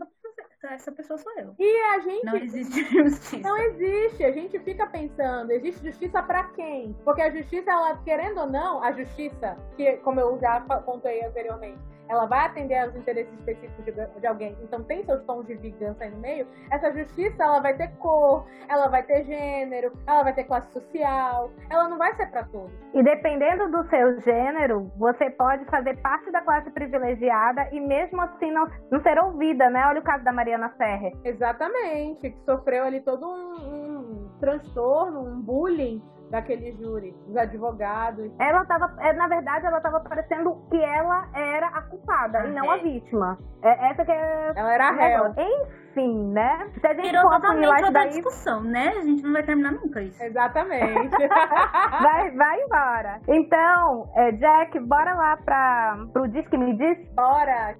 essa 0.72 0.91
pessoa 0.91 1.17
sou 1.17 1.32
eu. 1.38 1.53
E 1.59 1.82
a 1.93 1.99
gente. 1.99 2.26
Não 2.26 2.36
existe 2.38 2.84
justiça. 2.86 3.38
Não 3.39 3.57
existe. 3.57 4.24
A 4.24 4.32
gente 4.32 4.57
fica 4.59 4.88
pensando, 4.88 5.51
existe 5.51 5.84
justiça 5.86 6.24
para 6.24 6.45
quem? 6.51 6.95
Porque 7.03 7.22
a 7.22 7.30
justiça, 7.30 7.70
ela, 7.70 7.97
querendo 8.03 8.41
ou 8.41 8.47
não, 8.47 8.82
a 8.82 8.91
justiça, 8.93 9.57
que, 9.76 9.97
como 9.97 10.20
eu 10.20 10.39
já 10.39 10.61
contei 10.61 11.24
anteriormente, 11.26 11.80
ela 12.10 12.26
vai 12.26 12.45
atender 12.45 12.78
aos 12.78 12.95
interesses 12.95 13.34
específicos 13.34 13.86
de, 13.86 13.91
de, 13.91 14.28
alguém, 14.28 14.56
então 14.62 14.84
tem 14.84 15.04
seus 15.04 15.24
tons 15.24 15.45
de 15.47 15.56
vingança 15.56 16.04
aí 16.04 16.12
no 16.12 16.18
meio, 16.18 16.47
essa 16.72 16.91
justiça 16.91 17.43
ela 17.43 17.60
vai 17.60 17.76
ter 17.76 17.89
cor, 17.97 18.45
ela 18.68 18.88
vai 18.88 19.04
ter 19.04 19.24
gênero, 19.24 19.91
ela 20.08 20.24
vai 20.24 20.34
ter 20.34 20.43
classe 20.43 20.72
social, 20.72 21.51
ela 21.70 21.88
não 21.88 21.97
vai 21.97 22.14
ser 22.16 22.28
para 22.28 22.43
todos. 22.45 22.72
E 22.93 23.04
dependendo 23.04 23.70
do 23.72 23.88
seu 23.89 24.20
gênero, 24.22 24.91
você 24.97 25.30
pode 25.30 25.66
fazer 25.66 25.95
parte 26.01 26.32
da 26.32 26.41
classe 26.41 26.70
privilegiada 26.72 27.70
e 27.72 27.80
mesmo 27.80 28.22
assim 28.22 28.51
não, 28.51 28.68
não 28.91 29.01
ser 29.01 29.18
ouvida, 29.20 29.70
né? 29.70 29.86
Olha 29.88 29.99
o 29.99 30.04
caso 30.04 30.24
da 30.24 30.32
Mariana 30.32 30.70
Ferrer. 30.78 31.14
Exatamente, 31.24 32.30
que 32.30 32.45
sofreu 32.45 32.86
ali 32.86 33.01
todo 33.01 33.26
um, 33.28 34.30
um 34.30 34.30
transtorno, 34.39 35.22
um 35.22 35.41
bullying 35.41 36.01
daquele 36.34 36.71
júri, 36.71 37.15
dos 37.27 37.38
advogados. 37.38 38.31
Ela 38.39 38.65
tava, 38.65 38.91
é, 38.99 39.13
na 39.13 39.27
verdade, 39.27 39.67
ela 39.67 39.79
tava 39.79 39.99
parecendo 39.99 40.57
que 40.67 40.84
ela 40.84 41.29
era 41.31 41.67
a 41.67 41.81
culpada 41.84 42.39
ah, 42.39 42.47
e 42.47 42.51
não 42.51 42.73
é. 42.73 42.79
a 42.79 42.81
vítima. 42.81 43.38
É, 43.61 43.91
essa 43.91 44.03
que 44.03 44.11
é. 44.11 44.51
Ela 44.55 44.73
era 44.73 44.88
a 44.88 44.91
réu. 44.91 45.34
Enfim, 45.38 46.31
né? 46.31 46.71
Se 46.81 46.88
a 46.88 46.93
gente 46.95 47.05
Virou 47.05 47.29
totalmente 47.29 47.67
outra 47.67 47.91
daí... 47.91 48.09
discussão, 48.09 48.63
né? 48.63 48.88
A 48.97 49.01
gente 49.01 49.21
não 49.21 49.31
vai 49.31 49.43
terminar 49.43 49.73
nunca 49.73 50.01
isso. 50.01 50.23
Exatamente. 50.23 51.15
vai, 52.01 52.31
vai 52.31 52.61
embora. 52.63 53.21
Então, 53.27 54.09
é, 54.15 54.31
Jack, 54.31 54.79
bora 54.79 55.13
lá 55.13 55.38
pra, 55.38 55.99
pro 56.11 56.27
Disque 56.29 56.57
Me 56.57 56.75
Diz? 56.75 56.97
Bora! 57.13 57.75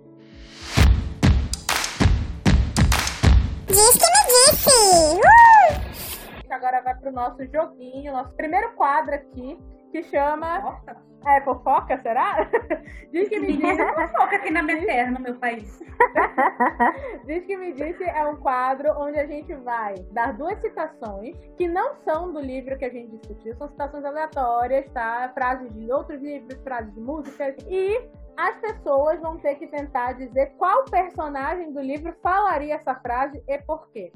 Disque 3.66 4.06
Me 4.06 4.24
Disse! 4.28 5.18
Uh! 5.18 6.12
Agora 6.54 6.82
vai 6.82 6.95
pro 6.95 7.12
nosso 7.12 7.45
joguinho, 7.45 8.14
nosso 8.14 8.34
primeiro 8.36 8.74
quadro 8.74 9.16
aqui, 9.16 9.58
que 9.91 10.04
chama. 10.04 10.62
Fofoca? 10.62 11.14
É, 11.26 11.41
fofoca, 11.41 12.01
será? 12.01 12.49
Diz 13.12 13.30
que 13.30 13.39
me 13.39 13.56
disse. 13.58 13.78
fofoca 13.78 14.36
aqui 14.36 14.51
na 14.51 14.62
minha 14.62 14.86
terra, 14.86 15.12
no 15.12 15.20
meu 15.22 15.36
país. 15.36 15.80
Diz 17.26 17.45
que 17.45 17.56
me 17.56 17.72
disse 17.74 18.04
é 18.04 18.26
um 18.26 18.36
quadro 18.38 18.91
onde 18.97 19.20
a 19.20 19.26
gente 19.26 19.54
vai 19.56 19.95
dar 20.12 20.34
duas 20.34 20.60
citações 20.60 21.38
que 21.58 21.68
não 21.68 21.95
são 22.04 22.34
do 22.34 22.41
livro 22.41 22.78
que 22.78 22.86
a 22.86 22.89
gente 22.89 23.16
discutiu, 23.18 23.56
são 23.56 23.70
citações 23.70 24.04
aleatórias, 24.04 24.89
tá? 24.91 25.32
Frases 25.34 25.74
de 25.74 25.91
outros 25.91 26.22
livros, 26.22 26.62
frases 26.62 26.93
de 26.93 26.99
músicas. 26.99 27.56
E 27.70 28.10
as 28.36 28.58
pessoas 28.58 29.22
vão 29.22 29.38
ter 29.38 29.56
que 29.56 29.68
tentar 29.68 30.14
dizer 30.14 30.54
qual 30.58 30.84
personagem 30.86 31.72
do 31.72 31.80
livro 31.80 32.14
falaria 32.22 32.76
essa 32.76 32.95
frase 32.95 33.41
e 33.47 33.58
por 33.60 33.89
quê. 33.91 34.12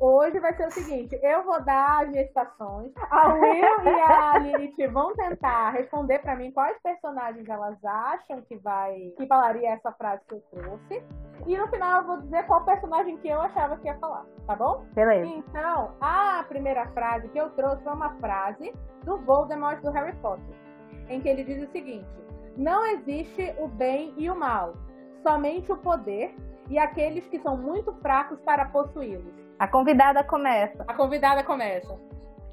Hoje 0.00 0.40
vai 0.40 0.56
ser 0.56 0.66
o 0.66 0.70
seguinte: 0.70 1.20
eu 1.22 1.44
vou 1.44 1.62
dar 1.62 2.06
as 2.06 2.12
gestações. 2.14 2.90
A 3.10 3.34
Will 3.34 3.84
e 3.84 4.00
a 4.00 4.38
Lilith 4.38 4.88
vão 4.90 5.14
tentar 5.14 5.70
responder 5.72 6.20
para 6.20 6.34
mim 6.36 6.50
quais 6.52 6.80
personagens 6.82 7.46
elas 7.46 7.76
acham 7.84 8.40
que 8.40 8.56
vai 8.56 9.12
que 9.18 9.26
falaria 9.26 9.72
essa 9.72 9.92
frase 9.92 10.22
que 10.26 10.34
eu 10.34 10.42
trouxe. 10.50 11.04
E 11.46 11.56
no 11.56 11.68
final 11.68 12.00
eu 12.00 12.06
vou 12.06 12.16
dizer 12.22 12.46
qual 12.46 12.64
personagem 12.64 13.18
que 13.18 13.28
eu 13.28 13.42
achava 13.42 13.76
que 13.76 13.88
ia 13.88 13.98
falar, 13.98 14.24
tá 14.46 14.56
bom? 14.56 14.86
Beleza. 14.94 15.26
Então, 15.26 15.94
a 16.00 16.44
primeira 16.48 16.86
frase 16.88 17.28
que 17.28 17.38
eu 17.38 17.50
trouxe 17.50 17.82
foi 17.82 17.92
uma 17.92 18.14
frase 18.16 18.72
do 19.04 19.18
Voldemort 19.18 19.80
do 19.82 19.90
Harry 19.90 20.16
Potter, 20.16 20.54
em 21.10 21.20
que 21.20 21.28
ele 21.28 21.44
diz 21.44 21.62
o 21.62 21.72
seguinte: 21.72 22.08
Não 22.56 22.86
existe 22.86 23.54
o 23.58 23.68
bem 23.68 24.14
e 24.16 24.30
o 24.30 24.34
mal, 24.34 24.74
somente 25.22 25.70
o 25.70 25.76
poder 25.76 26.34
e 26.70 26.78
aqueles 26.78 27.26
que 27.26 27.40
são 27.40 27.56
muito 27.56 27.92
fracos 28.00 28.38
para 28.40 28.64
possuí-los. 28.66 29.34
A 29.58 29.66
convidada 29.66 30.24
começa. 30.24 30.84
A 30.88 30.94
convidada 30.94 31.42
começa. 31.42 31.98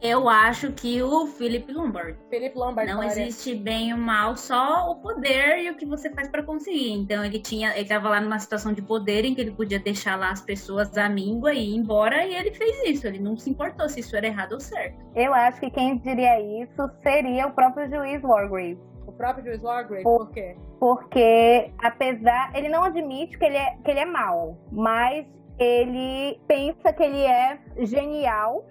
Eu 0.02 0.30
acho 0.30 0.72
que 0.74 1.02
o 1.02 1.26
Philip 1.26 1.72
Lombard. 1.72 2.16
Philip 2.30 2.56
Lombard. 2.56 2.92
Não 2.92 3.02
existe 3.02 3.56
bem 3.56 3.94
o 3.94 3.98
mal, 3.98 4.38
só 4.38 4.92
o 4.92 4.96
poder 4.98 5.64
e 5.64 5.72
o 5.72 5.76
que 5.76 5.88
você 5.88 6.12
faz 6.12 6.28
para 6.28 6.44
conseguir. 6.44 6.92
Então 6.92 7.26
ele 7.26 7.40
tinha, 7.40 7.72
ele 7.72 7.82
estava 7.82 8.10
lá 8.10 8.22
numa 8.22 8.38
situação 8.38 8.74
de 8.74 8.82
poder 8.82 9.26
em 9.26 9.34
que 9.34 9.42
ele 9.42 9.52
podia 9.52 9.80
deixar 9.80 10.16
lá 10.16 10.30
as 10.30 10.42
pessoas 10.42 10.96
à 10.98 11.10
míngua 11.10 11.54
e 11.54 11.72
ir 11.72 11.76
embora 11.76 12.24
e 12.26 12.36
ele 12.36 12.52
fez 12.52 12.84
isso. 12.84 13.08
Ele 13.08 13.20
não 13.20 13.36
se 13.36 13.50
importou 13.50 13.90
se 13.90 14.02
isso 14.02 14.16
era 14.16 14.28
errado 14.28 14.54
ou 14.54 14.60
certo. 14.60 14.98
Eu 15.16 15.34
acho 15.34 15.60
que 15.60 15.72
quem 15.72 15.98
diria 15.98 16.40
isso 16.62 16.92
seria 17.02 17.48
o 17.48 17.52
próprio 17.52 17.90
juiz 17.90 18.22
Wargrave. 18.24 18.78
Próprio 19.18 19.46
juiz 19.46 19.64
Wargrave, 19.64 20.04
por, 20.04 20.32
quê? 20.32 20.56
Porque 20.80 21.72
apesar, 21.84 22.52
ele 22.56 22.70
não 22.70 22.84
admite 22.84 23.38
que 23.38 23.46
ele 23.46 23.58
é 23.58 23.78
que 23.84 23.92
ele 23.92 24.00
é 24.00 24.06
mal, 24.06 24.58
mas 24.72 25.26
ele 25.58 26.40
pensa 26.48 26.94
que 26.94 27.04
ele 27.04 27.22
é 27.22 27.60
genial 27.80 28.64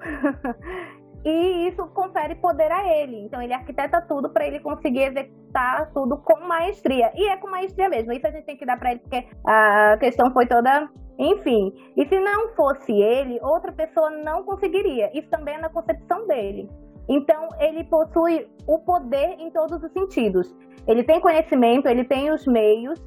e 1.25 1.69
isso 1.69 1.85
confere 1.89 2.37
poder 2.37 2.71
a 2.71 2.87
ele. 2.87 3.25
Então 3.25 3.43
ele 3.43 3.53
arquiteta 3.53 4.01
tudo 4.01 4.31
para 4.31 4.47
ele 4.47 4.61
conseguir 4.61 5.03
executar 5.03 5.91
tudo 5.93 6.17
com 6.19 6.47
maestria. 6.47 7.11
E 7.17 7.29
é 7.29 7.37
com 7.37 7.51
maestria 7.51 7.89
mesmo. 7.89 8.13
Isso 8.13 8.27
a 8.27 8.31
gente 8.31 8.45
tem 8.45 8.57
que 8.57 8.65
dar 8.65 8.79
para 8.79 8.93
ele 8.93 9.01
porque 9.01 9.27
a 9.45 9.97
questão 9.99 10.33
foi 10.33 10.47
toda 10.47 10.89
enfim, 11.19 11.73
e 11.97 12.07
se 12.07 12.21
não 12.21 12.55
fosse 12.55 12.93
ele, 12.93 13.39
outra 13.41 13.73
pessoa 13.73 14.11
não 14.11 14.45
conseguiria. 14.45 15.11
Isso 15.19 15.29
também 15.31 15.55
é 15.55 15.59
na 15.59 15.71
concepção 15.71 16.27
dele. 16.27 16.69
Então, 17.09 17.49
ele 17.61 17.85
possui 17.85 18.49
o 18.67 18.79
poder 18.79 19.37
em 19.39 19.51
todos 19.51 19.83
os 19.83 19.93
sentidos. 19.93 20.55
Ele 20.87 21.03
tem 21.03 21.21
conhecimento, 21.21 21.89
ele 21.89 22.05
tem 22.05 22.31
os 22.31 22.47
meios 22.47 23.01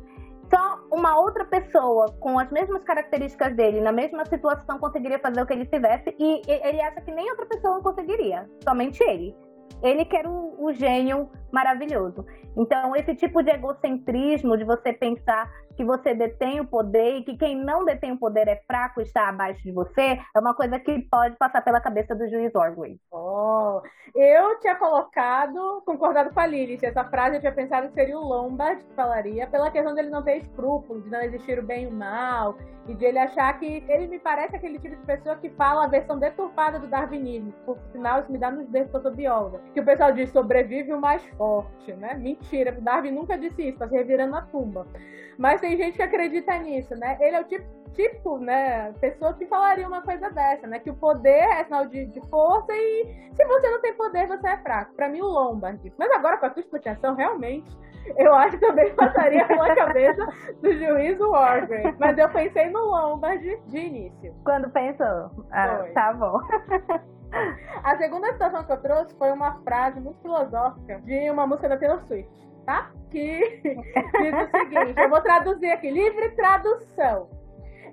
só 0.50 0.80
uma 0.92 1.20
outra 1.20 1.46
pessoa 1.46 2.12
com 2.20 2.40
as 2.40 2.50
mesmas 2.52 2.84
características 2.84 3.56
dele, 3.56 3.80
na 3.82 3.92
mesma 3.92 4.26
situação, 4.26 4.80
conseguiria 4.80 5.20
fazer 5.20 5.42
o 5.42 5.46
que 5.46 5.54
ele 5.54 5.66
fizesse, 5.66 6.16
e 6.18 6.42
ele 6.48 6.82
acha 6.82 7.02
que 7.02 7.12
nem 7.12 7.30
outra 7.30 7.46
pessoa 7.46 7.82
conseguiria, 7.82 8.50
somente 8.64 9.02
ele. 9.04 9.36
Ele 9.84 10.04
quer 10.06 10.28
o, 10.28 10.56
o 10.58 10.74
gênio 10.74 11.30
maravilhoso. 11.52 12.26
Então, 12.58 12.96
esse 12.96 13.16
tipo 13.16 13.42
de 13.42 13.52
egocentrismo, 13.52 14.58
de 14.58 14.64
você 14.64 14.94
pensar 14.94 15.50
que 15.76 15.84
você 15.86 16.14
detém 16.14 16.60
o 16.60 16.68
poder 16.68 17.20
e 17.20 17.24
que 17.24 17.38
quem 17.38 17.56
não 17.56 17.86
detém 17.86 18.12
o 18.12 18.18
poder 18.18 18.50
é 18.50 18.62
fraco 18.68 19.00
está 19.00 19.30
abaixo 19.30 19.64
de 19.64 19.72
você, 19.72 20.20
é 20.36 20.40
uma 20.40 20.54
coisa 20.54 20.78
que 20.78 21.00
pode 21.10 21.38
passar 21.38 21.62
pela 21.62 21.80
cabeça 21.80 22.14
do 22.14 22.28
juiz 22.30 22.54
Orway. 22.54 23.00
Oh, 23.10 23.82
eu 24.14 24.60
tinha 24.60 24.76
colocado, 24.76 25.82
concordado 25.86 26.34
com 26.34 26.40
a 26.40 26.46
Lilith, 26.46 26.84
essa 26.84 27.06
frase 27.06 27.38
eu 27.38 27.40
tinha 27.40 27.54
pensado 27.54 27.88
que 27.88 27.94
seria 27.94 28.18
o 28.18 28.28
Lombard 28.28 28.84
que 28.84 28.94
falaria, 28.94 29.48
pela 29.48 29.72
questão 29.72 29.96
dele 29.96 30.10
não 30.10 30.22
ter 30.22 30.40
escrúpulos, 30.40 31.04
de 31.06 31.10
não 31.10 31.22
existir 31.22 31.58
o 31.58 31.64
bem 31.64 31.86
e 31.86 31.88
o 31.88 31.92
mal, 31.92 32.58
e 32.90 32.94
de 32.94 33.06
ele 33.06 33.20
achar 33.20 33.58
que 33.60 33.84
ele 33.88 34.08
me 34.08 34.20
parece 34.20 34.56
aquele 34.56 34.80
tipo 34.80 34.96
de 34.96 35.06
pessoa 35.06 35.36
que 35.36 35.50
fala 35.52 35.86
a 35.86 35.88
versão 35.88 36.18
deturpada 36.18 36.80
do 36.80 36.88
darwinismo. 36.88 37.54
Por 37.66 37.78
sinal, 37.92 38.20
isso 38.20 38.32
me 38.32 38.38
dá 38.38 38.52
nos 38.52 38.68
dedos 38.68 38.90
que 38.90 38.98
eu 38.98 39.02
sou 39.02 39.12
bióloga. 39.12 39.62
Que 39.74 39.80
o 39.80 39.86
pessoal 39.86 40.12
diz 40.12 40.30
sobrevive 40.32 40.92
o 40.92 41.00
mais 41.00 41.24
forte, 41.40 41.94
né? 41.94 42.16
Mentira, 42.16 42.76
o 42.78 42.82
Darwin 42.82 43.12
nunca 43.12 43.38
disse 43.38 43.70
isso, 43.70 43.80
tá 43.80 43.88
se 43.88 43.96
revirando 43.96 44.34
na 44.34 44.42
tumba. 44.42 44.86
Mas 45.38 45.62
tem 45.62 45.78
gente 45.78 45.96
que 45.96 46.04
acredita 46.04 46.58
nisso, 46.60 46.94
né? 46.98 47.18
Ele 47.22 47.38
é 47.38 47.40
o 47.40 47.46
tipo, 47.46 47.66
tipo, 47.94 48.38
né, 48.38 48.94
pessoa 49.00 49.34
que 49.34 49.46
falaria 49.48 49.88
uma 49.88 50.02
coisa 50.02 50.30
dessa, 50.30 50.68
né? 50.68 50.80
Que 50.80 50.90
o 50.90 50.96
poder 50.96 51.30
é 51.30 51.64
sinal 51.64 51.86
de, 51.86 52.06
de 52.08 52.22
força 52.30 52.74
e 52.74 53.32
se 53.34 53.46
você 53.46 53.70
não 53.70 53.82
tem 53.82 53.94
poder, 53.94 54.28
você 54.28 54.50
é 54.50 54.58
fraco. 54.58 54.94
Para 54.96 55.08
mim, 55.08 55.22
o 55.22 55.28
Lombard. 55.28 55.94
Mas 55.98 56.12
agora, 56.12 56.38
com 56.38 56.46
a 56.46 56.50
tua 56.50 56.60
explicação, 56.60 57.16
realmente, 57.16 57.72
eu 58.18 58.36
acho 58.36 58.60
que 58.60 58.66
também 58.66 58.94
passaria 58.96 59.48
pela 59.48 59.74
cabeça 59.74 60.28
do 60.62 60.74
juiz 60.74 61.18
Wargrave. 61.20 61.96
Mas 61.98 62.18
eu 62.18 62.30
pensei 62.30 62.70
no 62.70 62.84
Lombard 62.84 63.62
de 63.66 63.78
início. 63.78 64.36
Quando 64.44 64.70
pensou? 64.70 65.32
Ah, 65.52 65.86
tá 65.94 66.14
bom. 66.14 66.38
A 67.84 67.98
segunda 67.98 68.32
citação 68.34 68.64
que 68.64 68.72
eu 68.72 68.82
trouxe 68.82 69.16
foi 69.16 69.32
uma 69.32 69.62
frase 69.62 70.00
muito 70.00 70.20
filosófica 70.22 71.00
de 71.02 71.30
uma 71.30 71.46
música 71.46 71.70
da 71.70 71.78
Taylor 71.78 72.02
Swift 72.08 72.40
tá? 72.70 72.92
Que 73.10 73.62
diz 73.66 74.34
o 74.34 74.58
seguinte: 74.58 75.00
eu 75.02 75.10
vou 75.10 75.22
traduzir 75.22 75.72
aqui, 75.72 75.90
livre 75.90 76.30
tradução. 76.36 77.30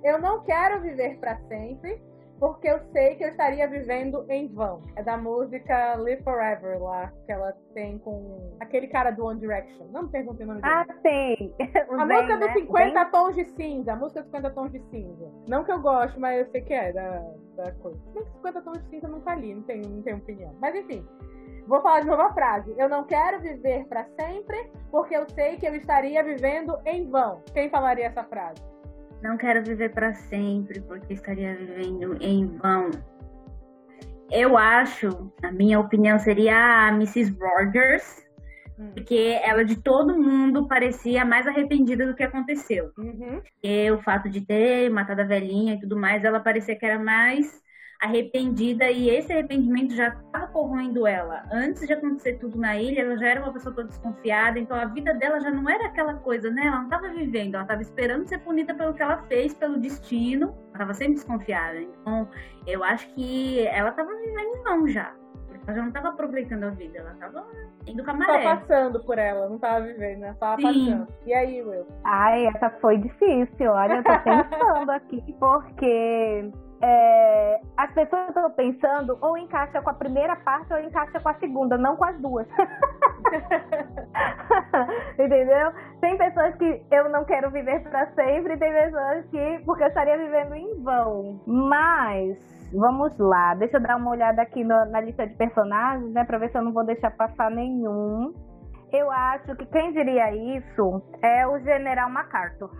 Eu 0.04 0.20
não 0.20 0.44
quero 0.44 0.82
viver 0.82 1.16
para 1.18 1.38
sempre, 1.48 2.00
porque 2.38 2.68
eu 2.68 2.80
sei 2.92 3.14
que 3.16 3.24
eu 3.24 3.28
estaria 3.28 3.66
vivendo 3.68 4.24
em 4.28 4.48
vão. 4.48 4.82
É 4.94 5.02
da 5.02 5.16
música 5.16 5.94
Live 5.96 6.22
Forever 6.22 6.82
lá, 6.82 7.12
que 7.24 7.32
ela 7.32 7.52
tem 7.74 7.98
com 7.98 8.56
aquele 8.60 8.88
cara 8.88 9.10
do 9.10 9.24
One 9.24 9.40
Direction. 9.40 9.86
Não 9.90 10.04
me 10.04 10.08
pergunte 10.10 10.42
o 10.42 10.46
nome 10.46 10.60
dele. 10.60 10.74
Ah, 10.74 10.86
sei. 11.02 11.54
a 11.98 12.06
música 12.06 12.36
dos 12.36 12.52
50 12.52 13.04
tons 13.06 13.34
de 13.34 13.44
cinza. 13.56 13.92
A 13.92 13.96
música 13.96 14.22
dos 14.22 14.30
50 14.30 14.50
tons 14.50 14.72
de 14.72 14.80
cinza. 14.90 15.30
Não 15.48 15.64
que 15.64 15.72
eu 15.72 15.80
goste, 15.80 16.18
mas 16.18 16.38
eu 16.40 16.50
sei 16.50 16.60
que 16.62 16.74
é 16.74 16.92
da, 16.92 17.24
da 17.56 17.72
coisa. 17.72 17.98
50 18.36 18.62
tons 18.62 18.82
de 18.82 18.90
cinza 18.90 19.06
eu 19.06 19.10
nunca 19.10 19.34
li, 19.34 19.54
não 19.54 19.62
tenho, 19.62 19.88
não 19.88 20.02
tenho 20.02 20.16
opinião. 20.18 20.54
Mas 20.60 20.74
enfim. 20.74 21.06
Vou 21.66 21.80
falar 21.82 22.00
de 22.00 22.06
novo 22.06 22.22
a 22.22 22.32
frase. 22.32 22.72
Eu 22.78 22.88
não 22.88 23.04
quero 23.04 23.40
viver 23.40 23.86
para 23.88 24.06
sempre, 24.20 24.70
porque 24.90 25.16
eu 25.16 25.28
sei 25.30 25.56
que 25.56 25.66
eu 25.66 25.74
estaria 25.74 26.22
vivendo 26.22 26.78
em 26.84 27.10
vão. 27.10 27.42
Quem 27.52 27.68
falaria 27.68 28.06
essa 28.06 28.22
frase? 28.22 28.62
Não 29.26 29.36
quero 29.36 29.60
viver 29.64 29.92
para 29.92 30.14
sempre, 30.14 30.80
porque 30.82 31.14
estaria 31.14 31.56
vivendo 31.56 32.16
em 32.20 32.46
vão. 32.58 32.92
Eu 34.30 34.56
acho, 34.56 35.32
na 35.42 35.50
minha 35.50 35.80
opinião, 35.80 36.16
seria 36.16 36.86
a 36.86 36.88
Mrs. 36.90 37.36
Rogers, 37.36 38.24
hum. 38.78 38.92
porque 38.94 39.40
ela 39.42 39.64
de 39.64 39.82
todo 39.82 40.16
mundo 40.16 40.68
parecia 40.68 41.24
mais 41.24 41.44
arrependida 41.44 42.06
do 42.06 42.14
que 42.14 42.22
aconteceu. 42.22 42.92
Uhum. 42.96 43.42
E 43.64 43.90
o 43.90 44.00
fato 44.00 44.30
de 44.30 44.42
ter 44.42 44.88
matado 44.90 45.22
a 45.22 45.24
velhinha 45.24 45.74
e 45.74 45.80
tudo 45.80 45.96
mais, 45.96 46.22
ela 46.22 46.38
parecia 46.38 46.78
que 46.78 46.86
era 46.86 46.98
mais 47.02 47.60
arrependida 48.00 48.90
e 48.90 49.08
esse 49.08 49.32
arrependimento 49.32 49.94
já 49.94 50.08
estava 50.08 50.46
corroendo 50.48 51.06
ela. 51.06 51.42
Antes 51.50 51.86
de 51.86 51.92
acontecer 51.92 52.34
tudo 52.34 52.58
na 52.58 52.76
ilha, 52.76 53.00
ela 53.00 53.16
já 53.16 53.28
era 53.28 53.42
uma 53.42 53.52
pessoa 53.52 53.74
toda 53.74 53.88
desconfiada, 53.88 54.58
então 54.58 54.76
a 54.76 54.84
vida 54.86 55.14
dela 55.14 55.40
já 55.40 55.50
não 55.50 55.68
era 55.68 55.86
aquela 55.86 56.14
coisa, 56.14 56.50
né? 56.50 56.66
Ela 56.66 56.76
não 56.78 56.84
estava 56.84 57.08
vivendo, 57.08 57.54
ela 57.54 57.64
estava 57.64 57.82
esperando 57.82 58.26
ser 58.26 58.38
punida 58.40 58.74
pelo 58.74 58.94
que 58.94 59.02
ela 59.02 59.18
fez, 59.28 59.54
pelo 59.54 59.78
destino. 59.78 60.46
Ela 60.46 60.72
estava 60.72 60.94
sempre 60.94 61.14
desconfiada. 61.14 61.80
Então, 61.80 62.28
eu 62.66 62.84
acho 62.84 63.08
que 63.14 63.66
ela 63.66 63.90
estava 63.90 64.14
vivendo 64.14 64.56
em 64.56 64.62
vão 64.62 64.88
já. 64.88 65.14
Ela 65.66 65.74
já 65.74 65.82
não 65.82 65.88
estava 65.88 66.08
aproveitando 66.10 66.64
a 66.64 66.70
vida, 66.70 66.98
ela 66.98 67.12
estava 67.12 67.46
indo 67.86 68.04
com 68.04 68.10
a 68.10 68.14
maré. 68.14 68.42
Tava 68.44 68.60
passando 68.60 69.00
por 69.04 69.18
ela, 69.18 69.48
não 69.48 69.58
tava 69.58 69.86
vivendo, 69.86 70.20
né? 70.20 70.36
Tava 70.38 70.60
Sim. 70.60 70.90
passando. 70.90 71.08
E 71.26 71.34
aí, 71.34 71.62
Will? 71.62 71.86
Ai, 72.04 72.46
essa 72.46 72.70
foi 72.80 72.98
difícil. 72.98 73.70
Olha, 73.72 73.94
eu 73.94 74.04
tô 74.04 74.18
pensando 74.22 74.90
aqui, 74.90 75.34
porque 75.40 76.52
é, 76.82 77.60
as 77.76 77.92
pessoas 77.92 78.28
estão 78.28 78.50
pensando 78.52 79.16
ou 79.20 79.36
encaixa 79.38 79.80
com 79.80 79.90
a 79.90 79.94
primeira 79.94 80.34
parte 80.36 80.72
ou 80.72 80.80
encaixa 80.80 81.20
com 81.20 81.28
a 81.28 81.34
segunda, 81.34 81.76
não 81.78 81.96
com 81.96 82.04
as 82.04 82.18
duas. 82.20 82.46
Entendeu? 85.18 85.72
Tem 86.00 86.16
pessoas 86.18 86.54
que 86.56 86.82
eu 86.90 87.08
não 87.08 87.24
quero 87.24 87.50
viver 87.50 87.80
pra 87.82 88.06
sempre, 88.12 88.56
tem 88.58 88.72
pessoas 88.72 89.24
que 89.30 89.62
porque 89.64 89.84
eu 89.84 89.88
estaria 89.88 90.18
vivendo 90.18 90.54
em 90.54 90.82
vão. 90.82 91.40
Mas 91.46 92.36
vamos 92.72 93.16
lá, 93.18 93.54
deixa 93.54 93.76
eu 93.78 93.82
dar 93.82 93.96
uma 93.96 94.10
olhada 94.10 94.42
aqui 94.42 94.62
no- 94.64 94.84
na 94.86 95.00
lista 95.00 95.26
de 95.26 95.34
personagens, 95.34 96.12
né, 96.12 96.24
pra 96.24 96.38
ver 96.38 96.50
se 96.50 96.58
eu 96.58 96.62
não 96.62 96.72
vou 96.72 96.84
deixar 96.84 97.10
passar 97.12 97.50
nenhum. 97.50 98.32
Eu 98.92 99.10
acho 99.10 99.54
que 99.56 99.66
quem 99.66 99.92
diria 99.92 100.30
isso 100.56 101.02
é 101.22 101.46
o 101.46 101.58
General 101.60 102.08
MacArthur. 102.08 102.70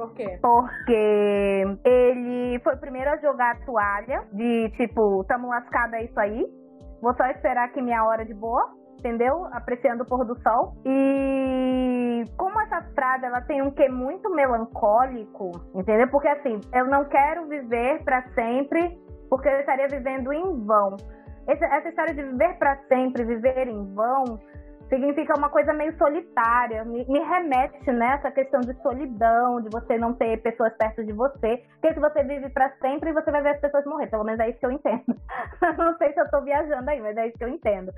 Por 0.00 0.14
quê? 0.14 0.38
Porque 0.40 1.78
ele 1.84 2.58
foi 2.60 2.74
o 2.74 2.78
primeiro 2.80 3.10
a 3.10 3.16
jogar 3.18 3.52
a 3.56 3.64
toalha 3.66 4.24
de 4.32 4.70
tipo, 4.76 5.24
tamo 5.24 5.48
lascado, 5.48 5.94
é 5.94 6.04
isso 6.04 6.18
aí. 6.18 6.46
Vou 7.02 7.14
só 7.14 7.24
esperar 7.26 7.64
aqui 7.66 7.80
minha 7.82 8.04
hora 8.04 8.24
de 8.24 8.34
boa, 8.34 8.62
entendeu? 8.98 9.46
Apreciando 9.52 10.02
o 10.02 10.06
pôr 10.06 10.24
do 10.24 10.38
sol. 10.42 10.74
E 10.84 12.24
como 12.36 12.60
essa 12.60 12.82
frase 12.94 13.24
ela 13.24 13.40
tem 13.42 13.62
um 13.62 13.70
quê 13.70 13.88
muito 13.88 14.28
melancólico, 14.30 15.50
entendeu? 15.74 16.08
Porque 16.08 16.28
assim, 16.28 16.60
eu 16.74 16.86
não 16.86 17.04
quero 17.04 17.46
viver 17.46 18.02
pra 18.04 18.22
sempre, 18.34 18.98
porque 19.28 19.48
eu 19.48 19.60
estaria 19.60 19.88
vivendo 19.88 20.32
em 20.32 20.64
vão. 20.64 20.96
Esse- 21.48 21.64
essa 21.64 21.88
história 21.88 22.14
de 22.14 22.22
viver 22.22 22.58
pra 22.58 22.76
sempre, 22.88 23.24
viver 23.24 23.66
em 23.68 23.94
vão, 23.94 24.38
significa 24.90 25.38
uma 25.38 25.48
coisa 25.48 25.72
meio 25.72 25.96
solitária, 25.96 26.84
me, 26.84 27.06
me 27.06 27.20
remete 27.20 27.90
nessa 27.92 28.30
questão 28.30 28.60
de 28.60 28.74
solidão, 28.82 29.62
de 29.62 29.70
você 29.70 29.96
não 29.96 30.12
ter 30.12 30.42
pessoas 30.42 30.76
perto 30.76 31.04
de 31.04 31.12
você, 31.12 31.62
porque 31.80 31.94
se 31.94 32.00
você 32.00 32.24
vive 32.24 32.50
pra 32.50 32.70
sempre, 32.82 33.12
você 33.12 33.30
vai 33.30 33.40
ver 33.40 33.50
as 33.50 33.60
pessoas 33.60 33.84
morrer, 33.86 34.08
pelo 34.08 34.24
menos 34.24 34.40
é 34.40 34.50
isso 34.50 34.58
que 34.58 34.66
eu 34.66 34.72
entendo. 34.72 35.04
não 35.78 35.96
sei 35.96 36.12
se 36.12 36.20
eu 36.20 36.28
tô 36.28 36.42
viajando 36.42 36.90
aí, 36.90 37.00
mas 37.00 37.16
é 37.16 37.28
isso 37.28 37.38
que 37.38 37.44
eu 37.44 37.48
entendo. 37.48 37.92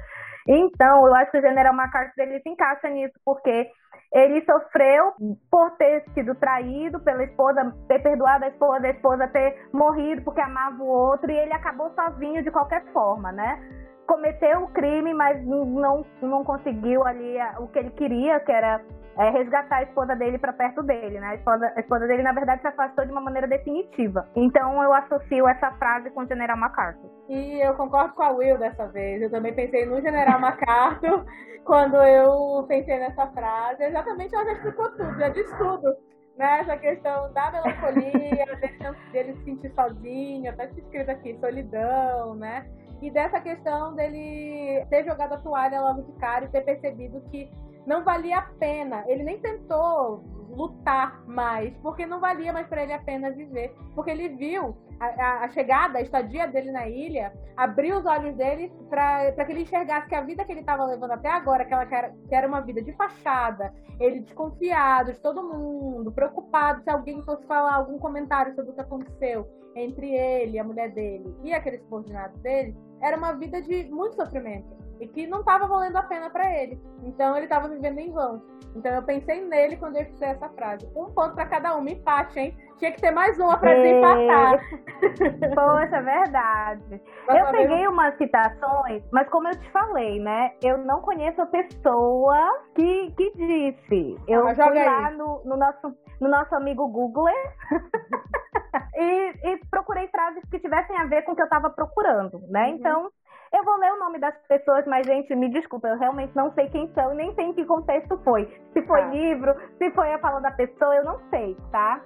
Então, 0.47 1.07
eu 1.07 1.15
acho 1.15 1.31
que 1.31 1.39
o 1.39 1.43
General 1.43 1.75
MacArthur 1.75 2.23
ele 2.23 2.41
se 2.41 2.49
encaixa 2.51 2.89
nisso, 2.89 3.15
porque 3.25 3.71
ele 4.13 4.45
sofreu 4.45 5.13
por 5.51 5.71
ter 5.79 6.05
sido 6.13 6.35
traído 6.35 7.01
pela 7.01 7.25
esposa, 7.25 7.73
ter 7.89 8.01
perdoado 8.01 8.45
a 8.45 8.49
esposa, 8.49 8.87
a 8.87 8.91
esposa 8.91 9.29
ter 9.29 9.69
morrido 9.73 10.23
porque 10.23 10.41
amava 10.41 10.83
o 10.83 10.87
outro, 10.87 11.31
e 11.31 11.39
ele 11.39 11.53
acabou 11.55 11.91
sozinho 11.95 12.43
de 12.43 12.51
qualquer 12.51 12.85
forma, 12.93 13.33
né? 13.33 13.82
Cometeu 14.13 14.65
o 14.65 14.69
crime, 14.69 15.15
mas 15.15 15.43
não, 15.47 16.05
não 16.21 16.45
conseguiu 16.45 17.03
ali 17.07 17.41
a- 17.41 17.57
o 17.61 17.69
que 17.69 17.79
ele 17.79 17.91
queria, 17.93 18.39
que 18.41 18.53
era 18.53 18.79
é, 19.17 19.29
resgatar 19.31 19.77
a 19.77 19.83
esposa 19.83 20.15
dele 20.17 20.39
para 20.39 20.53
perto 20.55 20.83
dele, 20.83 21.21
né? 21.21 21.29
A 21.29 21.35
esposa, 21.35 21.73
a 21.77 21.81
esposa 21.81 22.07
dele, 22.07 22.23
na 22.23 22.33
verdade, 22.33 22.63
se 22.63 22.67
afastou 22.69 23.05
de 23.05 23.13
uma 23.13 23.21
maneira 23.21 23.47
definitiva. 23.47 24.27
Então 24.35 24.83
eu 24.83 24.93
associo 24.93 25.47
essa 25.49 25.71
frase 25.73 26.11
com 26.11 26.23
o 26.23 26.27
General 26.27 26.57
MacArthur. 26.57 27.11
E 27.29 27.61
eu 27.61 27.75
concordo 27.75 28.15
com 28.15 28.23
a 28.23 28.31
Will 28.31 28.59
dessa 28.59 28.87
vez. 28.89 29.21
Eu 29.23 29.31
também 29.31 29.55
pensei 29.55 29.85
no 29.87 30.01
General 30.01 30.41
MacArthur 30.41 31.25
quando 31.65 31.97
eu 31.97 32.65
pensei 32.67 32.99
nessa 32.99 33.27
frase. 33.29 33.83
Exatamente, 33.85 34.35
ela 34.35 34.45
já 34.47 34.53
explicou 34.53 34.91
tudo, 34.93 35.19
já 35.19 35.29
disse 35.31 35.57
tudo. 35.59 35.95
Né? 36.39 36.61
Essa 36.61 36.77
questão 36.79 37.31
da 37.35 37.51
melancolia, 37.51 38.47
dele, 38.61 38.97
dele 39.13 39.35
se 39.37 39.45
sentir 39.45 39.71
sozinho, 39.75 40.51
até 40.51 40.65
escrito 40.71 41.11
aqui, 41.11 41.37
solidão, 41.39 42.35
né? 42.35 42.67
E 43.03 43.11
dessa 43.11 43.41
questão 43.41 43.97
dele 43.97 44.87
ter 44.89 45.05
jogado 45.05 45.33
a 45.33 45.39
toalha 45.39 45.81
logo 45.81 46.03
de 46.03 46.13
cara 46.13 46.45
e 46.45 46.49
ter 46.49 46.61
percebido 46.61 47.21
que 47.33 47.51
não 47.85 48.05
valia 48.05 48.39
a 48.39 48.43
pena. 48.43 49.03
Ele 49.09 49.25
nem 49.25 49.41
tentou 49.41 50.23
lutar 50.53 51.25
mais, 51.27 51.75
porque 51.79 52.07
não 52.07 52.21
valia 52.21 52.53
mais 52.53 52.67
para 52.67 52.83
ele 52.83 52.93
a 52.93 52.99
pena 52.99 53.31
viver. 53.31 53.75
Porque 53.95 54.11
ele 54.11 54.29
viu 54.31 54.77
a, 55.01 55.45
a- 55.45 55.49
chegada, 55.49 55.99
a 55.99 56.03
estadia 56.03 56.47
dele 56.47 56.71
na 56.71 56.87
ilha, 56.89 57.33
abriu 57.57 57.99
os 57.99 58.07
olhos 58.07 58.35
dele 58.37 58.73
para 58.89 59.33
que 59.45 59.53
ele 59.53 59.63
enxergasse 59.63 60.09
que 60.09 60.15
a 60.15 60.21
vida 60.21 60.45
que 60.45 60.53
ele 60.53 60.61
estava 60.61 60.85
levando 60.85 61.13
até 61.13 61.29
agora, 61.29 61.65
que, 61.65 61.73
ela, 61.75 61.87
que, 61.87 62.35
era, 62.35 62.47
uma 62.47 62.61
vida 62.61 62.83
de 62.83 62.93
fachada, 62.93 63.73
ele 63.99 64.21
desconfiado 64.21 65.13
de 65.13 65.21
todo 65.21 65.43
mundo, 65.43 66.13
preocupado 66.13 66.83
se 66.83 66.91
alguém 66.91 67.23
fosse 67.23 67.47
falar 67.47 67.75
algum 67.75 67.99
comentário 67.99 68.55
sobre 68.55 68.71
o 68.71 68.75
que 68.75 68.81
aconteceu 68.81 69.49
entre 69.75 70.15
ele, 70.15 70.59
a 70.59 70.65
mulher 70.65 70.91
dele 70.91 71.35
e 71.43 71.53
aqueles 71.53 71.81
subordinados 71.83 72.39
dele, 72.41 72.77
era 73.01 73.17
uma 73.17 73.33
vida 73.33 73.61
de 73.63 73.85
muito 73.91 74.15
sofrimento 74.17 74.82
e 75.01 75.09
que 75.09 75.27
não 75.27 75.41
estava 75.41 75.67
valendo 75.67 75.97
a 75.97 76.03
pena 76.03 76.31
para 76.31 76.51
ele. 76.61 76.81
Então 77.03 77.37
ele 77.37 77.47
estava 77.47 77.69
vivendo 77.69 77.99
em 77.99 78.13
vão. 78.13 78.43
Então 78.75 78.93
eu 78.93 79.03
pensei 79.03 79.45
nele 79.45 79.77
quando 79.77 79.97
eu 79.97 80.05
fiz 80.07 80.23
essa 80.23 80.49
frase. 80.51 80.89
Um 80.97 81.07
ponto 81.07 81.35
para 81.35 81.47
cada 81.47 81.77
um, 81.77 81.87
empate, 81.87 82.39
hein? 82.39 82.57
Tinha 82.79 82.91
que 82.93 83.01
ter 83.01 83.11
mais 83.11 83.39
uma 83.39 83.59
para 83.59 83.75
desempatar. 83.75 84.61
Poxa, 85.55 85.97
é 85.97 86.03
verdade. 86.03 87.03
Vai 87.27 87.41
Eu 87.41 87.47
peguei 87.53 87.87
umas 87.87 88.17
citações, 88.17 89.03
mas 89.13 89.29
como 89.29 89.49
eu 89.49 89.61
te 89.61 89.71
falei, 89.71 90.19
né? 90.21 90.53
Eu 90.63 90.79
não 90.79 91.01
conheço 91.03 91.41
a 91.43 91.47
pessoa 91.47 92.61
que, 92.75 93.13
que 93.13 93.33
disse. 93.37 94.17
Eu 94.27 94.49
Ah, 94.49 94.55
fui 94.55 94.85
lá 94.85 95.11
no, 95.11 95.43
no 95.45 95.57
nosso, 95.57 95.95
no 96.21 96.29
nosso 96.29 96.55
amigo 96.55 96.89
Googler 96.89 97.35
e, 98.97 99.51
e 99.51 99.61
procurei 99.71 100.09
frases 100.09 100.43
que 100.51 100.59
tivessem 100.59 100.97
a 100.97 101.05
ver 101.05 101.23
com 101.23 101.33
o 101.33 101.37
que 101.37 101.43
eu 101.43 101.49
tava 101.49 101.71
procurando, 101.71 102.41
né? 102.49 102.69
Uhum. 102.69 102.75
Então, 102.75 103.11
eu 103.53 103.65
vou 103.65 103.77
ler 103.77 103.93
o 103.93 103.99
nome 103.99 104.19
das 104.19 104.35
pessoas, 104.49 104.85
mas, 104.87 105.07
gente, 105.07 105.35
me 105.35 105.49
desculpa, 105.51 105.89
eu 105.89 105.99
realmente 105.99 106.35
não 106.35 106.53
sei 106.53 106.69
quem 106.69 106.89
são 106.95 107.13
e 107.13 107.17
nem 107.17 107.35
sei 107.35 107.47
em 107.47 107.53
que 107.53 107.65
contexto 107.65 108.19
foi. 108.25 108.47
Se 108.73 108.83
foi 108.83 109.01
Tá. 109.01 109.09
livro, 109.09 109.55
se 109.79 109.91
foi 109.91 110.13
a 110.13 110.19
fala 110.19 110.41
da 110.41 110.51
pessoa, 110.51 110.95
eu 110.95 111.05
não 111.05 111.19
sei, 111.31 111.57
tá? 111.71 112.01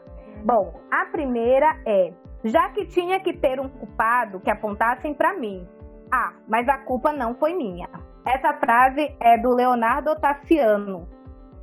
Bom, 0.45 0.81
a 0.91 1.07
primeira 1.07 1.77
é: 1.87 2.13
já 2.45 2.69
que 2.71 2.87
tinha 2.87 3.21
que 3.21 3.33
ter 3.33 3.59
um 3.61 3.69
culpado 3.69 4.41
que 4.41 4.51
apontassem 4.51 5.15
pra 5.15 5.35
mim. 5.35 5.67
Ah, 6.13 6.33
mas 6.47 6.69
a 6.69 6.79
culpa 6.79 7.13
não 7.13 7.35
foi 7.35 7.55
minha. 7.55 7.89
Essa 8.25 8.53
frase 8.55 9.17
é 9.21 9.39
do 9.39 9.55
Leonardo 9.55 10.15
Tassiano. 10.21 11.09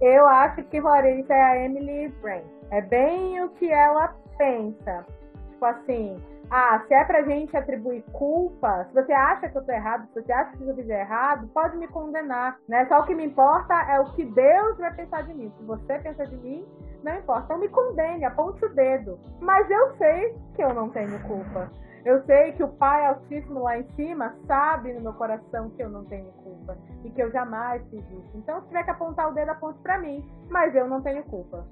Eu 0.02 0.28
acho 0.28 0.64
que 0.66 0.82
Larissa 0.82 1.34
é 1.34 1.42
a 1.44 1.66
Emily 1.66 2.10
Brand. 2.22 2.44
É 2.72 2.82
bem 2.82 3.42
o 3.44 3.50
que 3.50 3.72
ela 3.72 4.14
pensa. 4.38 5.06
Tipo 5.52 5.66
assim, 5.66 6.18
ah, 6.56 6.84
se 6.88 6.94
é 6.94 7.04
pra 7.04 7.24
gente 7.24 7.58
atribuir 7.58 8.04
culpa, 8.12 8.86
se 8.86 8.94
você 8.94 9.12
acha 9.12 9.50
que 9.50 9.58
eu 9.58 9.66
tô 9.66 9.72
errado, 9.72 10.08
se 10.10 10.22
você 10.22 10.32
acha 10.32 10.56
que 10.56 10.64
eu 10.64 10.76
fizer 10.76 11.02
errado, 11.02 11.48
pode 11.48 11.76
me 11.78 11.88
condenar, 11.88 12.60
né? 12.70 12.86
Só 12.86 13.00
o 13.00 13.06
que 13.06 13.16
me 13.16 13.26
importa 13.26 13.74
é 13.90 14.00
o 14.00 14.12
que 14.14 14.24
Deus 14.24 14.78
vai 14.78 14.94
pensar 14.94 15.24
de 15.24 15.34
mim. 15.34 15.52
Se 15.58 15.64
você 15.64 15.98
pensa 15.98 16.28
de 16.28 16.38
mim, 16.38 16.64
não 17.04 17.18
importa. 17.18 17.46
Então 17.46 17.58
me 17.58 17.70
condene, 17.70 18.24
aponte 18.24 18.64
o 18.64 18.70
dedo. 18.70 19.20
Mas 19.42 19.68
eu 19.68 19.96
sei 19.96 20.38
que 20.54 20.64
eu 20.64 20.76
não 20.76 20.90
tenho 20.90 21.20
culpa. 21.24 21.72
Eu 22.06 22.24
sei 22.26 22.52
que 22.52 22.64
o 22.64 22.68
Pai 22.68 23.04
Altíssimo 23.04 23.64
lá 23.64 23.80
em 23.80 23.90
cima 23.96 24.36
sabe 24.46 24.94
no 24.94 25.02
meu 25.02 25.14
coração 25.14 25.72
que 25.72 25.82
eu 25.82 25.90
não 25.90 26.06
tenho 26.06 26.32
culpa 26.34 26.78
e 27.04 27.10
que 27.10 27.24
eu 27.24 27.32
jamais 27.32 27.82
fiz 27.90 28.04
isso. 28.12 28.32
Então, 28.36 28.62
se 28.62 28.68
tiver 28.68 28.84
que 28.84 28.92
apontar 28.92 29.32
o 29.32 29.34
dedo, 29.34 29.50
aponte 29.50 29.80
pra 29.80 29.98
mim. 29.98 30.24
Mas 30.52 30.76
eu 30.76 30.88
não 30.88 31.02
tenho 31.02 31.24
culpa. 31.24 31.66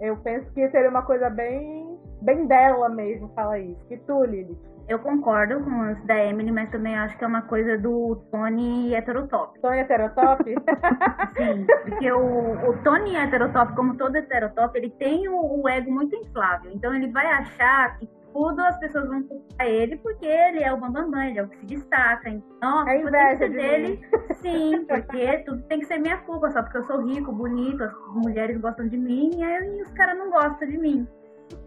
Eu 0.00 0.16
penso 0.18 0.50
que 0.52 0.68
seria 0.70 0.90
uma 0.90 1.02
coisa 1.02 1.30
bem, 1.30 1.98
bem 2.20 2.46
dela 2.46 2.88
mesmo 2.88 3.28
falar 3.34 3.58
isso. 3.58 3.80
E 3.90 3.96
tu, 3.98 4.24
Lili? 4.24 4.56
Eu 4.88 4.98
concordo 4.98 5.60
com 5.62 5.92
os 5.92 6.04
da 6.06 6.24
Emily, 6.24 6.50
mas 6.50 6.68
também 6.70 6.96
acho 6.96 7.16
que 7.16 7.24
é 7.24 7.26
uma 7.26 7.42
coisa 7.42 7.78
do 7.78 8.16
Tony 8.30 8.94
heterotop. 8.94 9.58
Tony 9.60 9.78
heterotop? 9.78 10.44
Sim, 11.36 11.66
porque 11.84 12.12
o, 12.12 12.68
o 12.68 12.76
Tony 12.82 13.16
heterotop, 13.16 13.74
como 13.74 13.96
todo 13.96 14.16
heterotop, 14.16 14.76
ele 14.76 14.90
tem 14.90 15.28
o, 15.28 15.62
o 15.62 15.68
ego 15.68 15.90
muito 15.90 16.16
inflável. 16.16 16.72
Então 16.74 16.92
ele 16.94 17.08
vai 17.12 17.26
achar 17.26 17.96
que 17.98 18.08
tudo 18.32 18.60
as 18.60 18.78
pessoas 18.78 19.06
vão 19.08 19.22
culpar 19.22 19.66
ele 19.66 19.96
porque 19.98 20.26
ele 20.26 20.62
é 20.62 20.72
o 20.72 20.78
bambambam, 20.78 21.22
ele 21.22 21.38
é 21.38 21.42
o 21.42 21.48
que 21.48 21.56
se 21.58 21.66
destaca. 21.66 22.28
Então, 22.28 22.88
É 22.88 22.96
a 22.96 23.00
que 23.00 23.08
inveja 23.08 23.48
de 23.48 23.56
dele. 23.56 24.00
Sim, 24.42 24.84
porque 24.86 25.38
tudo 25.44 25.62
tem 25.64 25.78
que 25.80 25.86
ser 25.86 25.98
minha 25.98 26.18
culpa, 26.18 26.50
só 26.50 26.62
porque 26.62 26.78
eu 26.78 26.84
sou 26.84 27.00
rico, 27.06 27.32
bonito, 27.32 27.82
as 27.82 27.92
mulheres 28.14 28.60
gostam 28.60 28.88
de 28.88 28.96
mim 28.98 29.30
e 29.36 29.42
aí 29.42 29.80
os 29.82 29.90
caras 29.92 30.18
não 30.18 30.30
gostam 30.30 30.68
de 30.68 30.76
mim. 30.78 31.06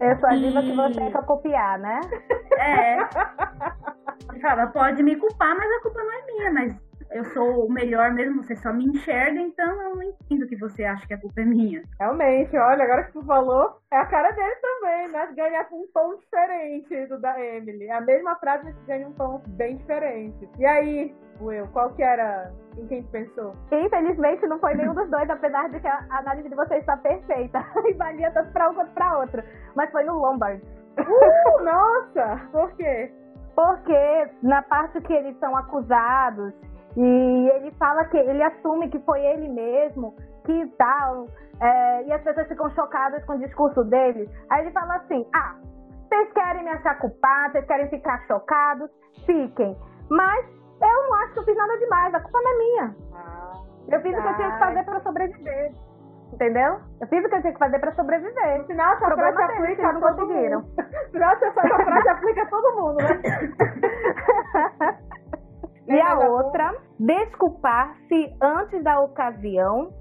Eu 0.00 0.16
sou 0.16 0.28
a 0.28 0.34
diva 0.36 0.60
E- 0.60 0.66
que 0.66 0.72
você 0.76 1.10
quer 1.10 1.24
copiar, 1.24 1.78
né? 1.78 2.00
É. 2.58 2.98
Ele 4.32 4.40
fala, 4.40 4.66
pode 4.68 5.02
me 5.02 5.16
culpar, 5.16 5.56
mas 5.56 5.70
a 5.70 5.82
culpa 5.82 6.02
não 6.02 6.12
é 6.12 6.26
minha, 6.26 6.52
mas 6.52 6.76
eu 7.12 7.24
sou 7.26 7.66
o 7.66 7.72
melhor 7.72 8.12
mesmo, 8.12 8.42
você 8.42 8.56
só 8.56 8.72
me 8.72 8.84
enxerga, 8.84 9.40
então 9.40 9.80
eu 9.82 9.94
não 9.94 10.02
entendo 10.02 10.46
que 10.48 10.56
você 10.56 10.84
acha 10.84 11.06
que 11.06 11.14
a 11.14 11.20
culpa 11.20 11.40
é 11.40 11.44
minha. 11.44 11.82
Realmente, 12.00 12.56
olha, 12.58 12.82
agora 12.84 13.04
que 13.04 13.12
tu 13.12 13.22
falou, 13.24 13.76
é 13.92 13.96
a 13.96 14.06
cara 14.06 14.32
dele 14.32 14.56
também. 14.56 15.08
mas 15.12 15.32
ganha 15.34 15.64
com 15.64 15.82
um 15.82 15.86
tom 15.94 16.16
diferente 16.16 17.06
do 17.06 17.20
da 17.20 17.40
Emily. 17.40 17.88
A 17.90 18.00
mesma 18.00 18.34
frase, 18.36 18.64
mas 18.64 18.74
ganha 18.86 19.06
um 19.06 19.12
tom 19.12 19.40
bem 19.46 19.76
diferente. 19.76 20.48
E 20.58 20.66
aí, 20.66 21.14
Will, 21.40 21.66
qual 21.72 21.90
que 21.94 22.02
era 22.02 22.50
em 22.78 22.86
quem 22.86 23.02
pensou? 23.04 23.54
Infelizmente 23.72 24.46
não 24.46 24.58
foi 24.58 24.74
nenhum 24.74 24.94
dos 24.94 25.08
dois, 25.10 25.28
apesar 25.28 25.68
de 25.70 25.80
que 25.80 25.86
a 25.86 26.04
análise 26.10 26.48
de 26.48 26.54
vocês 26.54 26.80
está 26.80 26.96
perfeita. 26.96 27.64
E 27.86 27.92
valia 27.94 28.30
tanto 28.32 28.52
pra 28.52 28.70
um 28.70 28.74
quanto 28.74 28.92
pra 28.92 29.18
outro. 29.18 29.42
Mas 29.74 29.90
foi 29.90 30.04
no 30.04 30.18
Lombard. 30.18 30.62
Uh, 30.98 31.62
nossa! 31.62 32.48
Por 32.50 32.72
quê? 32.72 33.12
Porque 33.54 34.30
na 34.42 34.62
parte 34.62 35.00
que 35.00 35.12
eles 35.12 35.38
são 35.38 35.56
acusados 35.56 36.52
e 36.96 37.50
ele 37.54 37.70
fala 37.72 38.04
que 38.06 38.16
ele 38.16 38.42
assume 38.42 38.88
que 38.88 38.98
foi 39.00 39.20
ele 39.20 39.48
mesmo, 39.48 40.14
que 40.44 40.66
tal, 40.78 41.26
é, 41.60 42.04
e 42.04 42.12
as 42.12 42.22
pessoas 42.22 42.48
ficam 42.48 42.70
chocadas 42.70 43.24
com 43.24 43.34
o 43.34 43.38
discurso 43.38 43.84
dele. 43.84 44.28
Aí 44.50 44.62
ele 44.62 44.72
fala 44.72 44.96
assim: 44.96 45.26
ah, 45.34 45.56
vocês 46.08 46.32
querem 46.32 46.64
me 46.64 46.70
achar 46.70 46.98
culpado, 46.98 47.52
vocês 47.52 47.66
querem 47.66 47.88
ficar 47.88 48.26
chocados, 48.26 48.90
fiquem. 49.26 49.76
Mas 50.08 50.55
eu 50.80 51.02
não 51.08 51.14
acho 51.22 51.32
que 51.34 51.38
eu 51.40 51.44
fiz 51.44 51.56
nada 51.56 51.78
demais, 51.78 52.14
a 52.14 52.20
culpa 52.20 52.38
não 52.42 52.50
é 52.50 52.58
minha. 52.58 52.96
Ah, 53.14 53.52
Eu 53.88 54.00
fiz 54.00 54.18
o 54.18 54.22
que 54.22 54.28
eu 54.28 54.34
tinha 54.36 54.50
que 54.52 54.58
fazer 54.58 54.84
pra 54.84 55.00
sobreviver. 55.00 55.72
Entendeu? 56.32 56.80
Eu 57.00 57.06
fiz 57.06 57.24
o 57.24 57.28
que 57.28 57.34
eu 57.36 57.40
tinha 57.40 57.52
que 57.52 57.58
fazer 57.58 57.78
pra 57.78 57.94
sobreviver. 57.94 58.58
No 58.58 58.64
final, 58.66 58.94
essa 58.94 59.10
frase 59.14 59.42
aplica 59.42 59.88
a 59.88 59.92
não 59.92 60.00
conseguiram. 60.00 60.60
No 60.60 61.10
final, 61.12 61.32
essa 61.32 61.52
frase 61.84 62.08
aplica 62.08 62.42
a 62.42 62.46
todo 62.46 62.76
mundo, 62.76 62.96
né? 62.96 63.20
E 65.88 66.00
a 66.00 66.18
outra, 66.18 66.74
desculpar-se 66.98 68.36
antes 68.42 68.82
da 68.82 68.98
ocasião 69.00 69.92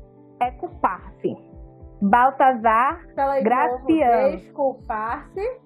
é 0.41 0.49
culpar-se. 0.51 1.38
Baltazar 2.01 3.01
Graciano. 3.43 4.38
Desculpar-se 4.38 5.61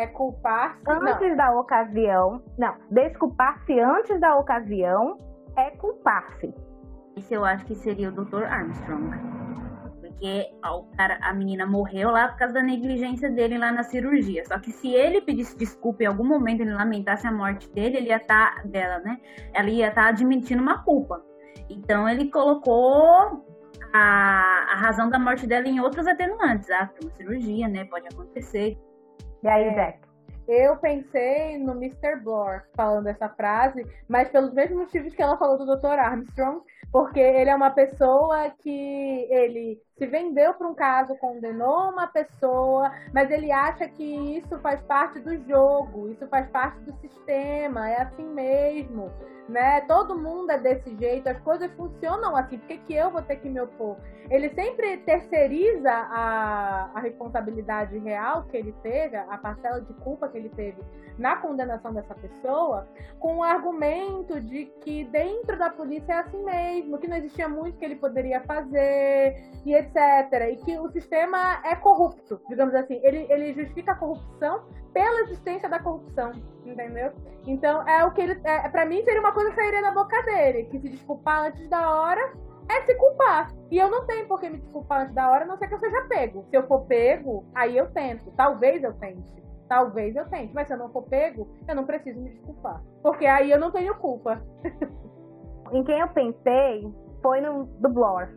é 0.00 0.06
culpar-se. 0.06 0.82
Não. 0.84 1.06
antes 1.06 1.36
da 1.36 1.54
ocasião, 1.54 2.42
não, 2.58 2.74
desculpar-se 2.90 3.78
antes 3.78 4.18
da 4.20 4.36
ocasião 4.36 5.18
é 5.56 5.70
culpar-se. 5.72 6.54
Isso 7.16 7.34
eu 7.34 7.44
acho 7.44 7.64
que 7.66 7.74
seria 7.74 8.08
o 8.08 8.12
Dr. 8.12 8.44
Armstrong. 8.44 9.10
Porque 10.00 10.50
ó, 10.64 10.80
o 10.80 10.84
cara, 10.96 11.18
a 11.20 11.34
menina 11.34 11.66
morreu 11.66 12.10
lá 12.10 12.28
por 12.28 12.38
causa 12.38 12.54
da 12.54 12.62
negligência 12.62 13.30
dele 13.30 13.58
lá 13.58 13.70
na 13.70 13.82
cirurgia. 13.82 14.44
Só 14.46 14.58
que 14.58 14.72
se 14.72 14.88
ele 14.88 15.20
pedisse 15.20 15.56
desculpa 15.56 16.02
em 16.02 16.06
algum 16.06 16.24
momento, 16.24 16.62
ele 16.62 16.72
lamentasse 16.72 17.26
a 17.26 17.32
morte 17.32 17.70
dele, 17.72 17.98
ele 17.98 18.08
ia 18.08 18.16
estar, 18.16 18.66
dela, 18.66 18.98
né? 19.00 19.18
Ela 19.52 19.68
ia 19.68 19.88
estar 19.88 20.08
admitindo 20.08 20.62
uma 20.62 20.82
culpa. 20.82 21.22
Então 21.68 22.08
ele 22.08 22.30
colocou 22.30 23.44
a, 23.92 24.66
a 24.72 24.76
razão 24.76 25.10
da 25.10 25.18
morte 25.18 25.46
dela 25.46 25.68
em 25.68 25.80
outros 25.80 26.06
atenuantes. 26.06 26.70
Ah, 26.70 26.88
foi 26.88 27.08
uma 27.08 27.16
cirurgia, 27.16 27.68
né? 27.68 27.84
Pode 27.84 28.06
acontecer. 28.08 28.78
E 29.42 29.48
aí, 29.48 29.64
É. 29.64 29.74
Jack? 29.74 30.09
Eu 30.52 30.76
pensei 30.78 31.56
no 31.58 31.74
Mr. 31.74 32.16
Blore 32.16 32.62
falando 32.74 33.06
essa 33.06 33.28
frase, 33.28 33.86
mas 34.08 34.28
pelos 34.30 34.52
mesmos 34.52 34.80
motivos 34.80 35.14
que 35.14 35.22
ela 35.22 35.36
falou 35.36 35.56
do 35.56 35.76
Dr. 35.76 35.96
Armstrong, 35.96 36.60
porque 36.90 37.20
ele 37.20 37.50
é 37.50 37.54
uma 37.54 37.70
pessoa 37.70 38.50
que 38.58 39.28
ele 39.30 39.80
se 39.96 40.06
vendeu 40.06 40.52
para 40.54 40.66
um 40.66 40.74
caso, 40.74 41.14
condenou 41.18 41.90
uma 41.90 42.08
pessoa, 42.08 42.90
mas 43.14 43.30
ele 43.30 43.52
acha 43.52 43.86
que 43.86 44.02
isso 44.02 44.58
faz 44.58 44.80
parte 44.82 45.20
do 45.20 45.36
jogo, 45.46 46.08
isso 46.10 46.26
faz 46.26 46.48
parte 46.48 46.80
do 46.80 46.92
sistema, 46.94 47.88
é 47.88 48.02
assim 48.02 48.24
mesmo, 48.24 49.08
né? 49.48 49.82
Todo 49.82 50.18
mundo 50.18 50.50
é 50.50 50.58
desse 50.58 50.96
jeito, 50.96 51.28
as 51.28 51.38
coisas 51.42 51.70
funcionam 51.74 52.34
assim, 52.34 52.58
por 52.58 52.66
que, 52.66 52.78
que 52.78 52.94
eu 52.94 53.10
vou 53.10 53.22
ter 53.22 53.36
que 53.36 53.48
me 53.48 53.60
opor? 53.60 53.96
Ele 54.30 54.48
sempre 54.50 54.96
terceiriza 54.98 55.90
a, 55.90 56.90
a 56.94 57.00
responsabilidade 57.00 57.98
real 57.98 58.44
que 58.44 58.56
ele 58.56 58.72
teve, 58.82 59.16
a 59.16 59.36
parcela 59.36 59.80
de 59.80 59.92
culpa 59.94 60.28
que 60.28 60.38
ele 60.40 60.48
teve 60.50 60.82
na 61.20 61.36
condenação 61.36 61.92
dessa 61.92 62.14
pessoa, 62.14 62.88
com 63.18 63.36
o 63.36 63.42
argumento 63.42 64.40
de 64.40 64.64
que 64.80 65.04
dentro 65.04 65.58
da 65.58 65.68
polícia 65.68 66.14
é 66.14 66.18
assim 66.18 66.42
mesmo, 66.42 66.98
que 66.98 67.06
não 67.06 67.16
existia 67.18 67.46
muito 67.46 67.76
que 67.76 67.84
ele 67.84 67.96
poderia 67.96 68.40
fazer 68.40 69.36
e 69.66 69.74
etc. 69.74 69.96
E 70.50 70.56
que 70.56 70.78
o 70.78 70.90
sistema 70.90 71.60
é 71.64 71.76
corrupto, 71.76 72.40
digamos 72.48 72.74
assim. 72.74 72.98
Ele, 73.04 73.26
ele 73.28 73.52
justifica 73.52 73.92
a 73.92 73.96
corrupção 73.96 74.64
pela 74.94 75.20
existência 75.20 75.68
da 75.68 75.78
corrupção, 75.78 76.32
entendeu? 76.64 77.12
Então, 77.46 77.86
é 77.86 78.02
o 78.04 78.12
que 78.12 78.22
ele. 78.22 78.40
É, 78.42 78.68
para 78.70 78.86
mim, 78.86 79.04
seria 79.04 79.20
uma 79.20 79.32
coisa 79.32 79.50
que 79.50 79.56
sairia 79.56 79.82
da 79.82 79.92
boca 79.92 80.22
dele, 80.22 80.64
que 80.64 80.80
se 80.80 80.88
desculpar 80.88 81.48
antes 81.48 81.68
da 81.68 82.00
hora 82.00 82.32
é 82.70 82.82
se 82.86 82.94
culpar. 82.94 83.52
E 83.70 83.78
eu 83.78 83.90
não 83.90 84.06
tenho 84.06 84.26
por 84.26 84.40
que 84.40 84.48
me 84.48 84.58
desculpar 84.58 85.02
antes 85.02 85.14
da 85.14 85.28
hora, 85.28 85.44
a 85.44 85.46
não 85.46 85.58
ser 85.58 85.68
que 85.68 85.74
eu 85.74 85.80
seja 85.80 86.02
pego. 86.08 86.46
Se 86.48 86.56
eu 86.56 86.66
for 86.66 86.86
pego, 86.86 87.44
aí 87.54 87.76
eu 87.76 87.90
tento. 87.90 88.30
Talvez 88.36 88.82
eu 88.82 88.94
tente. 88.94 89.40
Talvez 89.70 90.16
eu 90.16 90.28
tente. 90.28 90.52
Mas 90.52 90.66
se 90.66 90.74
eu 90.74 90.78
não 90.78 90.90
for 90.90 91.02
pego, 91.04 91.48
eu 91.68 91.76
não 91.76 91.86
preciso 91.86 92.20
me 92.20 92.30
desculpar. 92.30 92.82
Porque 93.04 93.24
aí 93.24 93.50
eu 93.52 93.58
não 93.60 93.70
tenho 93.70 93.94
culpa. 93.94 94.42
Em 95.72 95.84
quem 95.84 96.00
eu 96.00 96.08
pensei 96.08 96.92
foi 97.22 97.40
no 97.40 97.64
do 97.78 97.88
Blore. 97.88 98.28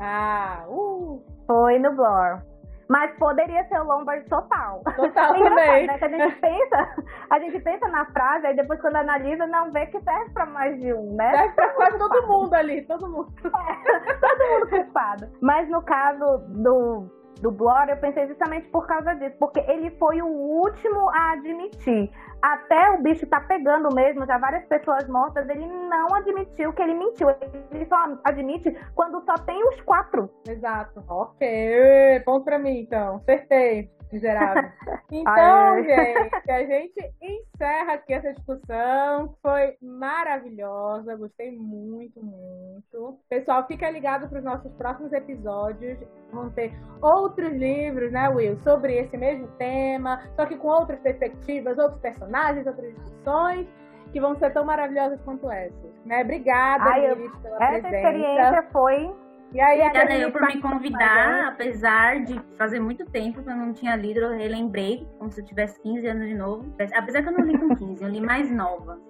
Ah, 0.00 0.64
uh, 0.68 1.22
Foi 1.46 1.78
no 1.78 1.94
Blore. 1.94 2.42
Mas 2.88 3.16
poderia 3.18 3.62
ser 3.68 3.78
o 3.78 3.84
Lombard 3.84 4.28
total. 4.28 4.82
total 4.96 5.34
É 5.36 5.38
engraçado, 5.38 5.54
também. 5.54 5.86
né? 5.86 5.98
Que 5.98 6.04
a 6.04 6.08
gente 6.08 6.34
pensa, 6.40 6.94
a 7.30 7.38
gente 7.38 7.60
pensa 7.60 7.86
na 7.88 8.04
frase, 8.06 8.46
aí 8.48 8.56
depois 8.56 8.80
quando 8.80 8.96
analisa, 8.96 9.46
não 9.46 9.70
vê 9.70 9.86
que 9.86 10.00
serve 10.00 10.30
pra 10.32 10.44
mais 10.46 10.76
de 10.80 10.92
um, 10.92 11.14
né? 11.14 11.30
Serve 11.36 11.54
pra 11.54 11.68
quase 11.74 11.98
todo 11.98 12.26
mundo 12.26 12.52
ali, 12.54 12.82
todo 12.82 13.08
mundo. 13.08 13.32
todo 13.40 14.50
mundo 14.50 14.70
culpado. 14.70 15.28
Mas 15.40 15.68
no 15.70 15.82
caso 15.82 16.38
do, 16.48 17.04
do 17.40 17.50
Blore, 17.50 17.90
eu 17.90 17.96
pensei 17.96 18.26
justamente 18.26 18.68
por 18.68 18.86
causa 18.86 19.14
disso, 19.14 19.36
porque 19.38 19.60
ele 19.60 19.90
foi 19.92 20.20
o 20.20 20.26
último 20.26 21.08
a 21.10 21.32
admitir. 21.32 22.10
Até 22.42 22.90
o 22.92 23.02
bicho 23.02 23.26
tá 23.26 23.40
pegando 23.40 23.94
mesmo, 23.94 24.26
já 24.26 24.38
várias 24.38 24.64
pessoas 24.66 25.06
mortas, 25.08 25.48
ele 25.48 25.66
não 25.66 26.14
admitiu 26.14 26.72
que 26.72 26.82
ele 26.82 26.94
mentiu. 26.94 27.28
Ele 27.70 27.86
só 27.86 27.96
admite 28.24 28.74
quando 28.94 29.22
só 29.24 29.34
tem 29.38 29.62
os 29.68 29.80
quatro. 29.82 30.30
Exato. 30.48 31.02
Ok, 31.08 32.20
ponto 32.24 32.44
pra 32.44 32.58
mim 32.58 32.80
então. 32.80 33.16
Acertei, 33.16 33.90
miserável. 34.12 34.70
Então, 35.12 35.72
Aê. 35.72 35.82
gente, 36.30 36.50
a 36.52 36.64
gente 36.64 37.14
encerra 37.20 37.94
aqui 37.94 38.14
essa 38.14 38.32
discussão. 38.32 39.34
Foi 39.42 39.76
maravilhosa, 39.82 41.16
gostei 41.16 41.50
muito, 41.50 42.22
muito. 42.22 43.18
Pessoal, 43.28 43.66
fica 43.66 43.90
ligado 43.90 44.28
para 44.28 44.38
os 44.38 44.44
nossos 44.44 44.72
próximos 44.74 45.12
episódios. 45.12 45.98
Vão 46.32 46.48
ter 46.50 46.72
outros 47.02 47.52
livros, 47.52 48.12
né, 48.12 48.28
Will, 48.28 48.56
sobre 48.60 48.98
esse 48.98 49.16
mesmo 49.16 49.48
tema, 49.58 50.20
só 50.36 50.46
que 50.46 50.56
com 50.56 50.68
outras 50.68 51.00
perspectivas, 51.00 51.76
outros 51.76 52.00
personagens, 52.00 52.64
outras 52.68 52.94
discussões. 52.94 53.66
Que 54.12 54.20
vão 54.20 54.36
ser 54.36 54.52
tão 54.52 54.64
maravilhosas 54.64 55.20
quanto 55.22 55.48
essas. 55.50 55.90
Né? 56.04 56.22
Obrigada, 56.22 56.82
Ai, 56.84 57.00
pela 57.42 57.56
Essa 57.62 57.80
presença. 57.80 57.96
experiência 57.96 58.62
foi. 58.72 59.14
E 59.52 59.60
aí, 59.60 59.80
Obrigada 59.80 60.14
eu 60.16 60.30
por 60.30 60.42
me 60.42 60.60
convidar, 60.60 61.48
apesar 61.48 62.24
de 62.24 62.40
fazer 62.56 62.78
muito 62.78 63.04
tempo 63.06 63.42
que 63.42 63.50
eu 63.50 63.56
não 63.56 63.72
tinha 63.72 63.96
lido, 63.96 64.20
eu 64.20 64.36
relembrei, 64.36 65.08
como 65.18 65.32
se 65.32 65.40
eu 65.40 65.44
tivesse 65.44 65.80
15 65.82 66.06
anos 66.06 66.28
de 66.28 66.34
novo. 66.34 66.72
Apesar 66.94 67.22
que 67.22 67.28
eu 67.28 67.32
não 67.32 67.44
li 67.44 67.58
com 67.58 67.74
15, 67.74 68.02
eu 68.02 68.08
li 68.08 68.20
mais 68.20 68.50
nova. 68.50 69.00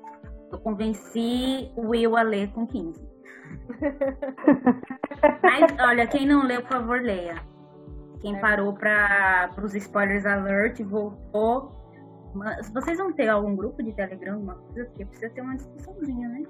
Eu 0.51 0.59
convenci 0.59 1.71
o 1.77 1.89
Will 1.89 2.17
a 2.17 2.23
ler 2.23 2.51
com 2.53 2.67
15. 2.67 3.07
Mas, 5.43 5.79
olha, 5.79 6.07
quem 6.07 6.27
não 6.27 6.47
leu, 6.47 6.63
por 6.63 6.71
favor, 6.71 7.03
leia. 7.03 7.35
Quem 8.21 8.39
parou 8.41 8.73
para 8.73 9.51
os 9.63 9.75
spoilers 9.75 10.25
alert 10.25 10.81
voltou. 10.83 11.73
Mas 12.35 12.71
Vocês 12.73 12.97
vão 12.97 13.13
ter 13.13 13.29
algum 13.29 13.55
grupo 13.55 13.83
de 13.83 13.93
Telegram, 13.93 14.35
alguma 14.35 14.55
coisa? 14.55 14.85
Porque 14.87 15.05
precisa 15.05 15.31
ter 15.31 15.43
uma 15.43 15.57
discussãozinha, 15.57 16.29
né? 16.29 16.43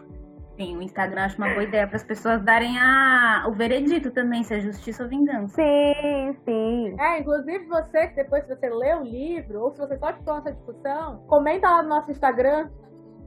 Sim, 0.60 0.76
o 0.76 0.82
Instagram 0.82 1.22
acho 1.22 1.38
uma 1.38 1.48
boa 1.48 1.64
ideia 1.64 1.86
para 1.86 1.96
as 1.96 2.02
pessoas 2.02 2.42
darem 2.42 2.78
a, 2.78 3.46
o 3.48 3.52
veredito 3.52 4.10
também, 4.10 4.44
se 4.44 4.52
é 4.52 4.60
justiça 4.60 5.04
ou 5.04 5.08
vingança. 5.08 5.54
Sim, 5.54 6.36
sim. 6.44 7.00
É, 7.00 7.18
inclusive 7.18 7.64
você, 7.64 8.08
que 8.08 8.16
depois 8.16 8.44
que 8.44 8.54
você 8.54 8.68
lê 8.68 8.94
o 8.94 9.02
livro, 9.02 9.62
ou 9.62 9.70
se 9.70 9.78
você 9.78 9.96
só 9.96 10.12
ficou 10.12 10.34
nessa 10.34 10.52
discussão, 10.52 11.24
comenta 11.26 11.66
lá 11.66 11.82
no 11.82 11.88
nosso 11.88 12.10
Instagram, 12.10 12.68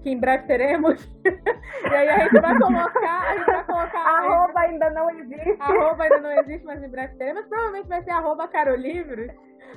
que 0.04 0.12
em 0.12 0.20
breve 0.20 0.46
teremos. 0.46 1.10
e 1.26 1.96
aí 1.96 2.10
a 2.10 2.20
gente 2.20 2.40
vai 2.40 2.60
colocar, 2.60 3.22
a 3.22 3.38
gente 3.38 3.46
vai 3.46 3.66
colocar. 3.66 4.00
Arroba 4.20 4.60
ainda 4.60 4.90
não 4.92 5.10
existe. 5.10 5.56
Arroba 5.60 6.04
ainda 6.04 6.20
não 6.20 6.32
existe, 6.40 6.66
mas 6.66 6.84
em 6.84 6.90
breve 6.90 7.16
teremos. 7.16 7.46
Provavelmente 7.46 7.88
vai 7.88 8.04
ser 8.04 8.12
arroba 8.12 8.48
carolivros. 8.48 9.32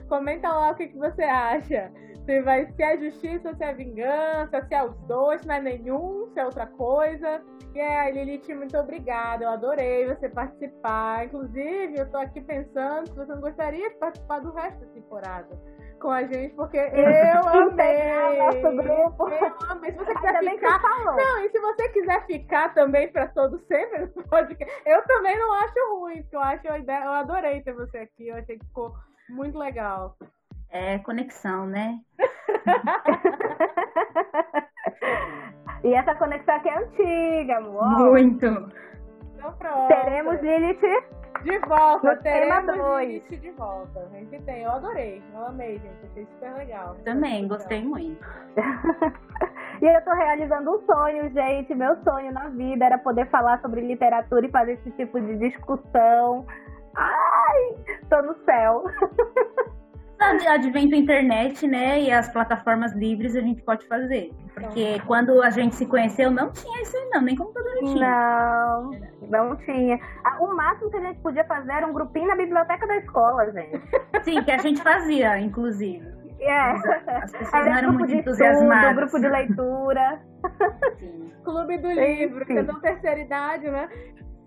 Comenta 0.09 0.49
lá 0.49 0.72
o 0.72 0.74
que, 0.74 0.89
que 0.89 0.99
você 0.99 1.22
acha. 1.22 1.91
Se, 2.27 2.43
vai, 2.43 2.66
se 2.66 2.83
é 2.83 2.99
justiça, 2.99 3.55
se 3.55 3.64
é 3.64 3.72
vingança, 3.72 4.61
se 4.66 4.74
é 4.74 4.83
os 4.83 4.97
dois, 5.03 5.41
se 5.41 5.47
não 5.47 5.55
é 5.55 5.61
nenhum, 5.61 6.29
se 6.33 6.41
é 6.41 6.45
outra 6.45 6.66
coisa. 6.66 7.41
E 7.72 7.81
aí, 7.81 8.12
Lilith, 8.12 8.53
muito 8.53 8.77
obrigada. 8.77 9.45
Eu 9.45 9.51
adorei 9.51 10.07
você 10.07 10.29
participar. 10.29 11.27
Inclusive, 11.27 11.95
eu 11.97 12.11
tô 12.11 12.18
aqui 12.18 12.41
pensando 12.41 13.07
se 13.07 13.14
você 13.14 13.33
não 13.33 13.41
gostaria 13.41 13.89
de 13.89 13.97
participar 13.97 14.41
do 14.41 14.53
resto 14.53 14.81
da 14.81 14.93
temporada 14.93 15.77
com 15.99 16.11
a 16.11 16.22
gente, 16.24 16.55
porque 16.55 16.76
eu 16.92 17.49
amei. 17.49 18.38
nosso 18.38 18.76
grupo. 18.76 19.28
Eu 19.28 19.55
amei. 19.70 19.92
Se 19.92 19.99
você 19.99 20.14
quiser 20.14 20.36
Ainda 20.36 20.51
ficar. 20.51 20.80
falou. 20.80 21.16
Não, 21.16 21.44
e 21.44 21.49
se 21.51 21.59
você 21.61 21.88
quiser 21.90 22.26
ficar 22.26 22.74
também 22.74 23.11
pra 23.12 23.28
todo 23.28 23.59
sempre 23.66 24.11
no 24.14 24.22
podcast, 24.28 24.82
eu 24.86 25.03
também 25.07 25.38
não 25.38 25.53
acho 25.55 25.74
ruim, 25.99 26.22
porque 26.22 26.36
eu 26.36 26.40
acho 26.40 26.70
a 26.70 26.78
ideia, 26.78 27.05
eu 27.05 27.12
adorei 27.12 27.62
ter 27.62 27.72
você 27.72 27.99
aqui, 27.99 28.28
eu 28.28 28.36
achei 28.36 28.59
que 28.59 28.64
ficou 28.66 28.92
muito 29.28 29.59
legal. 29.59 30.16
É 30.70 30.99
conexão, 30.99 31.66
né? 31.66 31.99
e 35.84 35.94
essa 35.94 36.14
conexão 36.14 36.55
aqui 36.57 36.68
é 36.68 36.78
antiga, 36.78 37.59
amor. 37.59 38.11
Muito. 38.11 38.47
Então 39.47 39.53
pronto. 39.59 39.88
Teremos 39.88 40.40
Lilith 40.40 40.80
De 41.44 41.59
volta, 41.61 42.14
No 42.14 42.22
tema 42.22 42.62
teremos 42.62 42.76
dois. 42.76 43.09
Lilith 43.09 43.40
de 43.40 43.51
volta. 43.53 44.01
A 44.01 44.16
gente 44.16 44.42
tem, 44.42 44.62
eu 44.62 44.70
adorei, 44.70 45.22
eu 45.32 45.47
amei, 45.47 45.78
gente, 45.78 46.07
achei 46.11 46.26
super 46.26 46.55
legal. 46.55 46.97
Também, 47.05 47.47
gostei 47.47 47.84
muito. 47.84 48.24
E 49.82 49.84
eu 49.84 50.03
tô 50.07 50.11
realizando 50.14 50.70
um 50.70 50.86
sonho, 50.86 51.30
gente. 51.34 51.74
Meu 51.74 52.03
sonho 52.03 52.32
na 52.32 52.49
vida 52.49 52.86
era 52.86 52.97
poder 52.97 53.28
falar 53.28 53.61
sobre 53.61 53.82
literatura 53.82 54.47
e 54.47 54.51
fazer 54.51 54.72
esse 54.72 54.90
tipo 54.92 55.20
de 55.20 55.36
discussão. 55.36 56.47
Ai, 56.94 57.76
tô 58.09 58.22
no 58.22 58.34
céu. 58.47 58.84
Ad- 60.18 60.46
Advento 60.46 60.94
internet, 60.94 61.66
né? 61.66 62.00
E 62.00 62.10
as 62.10 62.28
plataformas 62.32 62.92
livres 62.94 63.36
a 63.36 63.40
gente 63.40 63.62
pode 63.62 63.86
fazer. 63.86 64.30
Porque 64.54 65.00
quando 65.06 65.42
a 65.42 65.50
gente 65.50 65.74
se 65.76 65.84
conheceu, 65.86 66.30
não 66.30 66.50
tinha 66.50 66.82
isso 66.82 66.96
aí, 66.96 67.08
não, 67.12 67.20
nem 67.22 67.36
computador 67.36 67.72
tinha. 67.80 68.10
Não, 68.10 68.90
não 69.30 69.56
tinha. 69.56 69.98
Ah, 70.24 70.38
O 70.42 70.54
máximo 70.56 70.90
que 70.90 70.96
a 70.96 71.00
gente 71.00 71.20
podia 71.20 71.44
fazer 71.44 71.70
era 71.72 71.86
um 71.86 71.92
grupinho 71.92 72.28
na 72.28 72.36
biblioteca 72.36 72.86
da 72.86 72.96
escola, 72.96 73.50
gente. 73.52 73.80
Sim, 74.22 74.42
que 74.42 74.50
a 74.50 74.58
gente 74.58 74.82
fazia, 74.82 75.38
inclusive. 75.38 76.06
É. 76.40 76.60
As 76.70 77.32
pessoas 77.32 77.54
Era 77.54 77.64
não 77.64 77.72
eram 77.76 77.88
grupo 77.88 77.98
muito 77.98 78.06
de 78.08 78.16
estudo, 78.18 78.28
entusiasmadas. 78.34 78.96
grupo 78.96 79.18
de 79.20 79.28
leitura. 79.28 80.20
Sim. 80.98 81.32
Clube 81.44 81.78
do 81.78 81.88
Sim, 81.88 81.94
Livro, 81.94 82.44
vocês 82.44 82.66
são 82.66 82.80
terceira 82.80 83.20
idade, 83.20 83.70
né? 83.70 83.88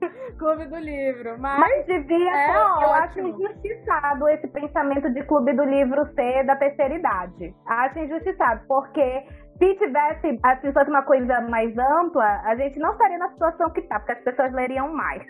Clube 0.37 0.65
do 0.67 0.77
Livro, 0.77 1.35
mas, 1.39 1.59
Mas 1.59 1.85
devia 1.85 2.31
É 2.31 2.45
ser, 2.47 2.83
eu 2.83 2.93
acho 2.93 3.19
ótimo. 3.19 3.27
injustiçado 3.29 4.27
esse 4.29 4.47
pensamento 4.47 5.09
de 5.13 5.23
clube 5.23 5.53
do 5.53 5.63
livro 5.63 6.05
ser 6.15 6.45
da 6.45 6.55
terceira 6.55 6.95
idade. 6.95 7.53
Acho 7.67 7.99
injustiçado, 7.99 8.61
porque 8.67 9.23
se 9.57 9.75
tivesse, 9.75 10.39
assim, 10.43 10.67
se 10.67 10.73
fosse 10.73 10.89
uma 10.89 11.03
coisa 11.03 11.41
mais 11.41 11.77
ampla, 11.77 12.41
a 12.45 12.55
gente 12.55 12.79
não 12.79 12.91
estaria 12.93 13.17
na 13.17 13.29
situação 13.29 13.69
que 13.71 13.81
tá, 13.83 13.99
porque 13.99 14.13
as 14.13 14.23
pessoas 14.23 14.53
leriam 14.53 14.87
mais. 14.93 15.21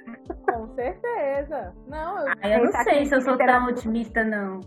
com 0.46 0.68
certeza. 0.76 1.74
Não, 1.88 2.20
eu, 2.20 2.34
Ah, 2.44 2.50
eu 2.50 2.66
não 2.66 2.72
sei 2.72 3.06
se 3.06 3.16
eu 3.16 3.22
sou 3.22 3.38
tão 3.38 3.66
otimista, 3.68 4.24
não. 4.24 4.60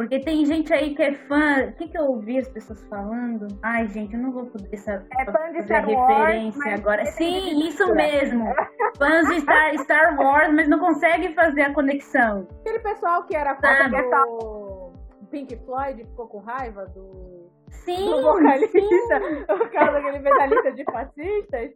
Porque 0.00 0.18
tem 0.18 0.46
gente 0.46 0.72
aí 0.72 0.94
que 0.94 1.02
é 1.02 1.12
fã. 1.12 1.66
O 1.68 1.72
que, 1.74 1.88
que 1.88 1.98
eu 1.98 2.04
ouvi 2.06 2.38
as 2.38 2.48
pessoas 2.48 2.82
falando? 2.84 3.48
Ai, 3.62 3.86
gente, 3.88 4.14
eu 4.14 4.20
não 4.20 4.32
vou 4.32 4.46
poder 4.46 4.74
saber 4.78 5.06
É 5.18 5.26
fã 5.26 5.52
de 5.52 5.58
fazer 5.58 5.62
Star 5.64 5.90
Wars, 5.90 6.18
referência 6.18 6.58
mas 6.64 6.80
agora. 6.80 7.04
Sim, 7.04 7.68
isso 7.68 7.76
cultura. 7.84 7.94
mesmo. 7.94 8.46
Fãs 8.96 9.28
de 9.28 9.40
Star, 9.42 9.78
Star 9.80 10.18
Wars, 10.18 10.54
mas 10.54 10.68
não 10.68 10.78
conseguem 10.78 11.34
fazer 11.34 11.60
a 11.60 11.74
conexão. 11.74 12.48
aquele 12.60 12.78
pessoal 12.78 13.24
que 13.24 13.36
era 13.36 13.54
Sabe? 13.60 13.90
fã 13.90 14.24
do 14.24 14.92
Pink 15.30 15.54
Floyd 15.66 16.02
ficou 16.02 16.28
com 16.28 16.38
raiva 16.38 16.86
do, 16.86 17.39
Sim, 17.70 18.10
do 18.10 18.22
vocalista, 18.22 19.20
sim. 19.20 19.44
por 19.46 19.70
causa 19.70 19.92
daquele 19.92 20.18
medalhista 20.18 20.72
de 20.72 20.84
fascistas. 20.84 21.70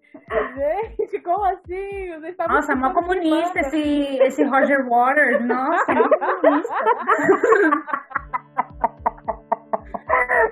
Gente, 0.54 1.20
como 1.22 1.44
assim? 1.44 2.10
Vocês 2.10 2.32
estavam 2.32 2.56
Nossa, 2.56 2.76
mó 2.76 2.92
comunista 2.92 3.60
esse, 3.60 4.18
esse 4.22 4.44
Roger 4.44 4.86
Waters. 4.88 5.44
Nossa, 5.46 5.94
mó 5.94 6.08
comunista. 6.08 6.74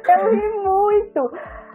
Eu 0.08 0.30
ri 0.30 0.48
muito. 0.58 1.30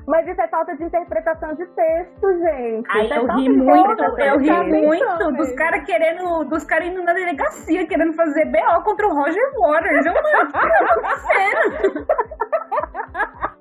Mas 0.07 0.25
isso 0.25 0.41
é 0.41 0.47
falta 0.47 0.73
de 0.75 0.85
interpretação 0.85 1.53
de 1.55 1.65
texto, 1.65 2.33
gente. 2.39 2.87
Ai, 2.89 3.11
é 3.11 3.17
eu 3.17 3.27
ri 3.35 3.49
muito, 3.49 4.03
eu 4.21 4.39
ri 4.39 4.51
muito 4.71 5.31
dos 5.33 5.51
caras 5.55 5.83
querendo, 5.85 6.45
dos 6.45 6.63
caras 6.63 6.87
indo 6.87 7.03
na 7.03 7.13
delegacia, 7.13 7.85
querendo 7.85 8.13
fazer 8.13 8.45
BO 8.45 8.83
contra 8.85 9.05
o 9.05 9.13
Roger 9.13 9.51
Waters. 9.59 10.05
Eu, 10.05 10.13
mano, 10.13 10.43
o 10.43 10.47
que 10.47 10.53
tá 10.53 10.79
acontecendo? 10.79 12.07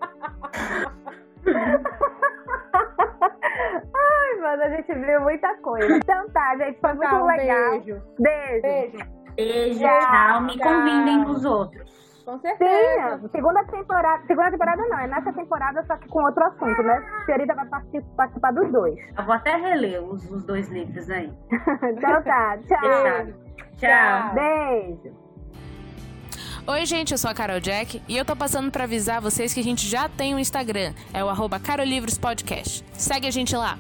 Ai, 3.94 4.40
mano, 4.40 4.62
a 4.62 4.68
gente 4.70 4.92
viu 4.94 5.20
muita 5.20 5.54
coisa. 5.58 5.96
Então 5.96 6.28
tá, 6.30 6.56
gente, 6.58 6.78
foi 6.80 6.92
muito 6.94 7.10
Tá, 7.10 7.22
um 7.22 7.26
legal. 7.26 7.70
beijo. 7.70 8.02
Beijo. 8.18 8.62
Beijo. 8.62 8.98
Beijo, 9.36 9.80
Tchau, 9.80 10.00
tchau. 10.00 10.40
Me 10.42 10.58
tchau. 10.58 10.72
convidem 10.72 11.24
pros 11.24 11.44
outros. 11.44 12.06
Com 12.24 12.40
certeza. 12.40 13.18
Sim, 13.20 13.28
segunda 13.28 13.64
temporada. 13.66 14.22
Segunda 14.26 14.50
temporada 14.50 14.82
não, 14.88 14.98
é 14.98 15.06
nessa 15.06 15.32
temporada, 15.32 15.84
só 15.84 15.96
que 15.96 16.08
com 16.08 16.24
outro 16.24 16.42
assunto, 16.44 16.82
né? 16.82 16.96
A 17.20 17.24
senhorita 17.24 17.54
vai 17.54 17.66
parti- 17.66 18.04
participar 18.16 18.52
dos 18.52 18.72
dois. 18.72 18.98
Eu 19.16 19.24
vou 19.24 19.34
até 19.34 19.54
reler 19.54 20.02
os, 20.02 20.28
os 20.30 20.44
dois 20.44 20.68
livros 20.68 21.08
aí. 21.08 21.32
então 21.52 22.22
tá, 22.24 22.58
tchau. 22.66 22.80
Fechado. 22.80 23.34
Tchau. 23.76 24.34
Beijo. 24.34 25.25
Oi, 26.68 26.84
gente, 26.84 27.12
eu 27.12 27.18
sou 27.18 27.30
a 27.30 27.34
Carol 27.34 27.60
Jack 27.60 28.02
e 28.08 28.16
eu 28.16 28.24
tô 28.24 28.34
passando 28.34 28.72
pra 28.72 28.82
avisar 28.82 29.20
vocês 29.20 29.54
que 29.54 29.60
a 29.60 29.62
gente 29.62 29.86
já 29.86 30.08
tem 30.08 30.34
um 30.34 30.38
Instagram. 30.38 30.92
É 31.12 31.22
o 31.22 31.28
arroba 31.28 31.60
Carolivros 31.60 32.18
Podcast. 32.18 32.84
Segue 32.92 33.28
a 33.28 33.30
gente 33.30 33.54
lá. 33.54 33.78